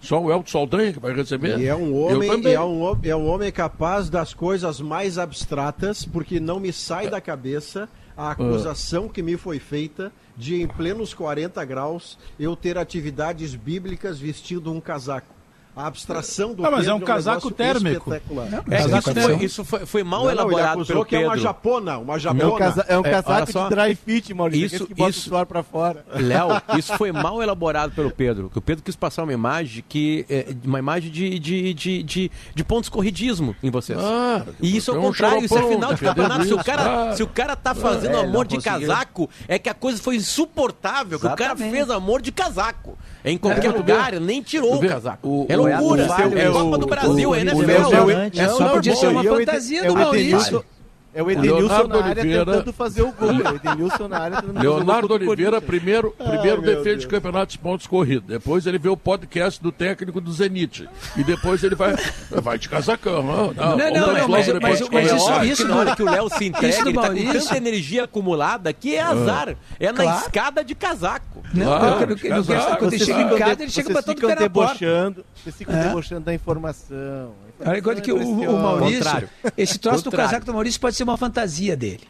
[0.00, 1.58] Só o Elton Saldanha que vai receber?
[1.58, 6.04] E é um homem, e é um, é um homem capaz das coisas mais abstratas,
[6.04, 11.12] porque não me sai da cabeça a acusação que me foi feita de, em plenos
[11.14, 15.33] 40 graus, eu ter atividades bíblicas vestindo um casaco.
[15.76, 18.14] A abstração do Ah, mas é um Pedro casaco negócio térmico.
[18.14, 18.48] espetacular.
[18.48, 19.36] Não, É, casaco isso, térmico.
[19.38, 21.42] foi, isso foi, foi mal Não, não, ele elaborado acusou pelo que é uma Pedro.
[21.42, 22.58] japona, uma É um, japona.
[22.58, 23.68] casa- é um É, casaco só.
[23.68, 24.76] de dry fit, Maurício.
[24.76, 26.04] Isso- que bota isso- o suor pra fora.
[26.14, 26.48] Léo,
[26.78, 28.48] isso foi mal elaborado pelo Pedro.
[28.50, 32.30] Que o Pedro quis passar uma imagem que é, uma imagem de, de, de, de,
[32.54, 33.98] de pontos corridismo em vocês.
[34.00, 36.44] Ah, e isso é é o um contrário, isso é final de campeonato.
[36.44, 37.16] Se o, cara, Ah.
[37.16, 40.14] se o cara tá fazendo É, amor não de casaco, é que a coisa foi
[40.14, 41.18] insuportável.
[41.18, 42.96] Que o cara fez amor de casaco.
[43.24, 45.26] Em qualquer É, lugar, nem tirou o casaco.
[45.26, 46.06] o- é o- loucura.
[46.06, 47.54] o- É, o- Copa do o- Brasil, o- é o- NFL.
[47.56, 50.56] o- É o fantasia Ede- do é o Edenilson- Maurício.
[50.58, 50.73] É
[51.22, 53.30] o Edenilson Leonardo na área Oliveira- tentando fazer o gol.
[53.30, 56.96] É o Edenilson na área tentando fazer o gol Leonardo Oliveira, primeiro, primeiro meu defende
[56.96, 57.04] Deus.
[57.04, 58.26] o campeonato de pontos corridos.
[58.28, 60.88] Depois ele vê o podcast do técnico do Zenit.
[61.16, 61.94] E depois ele vai,
[62.30, 63.22] vai de casacão.
[63.22, 64.80] Não, Não, não, não, mas- mas- é mas
[65.12, 67.06] isso- óbvio isso que na hora que o Léo se isso entrega, ele tá com
[67.14, 69.54] Maurício- tanta energia acumulada que é azar.
[69.78, 70.18] É na Claro.
[70.20, 71.42] escada de casaco.
[71.54, 72.46] Não, Ah, quando, quando, casaco.
[72.66, 74.74] quando, quando ele chega em casa, ele chega botando o pé na porta.
[74.74, 75.82] debochando, Vocês ficam É.
[75.88, 77.32] debochando da informação.
[77.64, 79.28] A Olha, enquanto que o, o Maurício, Contrário.
[79.56, 80.30] esse troço do Contrário.
[80.30, 82.00] casaco do Maurício pode ser uma fantasia dele.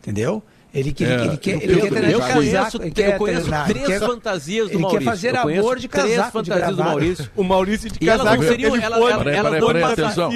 [0.00, 0.42] Entendeu?
[0.74, 2.76] Ele, que- É, ele, ele quer, ele quer eu- de conheço- casaco.
[2.82, 4.98] Ele eu quer conheço treinar, ele três quer- fantasias do ele Maurício.
[5.00, 6.84] quer fazer amor de três casaco de fantasias do.
[6.84, 7.30] Maurício.
[7.36, 8.42] O Maurício de E elas casaco.
[8.42, 10.30] não seriam- ele ela- Peraí, peraí, não peraí, passam- atenção.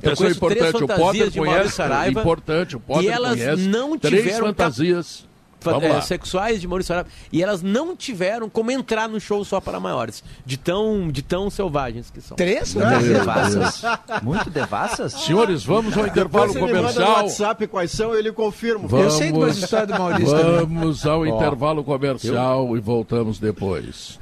[0.00, 3.98] Três importante, o Potter de Maurício conhece, Saraiva, importante, o Potter e elas conhece não
[3.98, 5.26] três tiveram fantasias.
[5.70, 7.08] É, sexuais de Maurício Saraiva.
[7.32, 10.22] E elas não tiveram como entrar no show só para maiores.
[10.44, 12.36] De tão, de tão selvagens que são.
[12.36, 13.18] Três Muito fantasias.
[13.18, 13.82] devassas.
[14.22, 15.12] Muito devassas.
[15.12, 17.24] Senhores, vamos ao intervalo Depois ele manda no comercial.
[17.24, 18.86] WhatsApp quais são, ele confirma.
[18.86, 20.58] Vamos, Eu sei de umas histórias do Maurício também.
[20.60, 24.18] Vamos ao intervalo comercial e voltamos depois.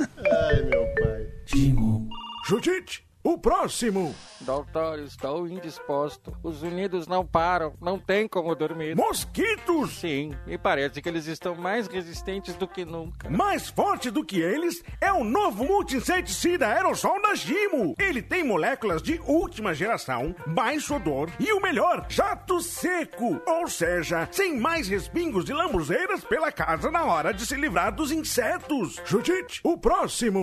[0.00, 1.26] Ai, meu pai.
[2.46, 4.14] Judite, o próximo.
[4.40, 6.36] Doutor, estou indisposto.
[6.42, 8.96] Os unidos não param, não tem como dormir.
[8.96, 9.98] Mosquitos!
[9.98, 13.28] Sim, e parece que eles estão mais resistentes do que nunca.
[13.28, 17.94] Mais forte do que eles é o novo multi-inseticida aerossol da Gimo.
[17.98, 23.40] Ele tem moléculas de última geração, baixo odor e o melhor, jato seco.
[23.46, 28.12] Ou seja, sem mais respingos de lambuzeiras pela casa na hora de se livrar dos
[28.12, 29.00] insetos.
[29.04, 30.42] Judite, o próximo.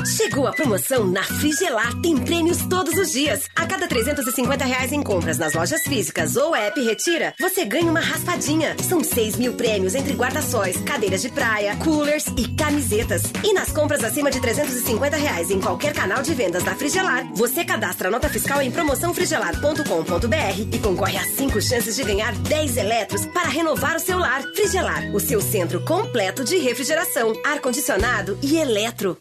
[0.06, 1.94] Chegou a promoção na Frigelar.
[2.02, 3.48] Tem prêmios todos os dias.
[3.56, 8.00] A cada 350 reais em compras nas lojas físicas ou app Retira, você ganha uma
[8.00, 8.76] raspadinha.
[8.82, 13.24] São 6 mil prêmios entre guarda-sóis, cadeiras de praia, coolers e camisetas.
[13.44, 17.64] E nas compras acima de 350 reais em qualquer canal de vendas da Frigelar, você
[17.64, 23.26] cadastra a nota fiscal em promoçãofrigelar.com.br e concorre a 5 chances de ganhar 10 eletros
[23.28, 24.42] para renovar o seu lar.
[24.56, 29.18] Frigelar, o seu centro completo de refrigeração, ar-condicionado e eletro.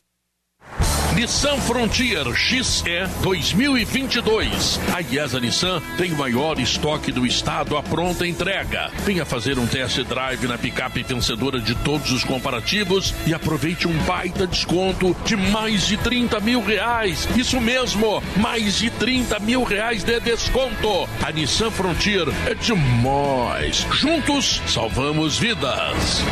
[1.21, 4.81] Nissan Frontier XE 2022.
[4.95, 8.91] A IESA Nissan tem o maior estoque do estado à pronta entrega.
[9.05, 13.93] Venha fazer um test drive na picape vencedora de todos os comparativos e aproveite um
[14.05, 17.29] baita desconto de mais de 30 mil reais.
[17.37, 21.07] Isso mesmo, mais de 30 mil reais de desconto.
[21.23, 23.87] A Nissan Frontier é demais.
[23.93, 26.25] Juntos, salvamos vidas.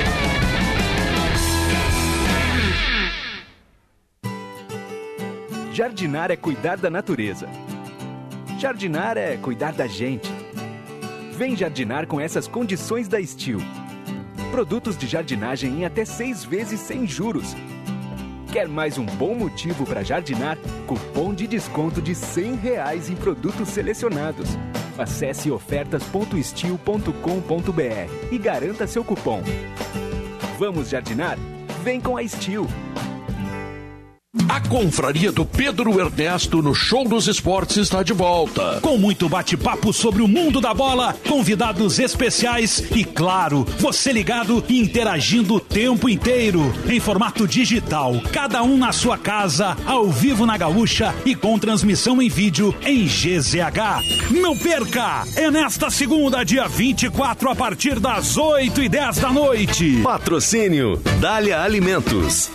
[5.78, 7.48] Jardinar é cuidar da natureza.
[8.58, 10.28] Jardinar é cuidar da gente.
[11.36, 13.60] Vem jardinar com essas condições da Steel.
[14.50, 17.54] Produtos de jardinagem em até seis vezes sem juros.
[18.52, 20.58] Quer mais um bom motivo para jardinar?
[20.88, 24.48] Cupom de desconto de 100 reais em produtos selecionados.
[24.98, 29.44] Acesse ofertas.steel.com.br e garanta seu cupom.
[30.58, 31.38] Vamos jardinar?
[31.84, 32.66] Vem com a Steel.
[34.46, 38.78] A confraria do Pedro Ernesto no Show dos Esportes está de volta.
[38.82, 44.80] Com muito bate-papo sobre o mundo da bola, convidados especiais e, claro, você ligado e
[44.80, 46.60] interagindo o tempo inteiro.
[46.86, 52.20] Em formato digital, cada um na sua casa, ao vivo na gaúcha e com transmissão
[52.20, 54.30] em vídeo em GZH.
[54.42, 55.24] Não perca!
[55.36, 60.02] É nesta segunda, dia 24, a partir das 8 e 10 da noite.
[60.02, 62.50] Patrocínio Dália Alimentos.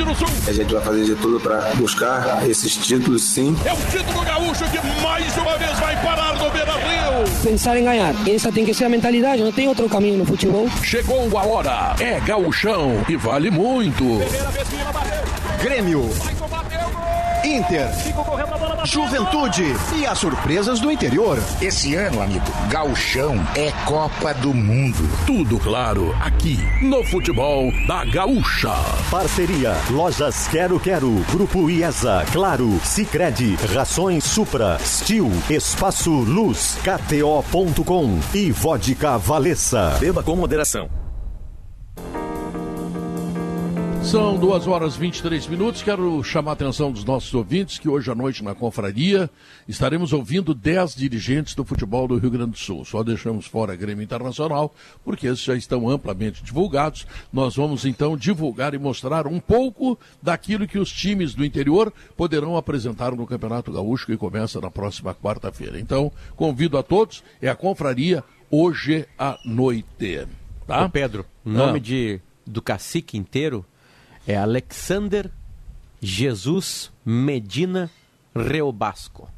[0.00, 0.28] Grande do Sul!
[0.46, 3.56] A gente vai fazer de tudo para buscar esses títulos, sim.
[3.64, 7.42] É o título gaúcho que mais uma vez vai parar no Beira Rio!
[7.42, 8.14] Pensar em ganhar.
[8.28, 10.68] Essa tem que ser a mentalidade, não tem outro caminho no futebol.
[10.82, 14.04] Chegou a hora, é gauchão e vale muito!
[15.62, 16.08] Grêmio.
[17.50, 17.88] Inter.
[18.84, 19.64] Juventude
[19.96, 21.38] e as surpresas do interior.
[21.60, 25.08] Esse ano, amigo, gauchão é Copa do Mundo.
[25.26, 28.72] Tudo claro aqui no futebol da gaúcha.
[29.10, 38.52] Parceria Lojas Quero Quero, Grupo IESA, Claro, Sicredi, Rações Supra, Stil, Espaço Luz, KTO.com e
[38.52, 39.96] Vodka Valessa.
[39.98, 40.99] Beba com moderação.
[44.02, 45.82] São duas horas e 23 minutos.
[45.82, 49.30] Quero chamar a atenção dos nossos ouvintes que hoje à noite na confraria
[49.68, 52.84] estaremos ouvindo 10 dirigentes do futebol do Rio Grande do Sul.
[52.84, 54.74] Só deixamos fora a Grêmio Internacional,
[55.04, 57.06] porque esses já estão amplamente divulgados.
[57.32, 62.56] Nós vamos então divulgar e mostrar um pouco daquilo que os times do interior poderão
[62.56, 65.78] apresentar no Campeonato Gaúcho, que começa na próxima quarta-feira.
[65.78, 70.26] Então, convido a todos, é a confraria hoje à noite.
[70.66, 70.84] Tá?
[70.84, 73.64] Ô Pedro, nome de, do cacique inteiro
[74.26, 75.30] é Alexander
[76.00, 77.90] Jesus Medina
[78.34, 79.28] Reobasco.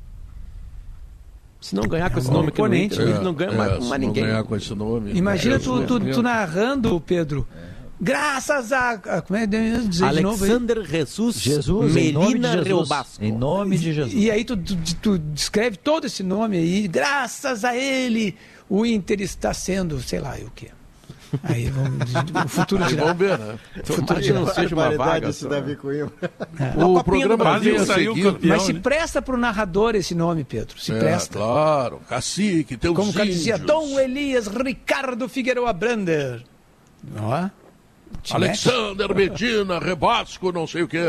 [1.60, 3.20] Se não ganhar com esse um nome, que Inter, né?
[3.20, 4.24] não ganha É, mais, se mais não ninguém.
[4.24, 5.12] ganhar com esse nome.
[5.12, 7.46] Imagina é, tu, tu, tu narrando, Pedro.
[8.00, 8.98] Graças a.
[8.98, 10.44] Como é que eu ia dizer de novo?
[10.44, 12.66] Alexander Jesus, Jesus, Medina Jesus.
[12.66, 13.24] Reobasco.
[13.24, 14.12] Em nome de Jesus.
[14.12, 16.88] E aí tu, tu, tu descreve todo esse nome aí.
[16.88, 18.34] Graças a ele,
[18.68, 20.70] o Inter está sendo, sei lá, o quê.
[21.44, 22.12] Aí vamos,
[22.44, 23.04] o futuro dirá.
[23.04, 23.54] vamos ver, né?
[23.54, 24.40] O futuro Tomara que dirá.
[24.40, 25.28] não seja uma vaga.
[25.30, 25.48] esse só.
[25.48, 26.12] Davi Coimbra.
[26.76, 28.32] O programa vem a saiu seguir.
[28.32, 28.56] campeão.
[28.56, 28.80] Mas se né?
[28.82, 30.78] presta pro narrador esse nome, Pedro.
[30.80, 31.38] Se É, presta.
[31.38, 33.66] claro, cacique, teus Como o cara dizia, índios.
[33.66, 36.42] Dom Elias Ricardo Figueroa Brander.
[37.18, 37.48] Ó.
[37.48, 37.50] te
[38.30, 41.00] Alexander Medina, Rebasco, não sei o quê.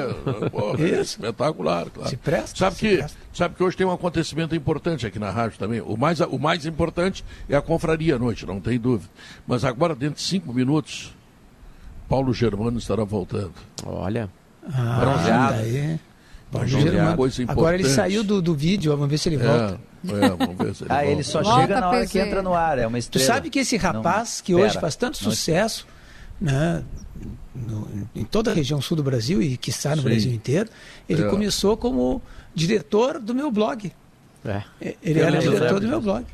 [0.52, 1.02] Porra, é Isso.
[1.20, 2.10] espetacular, claro.
[2.10, 3.18] Se presta, sabe, se que, presta.
[3.34, 5.82] sabe que hoje tem um acontecimento importante aqui na rádio também.
[5.82, 9.10] O mais, o mais importante é a confraria à noite, não tem dúvida.
[9.48, 11.14] Mas agora, dentro de cinco minutos,
[12.10, 13.54] Paulo Germano estará voltando.
[13.86, 14.30] Olha,
[14.74, 15.54] Ah, Bronzeado.
[15.56, 16.00] daí.
[16.52, 16.92] Paulo Germano.
[16.92, 17.60] Germano, coisa importante.
[17.60, 19.80] Agora ele saiu do, do vídeo, vamos ver se ele volta.
[20.08, 21.12] É, é, vamos ver se ele Ah, volta.
[21.12, 22.12] ele só Volta, chega na hora PG.
[22.12, 23.26] que entra no ar, é uma Tu estrela.
[23.28, 24.82] sabe que esse rapaz, Não, que hoje pera.
[24.82, 25.88] faz tanto Não- sucesso
[26.41, 26.84] né,
[27.55, 30.10] no- em toda a região sul do Brasil e que está no Sim.
[30.10, 30.69] Brasil inteiro,
[31.07, 31.27] ele É.
[31.30, 32.22] começou como
[32.53, 33.91] diretor do meu blog.
[34.45, 34.64] é.
[35.01, 36.26] Ele Eu era diretor do meu blog.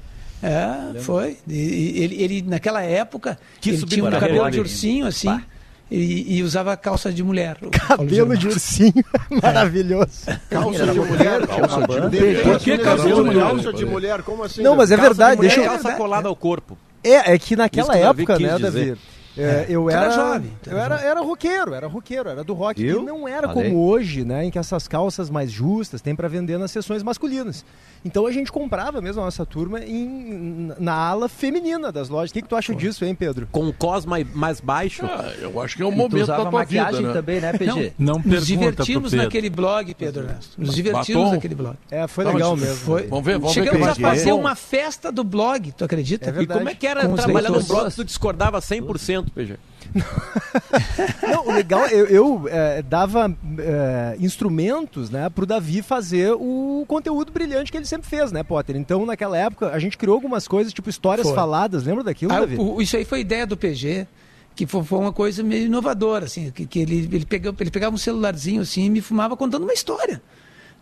[0.41, 1.38] É, foi.
[1.47, 5.43] E, ele, ele, naquela época, Que ele tinha um cabelo de ursinho, assim, Pá.
[5.91, 7.57] e, e usava calça de mulher.
[7.88, 8.93] Cabelo de ursinho,
[9.43, 10.26] maravilhoso.
[10.49, 11.45] Calça de mulher.
[11.45, 12.09] Calça de.
[12.09, 13.39] Dele- Por que calça de mulher?
[13.43, 14.61] Calça de mulher, como assim?
[14.63, 15.71] Não, mas é Calça de verdade, mulher, deixa eu...
[15.71, 16.77] calça colada ao corpo.
[17.03, 18.61] É, é que naquela época, né, dizer.
[18.61, 18.97] Davi?
[19.41, 22.44] É, eu Tu era era, jovem, tu eu era era, era roqueiro, era roqueiro, era
[22.44, 22.82] do rock.
[22.82, 23.02] Viu?
[23.02, 23.70] E não era Falei.
[23.72, 27.64] como hoje, né, em que essas calças mais justas tem para vender nas sessões masculinas.
[28.03, 32.32] Então a gente comprava mesmo a nossa turma em, na ala feminina das lojas.
[32.32, 33.48] O que, que tu acha disso, hein, Pedro?
[33.52, 35.06] Com o cos mais, mais baixo.
[35.06, 37.14] Ah, eu acho que é E tu momento usava da tua maquiagem vida, né?
[37.14, 37.94] também, né, PG?
[37.99, 40.52] Não Nos pergunta divertimos naquele blog, Pedro Ernesto.
[40.57, 41.36] Nos divertimos Batom?
[41.36, 41.76] naquele blog.
[41.91, 42.76] É, foi Não, legal mesmo.
[42.78, 43.07] Foi.
[43.07, 43.95] Vamos ver, vamos Chegamos ver a é.
[43.95, 46.30] fazer uma festa do blog, tu acredita?
[46.30, 47.68] É E como é que era Com trabalhar num leitores.
[47.68, 49.57] blog tu discordava 100%, PG?
[51.31, 57.31] Não, o legal, eu, eu, eh, dava eh, instrumentos, né, pro Davi fazer o conteúdo
[57.31, 58.76] brilhante que ele sempre fez, né, Potter?
[58.76, 61.35] Então, naquela época, a gente criou algumas coisas, tipo histórias Foi.
[61.35, 62.57] faladas, lembra daquilo, Ah, Davi?
[62.57, 64.07] o- isso aí foi ideia do PG,
[64.56, 67.95] que foi, foi uma coisa meio inovadora, assim, que, que ele, ele, pegava, ele pegava
[67.95, 70.22] um celularzinho assim e me fumava contando uma história,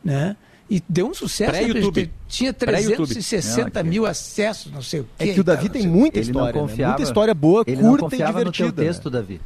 [0.04, 0.36] né?
[0.70, 1.52] E deu um sucesso.
[1.52, 1.94] Pré-YouTube.
[2.08, 2.12] PG?
[2.28, 3.08] Tinha Pré-YouTube.
[3.08, 5.30] 360 Não, mil acessos, não sei o quê.
[5.30, 6.60] É que o Davi cara, tem muita Ele história, né?
[6.68, 6.92] confiava.
[6.94, 8.84] muita história boa, Ele não curta e confiava no teu divertida.
[8.84, 9.42] texto, Davi.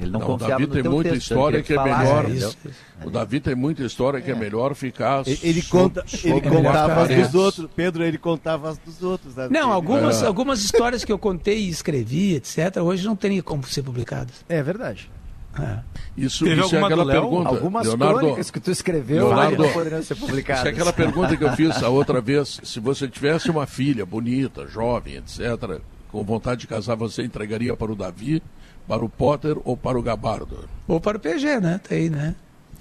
[0.00, 1.22] Ele não, Não, o confiava Davi no tem teu muita texto.
[1.22, 2.30] história ele que é melhor.
[2.30, 2.56] Isso.
[3.04, 5.22] O Davi tem muita história que é melhor ficar.
[5.26, 7.68] Ele, sob- conta, sob ele contava as dos outros.
[7.74, 9.34] Pedro, ele contava as dos outros.
[9.34, 9.48] né?
[9.50, 10.26] Não, Ele- algumas, É.
[10.26, 14.34] algumas histórias que eu contei e escrevi, etc., hoje não teriam como ser publicadas.
[14.48, 15.10] É verdade.
[15.58, 15.78] É.
[16.16, 17.48] Isso, Teve isso é aquela pergunta.
[17.48, 20.60] Algumas Leonardo, crônicas que tu escreveu Leonardo, não poderiam ser publicadas.
[20.60, 22.60] Isso é aquela pergunta que eu fiz a outra vez.
[22.62, 25.80] Se você tivesse uma filha bonita, jovem, etc.,
[26.10, 28.42] com vontade de casar, você entregaria para o Davi,
[28.86, 30.68] Para o Potter ou para o Gabardo?
[30.86, 31.80] Ou para o PG, né?
[31.86, 32.34] Tá aí, né?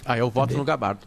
[0.06, 1.02] Ah, eu voto no Gabardo.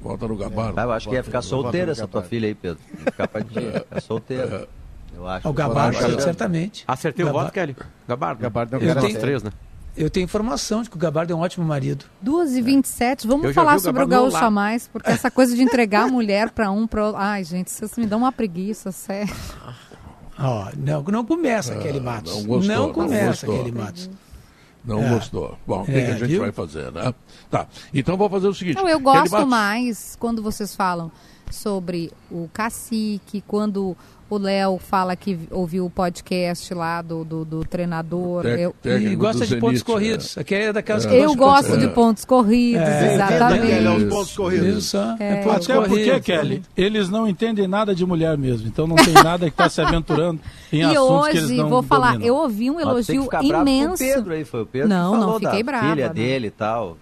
[0.00, 0.78] Vota no Gabardo.
[0.78, 2.78] Ah, eu acho que ia ficar solteira essa tua filha aí, Pedro.
[2.92, 4.68] Ia ficar solteira.
[5.14, 5.48] Eu acho.
[5.48, 6.22] O Gabardo, Gabardo.
[6.22, 6.84] certamente.
[6.86, 7.46] Acertei o Gabardo.
[7.46, 7.76] voto, Kelly.
[8.06, 8.42] Gabardo.
[8.42, 9.50] Gabardo é um três, né?
[9.98, 12.04] Eu tenho informação de que o Gabardo é um ótimo marido.
[12.22, 15.62] 2 e 27 vamos falar o sobre o Gaúcho a mais, porque essa coisa de
[15.62, 19.34] entregar a mulher para um, para Ai, gente, vocês me dão uma preguiça, sério.
[20.38, 22.32] Ó, não, não começa, Kelly Matos.
[22.36, 23.58] não gostou, não não começa, gostou.
[23.58, 24.10] Kelly Matos.
[24.84, 25.08] Não É.
[25.10, 25.58] gostou.
[25.66, 26.40] Bom, o que, É, que a gente viu?
[26.42, 27.12] vai fazer, né?
[27.50, 27.66] Tá.
[27.92, 28.76] Então vou fazer o seguinte.
[28.76, 31.10] Não, eu gosto Matos, mais quando vocês falam
[31.50, 33.96] sobre o cacique, quando
[34.30, 38.42] o Léo fala que ouviu o podcast lá do, do, do treinador.
[38.42, 40.36] Tec- eu E gosta de pontos Zenit, corridos.
[40.38, 43.66] Aquele é daquelas que eu gosto de pontos corridos, É, exatamente.
[43.66, 44.84] Kelly, aos pontos corridos.
[44.84, 46.20] Isso, é, É, pontos Até porque, corridos.
[46.26, 48.68] Kelly, eles não entendem nada de mulher mesmo.
[48.68, 50.40] Então não tem nada que está se aventurando
[50.72, 52.26] em E assuntos que eles hoje, não vou falar, dominam.
[52.28, 53.96] eu ouvi um elogio bravo imenso.
[53.98, 56.14] Pedro aí, foi o Pedro Não, que não fiquei da brava, filha não.
[56.14, 56.96] dele e tal.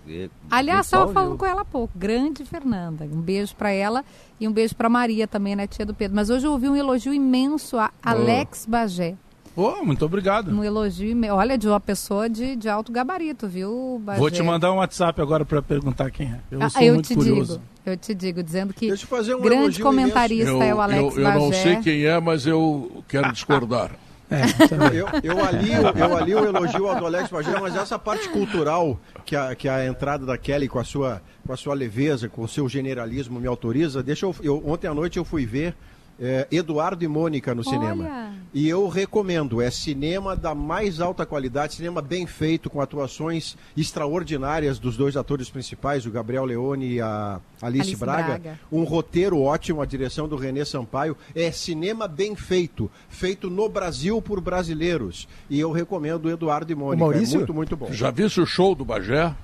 [0.51, 1.93] Aliás, estava só falando com ela há pouco.
[1.99, 3.05] Grande Fernanda.
[3.05, 4.05] Um beijo para ela
[4.41, 6.15] e um beijo para Maria também, né, tia do Pedro.
[6.17, 9.15] Mas hoje eu ouvi um elogio imenso a Alex Bagé.
[9.57, 10.51] Ô, muito obrigado.
[10.53, 14.19] Um elogio, olha, de uma pessoa de, de alto gabarito, viu, Bagé?
[14.21, 16.41] Vou te mandar um WhatsApp agora para perguntar quem é.
[16.51, 17.53] Eu Ah, sou eu muito te curioso.
[17.55, 20.81] digo, eu te digo, dizendo que Deixa eu fazer um grande comentarista Eu, é o
[20.83, 21.63] Alex eu, eu não Bagé.
[21.63, 23.93] sei quem é, mas eu quero discordar.
[24.31, 24.43] É.
[24.97, 28.99] Eu, eu, alio, eu alio o elogio ao do Alex Bagé, mas essa parte cultural
[29.25, 32.43] que a, que a entrada da Kelly com a sua, com a sua leveza, com
[32.43, 35.75] o seu generalismo me autoriza, deixa eu, eu- ontem à noite eu fui ver
[36.21, 38.05] é, Eduardo e Mônica no cinema.
[38.05, 38.33] Olha.
[38.55, 44.79] E eu recomendo, é cinema da mais alta qualidade, cinema bem feito, com atuações extraordinárias
[44.79, 48.27] dos dois atores principais, o Gabriel Leone e a Alice, Alice Braga.
[48.27, 48.61] Braga.
[48.73, 51.17] Um roteiro ótimo, a direção do Renê Sampaio.
[51.35, 55.29] É cinema bem feito, feito no Brasil por brasileiros.
[55.51, 57.05] E eu recomendo o Eduardo e Mônica.
[57.05, 57.35] Maurício?
[57.35, 57.93] É muito, muito bom.
[57.93, 59.35] Já visse o show do Bagé?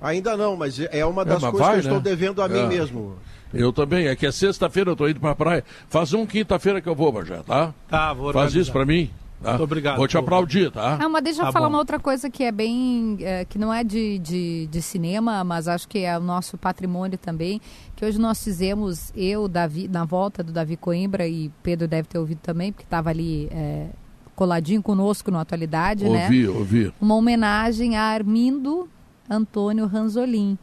[0.00, 2.02] Ainda não, mas é uma das mas coisas vai, que eu estou né?
[2.04, 2.66] devendo a mim É.
[2.68, 3.16] mesmo.
[3.52, 4.06] Eu também.
[4.06, 5.64] É que é sexta-feira, eu tô indo pra praia.
[5.88, 7.72] Faz um quinta-feira que eu vou, Bagé, tá?
[7.88, 8.60] Tá, vou Faz organizar.
[8.60, 9.10] isso pra mim.
[9.42, 9.50] Tá?
[9.50, 9.96] Muito obrigado.
[9.98, 10.98] Vou te aplaudir, tá?
[11.00, 11.74] Ah, mas deixa eu Tá falar bom.
[11.74, 13.16] uma outra coisa que é bem.
[13.20, 17.16] é, que não é de, de, de cinema, mas acho que é o nosso patrimônio
[17.16, 17.60] também.
[17.94, 22.18] Que hoje nós fizemos, eu, Davi, na volta do Davi Coimbra, e Pedro deve ter
[22.18, 23.86] ouvido também, porque estava ali é,
[24.34, 26.24] coladinho conosco na atualidade, né?
[26.24, 26.92] Ouvi, ouvi.
[27.00, 28.88] Uma homenagem a Armindo
[29.30, 30.58] Antônio Ranzolin.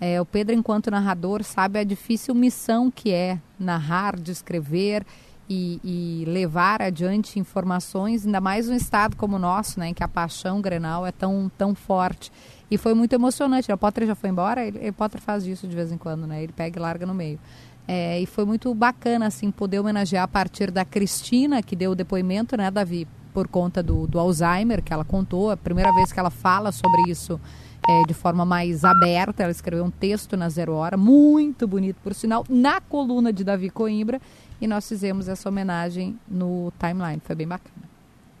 [0.00, 5.04] É, o Pedro, enquanto narrador, sabe a difícil missão que é narrar, descrever
[5.48, 10.04] e, e levar adiante informações, ainda mais um estado como o nosso, né, em que
[10.04, 12.30] a paixão grenal é tão, tão forte.
[12.70, 13.72] E foi muito emocionante.
[13.72, 16.42] O Potter já foi embora, ele, o Potter faz isso de vez em quando, né?
[16.42, 17.40] Ele pega e larga no meio.
[17.86, 21.94] É, e foi muito bacana, assim, poder homenagear a partir da Cristina, que deu o
[21.94, 26.20] depoimento, né, Davi, por conta do, do Alzheimer, que ela contou, a primeira vez que
[26.20, 27.40] ela fala sobre isso
[27.88, 29.42] é, de forma mais aberta.
[29.42, 33.70] Ela escreveu um texto na Zero Hora, muito bonito, por sinal, na coluna de Davi
[33.70, 34.20] Coimbra,
[34.60, 37.20] e nós fizemos essa homenagem no timeline.
[37.24, 37.88] Foi bem bacana.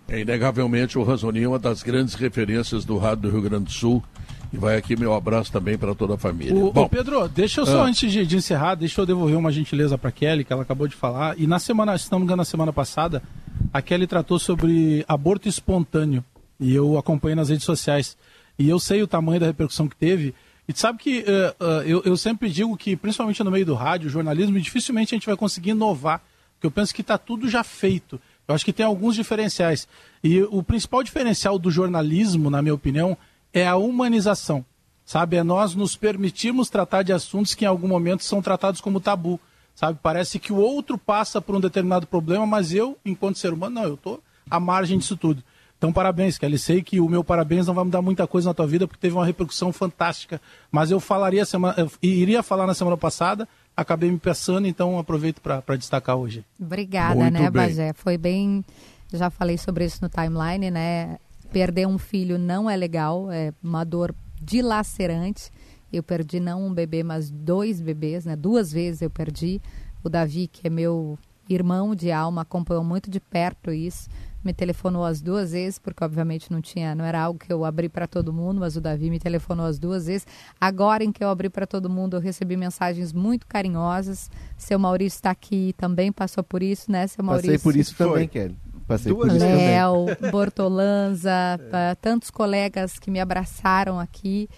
[0.08, 3.70] É, inegavelmente o Ranzoni é uma das grandes referências do rádio do Rio Grande do
[3.70, 4.02] Sul.
[4.50, 6.54] E vai aqui meu abraço também para toda a família.
[6.54, 7.84] O, Bom, ô, Pedro, deixa eu só, Ah.
[7.84, 10.96] antes de, de encerrar, deixa eu devolver uma gentileza para Kelly, que ela acabou de
[10.96, 11.38] falar.
[11.38, 13.22] E na semana, se não me engano, na semana passada,
[13.70, 16.24] a Kelly tratou sobre aborto espontâneo.
[16.58, 18.16] E eu acompanhei nas redes sociais.
[18.58, 20.34] E eu sei o tamanho da repercussão que teve.
[20.66, 24.10] E sabe que eh, eh, eu, eu sempre digo que, principalmente no meio do rádio,
[24.10, 26.20] jornalismo, dificilmente a gente vai conseguir inovar.
[26.54, 28.20] Porque eu penso que está tudo já feito.
[28.46, 29.86] Eu acho que tem alguns diferenciais.
[30.24, 33.16] E o principal diferencial do jornalismo, na minha opinião,
[33.52, 34.64] é a humanização.
[35.04, 35.36] Sabe?
[35.36, 39.38] É nós nos permitirmos tratar de assuntos que em algum momento são tratados como tabu.
[39.74, 40.00] Sabe?
[40.02, 43.84] Parece que o outro passa por um determinado problema, mas eu, enquanto ser humano, não,
[43.84, 44.20] eu estou
[44.50, 45.42] à margem disso tudo.
[45.78, 46.58] Então, parabéns, Kelly.
[46.58, 49.14] Sei que o meu parabéns não vai mudar muita coisa na tua vida, porque teve
[49.14, 50.40] uma repercussão fantástica.
[50.72, 55.40] Mas eu falaria semana, eu iria falar na semana passada, acabei me pensando, então aproveito
[55.40, 56.44] para destacar hoje.
[56.60, 57.50] Obrigada, Muito né, bem.
[57.50, 57.92] Bagé?
[57.92, 58.64] Foi bem.
[59.12, 61.18] Já falei sobre isso no timeline, né?
[61.52, 65.50] Perder um filho não é legal, é uma dor dilacerante.
[65.92, 68.34] Eu perdi não um bebê, mas dois bebês, né?
[68.34, 69.62] Duas vezes eu perdi.
[70.02, 71.16] O Davi, que é meu
[71.48, 74.10] irmão de alma, acompanhou muito de perto isso.
[74.44, 77.88] Me telefonou as duas vezes, porque obviamente não tinha, não era algo que eu abri
[77.88, 80.26] para todo mundo, mas o Davi me telefonou as duas vezes.
[80.60, 84.30] Agora em que eu abri para todo mundo, eu recebi mensagens muito carinhosas.
[84.56, 87.50] Seu Maurício está aqui, também passou por isso, né, seu Maurício?
[87.50, 88.06] Passei por isso Foi.
[88.06, 88.56] também, Kelly.
[88.86, 89.44] Passei Duas por isso.
[89.44, 91.30] Léo, Bortolanza,
[91.70, 94.48] pa- tantos colegas que me abraçaram aqui.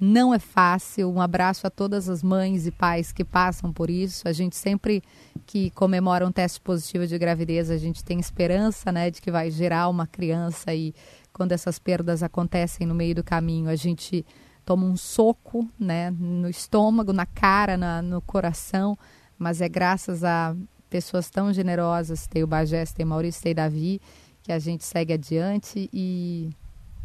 [0.00, 1.10] Não é fácil.
[1.10, 4.28] Um abraço a todas as mães e pais que passam por isso.
[4.28, 5.02] A gente sempre
[5.44, 9.50] que comemora um teste positivo de gravidez, a gente tem esperança, né, de que vai
[9.50, 10.94] gerar uma criança e
[11.32, 14.26] quando essas perdas acontecem no meio do caminho, a gente
[14.64, 18.98] toma um soco, né, no estômago, na cara, na, no coração,
[19.38, 20.54] mas é graças a
[20.90, 24.00] pessoas tão generosas, tem o Bagés, tem o Maurício, tem o Davi,
[24.42, 26.50] que a gente segue adiante e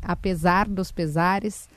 [0.02, 1.70] apesar dos pesares,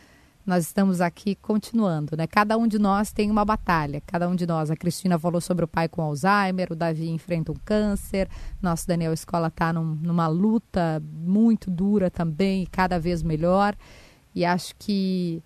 [0.47, 2.27] nós estamos aqui continuando, né?
[2.27, 4.70] Cada um de nós tem uma batalha, cada um de nós.
[4.70, 8.28] A Cristina falou sobre o pai com Alzheimer, o Davi enfrenta um câncer,
[8.62, 13.74] nosso Daniel Escola está num, numa luta muito dura também, cada vez melhor.
[14.32, 15.43] E acho que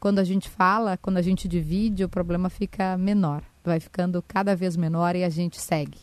[0.00, 4.56] quando a gente fala, quando a gente divide, o problema fica menor, vai ficando cada
[4.56, 5.98] vez menor e a gente segue.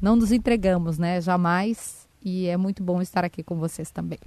[0.00, 1.20] Não nos entregamos, né?
[1.20, 2.08] Jamais.
[2.24, 4.18] E é muito bom estar aqui com vocês também.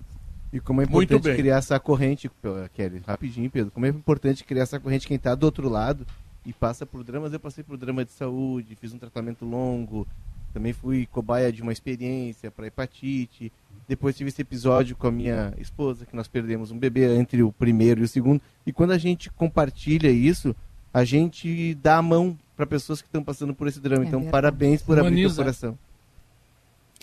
[0.53, 1.35] E como é Muito importante bem.
[1.35, 2.31] criar essa corrente,
[2.73, 6.05] Kelly, rapidinho, Pedro, como é importante criar essa corrente quem está do outro lado
[6.45, 7.33] e passa por dramas.
[7.33, 10.07] Eu passei por drama de saúde, fiz um tratamento longo,
[10.53, 13.51] também fui cobaia de uma experiência para hepatite.
[13.87, 17.51] Depois tive esse episódio com a minha esposa, que nós perdemos um bebê entre o
[17.51, 18.41] primeiro e o segundo.
[18.65, 20.55] E quando a gente compartilha isso,
[20.93, 24.05] a gente dá a mão para pessoas que estão passando por esse drama.
[24.05, 24.31] É então, verdade.
[24.31, 25.35] parabéns por abrir Humaniza.
[25.35, 25.77] seu coração.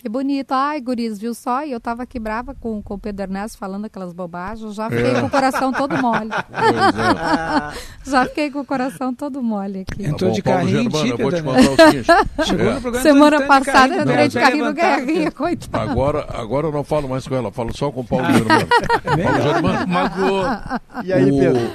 [0.03, 0.51] Que bonito.
[0.51, 1.63] Ai, guris, viu só?
[1.63, 4.75] E eu tava aqui brava com, com o Pedro Ernesto falando aquelas bobagens.
[4.75, 5.21] Já fiquei É.
[5.21, 6.29] com o coração todo mole.
[6.29, 7.75] Pois
[8.11, 10.03] Já fiquei com o coração todo mole aqui.
[10.05, 12.07] Entrou Bom, de Paulo carrinho Germano, eu vou te contar o seguinte.
[12.45, 13.01] Chegou É.
[13.01, 14.73] Semana passada eu entrei de carrinho no.
[14.73, 15.89] Guerrinha, coitado.
[15.89, 18.67] Agora, agora eu não falo mais com ela, falo só com o Paulo Germano.
[19.23, 20.45] Paulo Germano, Magoou.
[21.05, 21.71] E aí, o- Pedro?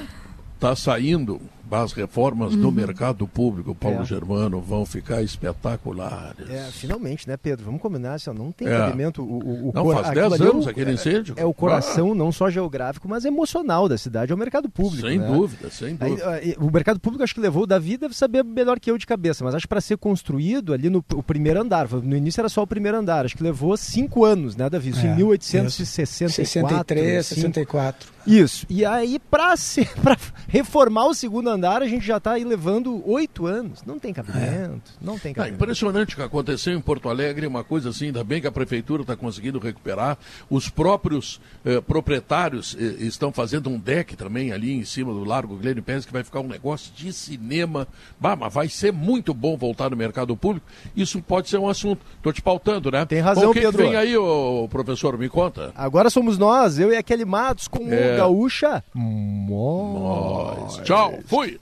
[0.59, 1.41] Tá saindo
[1.71, 4.05] as reformas do mercado público, Paulo É.
[4.05, 6.49] Germano, vão ficar espetaculares.
[6.49, 7.65] É, finalmente, né, Pedro?
[7.65, 8.77] Vamos combinar, assim, não tem É.
[8.77, 9.21] cabimento.
[9.21, 11.33] O, o, o Não, cor- faz aquilo 10 ali é o- anos aquele incêndio.
[11.37, 15.07] É o coração não só geográfico, mas emocional da cidade, é o mercado público.
[15.07, 15.27] Sem né?
[15.27, 16.29] dúvida, sem Aí, dúvida.
[16.29, 18.97] ah, e- o mercado público acho que levou o Davi deve saber melhor que eu
[18.97, 22.41] de cabeça, mas acho que para ser construído ali no o primeiro andar, no início
[22.41, 24.89] era só o primeiro andar, acho que levou cinco anos, né, Davi?
[24.89, 26.45] Isso É, em 1864.
[26.45, 27.35] 63, assim.
[27.35, 28.09] 64.
[28.29, 28.65] Isso.
[28.69, 29.55] E aí, para
[30.47, 33.83] reformar o segundo andar, a gente já está aí levando oito anos.
[33.85, 34.91] Não tem cabimento.
[35.01, 35.63] Não tem Ah, cabimento.
[35.63, 39.01] impressionante o que aconteceu em Porto Alegre, uma coisa assim, ainda bem que a prefeitura
[39.01, 40.17] está conseguindo recuperar.
[40.49, 45.55] Os próprios eh, proprietários eh, estão fazendo um deck também ali em cima do Largo
[45.57, 47.87] Glênio Pérez, que vai ficar um negócio de cinema.
[48.19, 50.65] Bah, mas vai ser muito bom voltar no mercado público.
[50.95, 52.01] Isso pode ser um assunto.
[52.17, 53.05] Estou te pautando, né?
[53.05, 53.81] Tem razão, Bom, o que que Pedro.
[53.83, 55.17] vem aí, ô, professor?
[55.17, 55.71] Me conta.
[55.75, 58.18] Agora somos nós, eu e aquele Matos com É.
[58.19, 58.83] Gaúcha.
[58.93, 60.81] Nós.
[60.83, 61.57] Tchau, fui!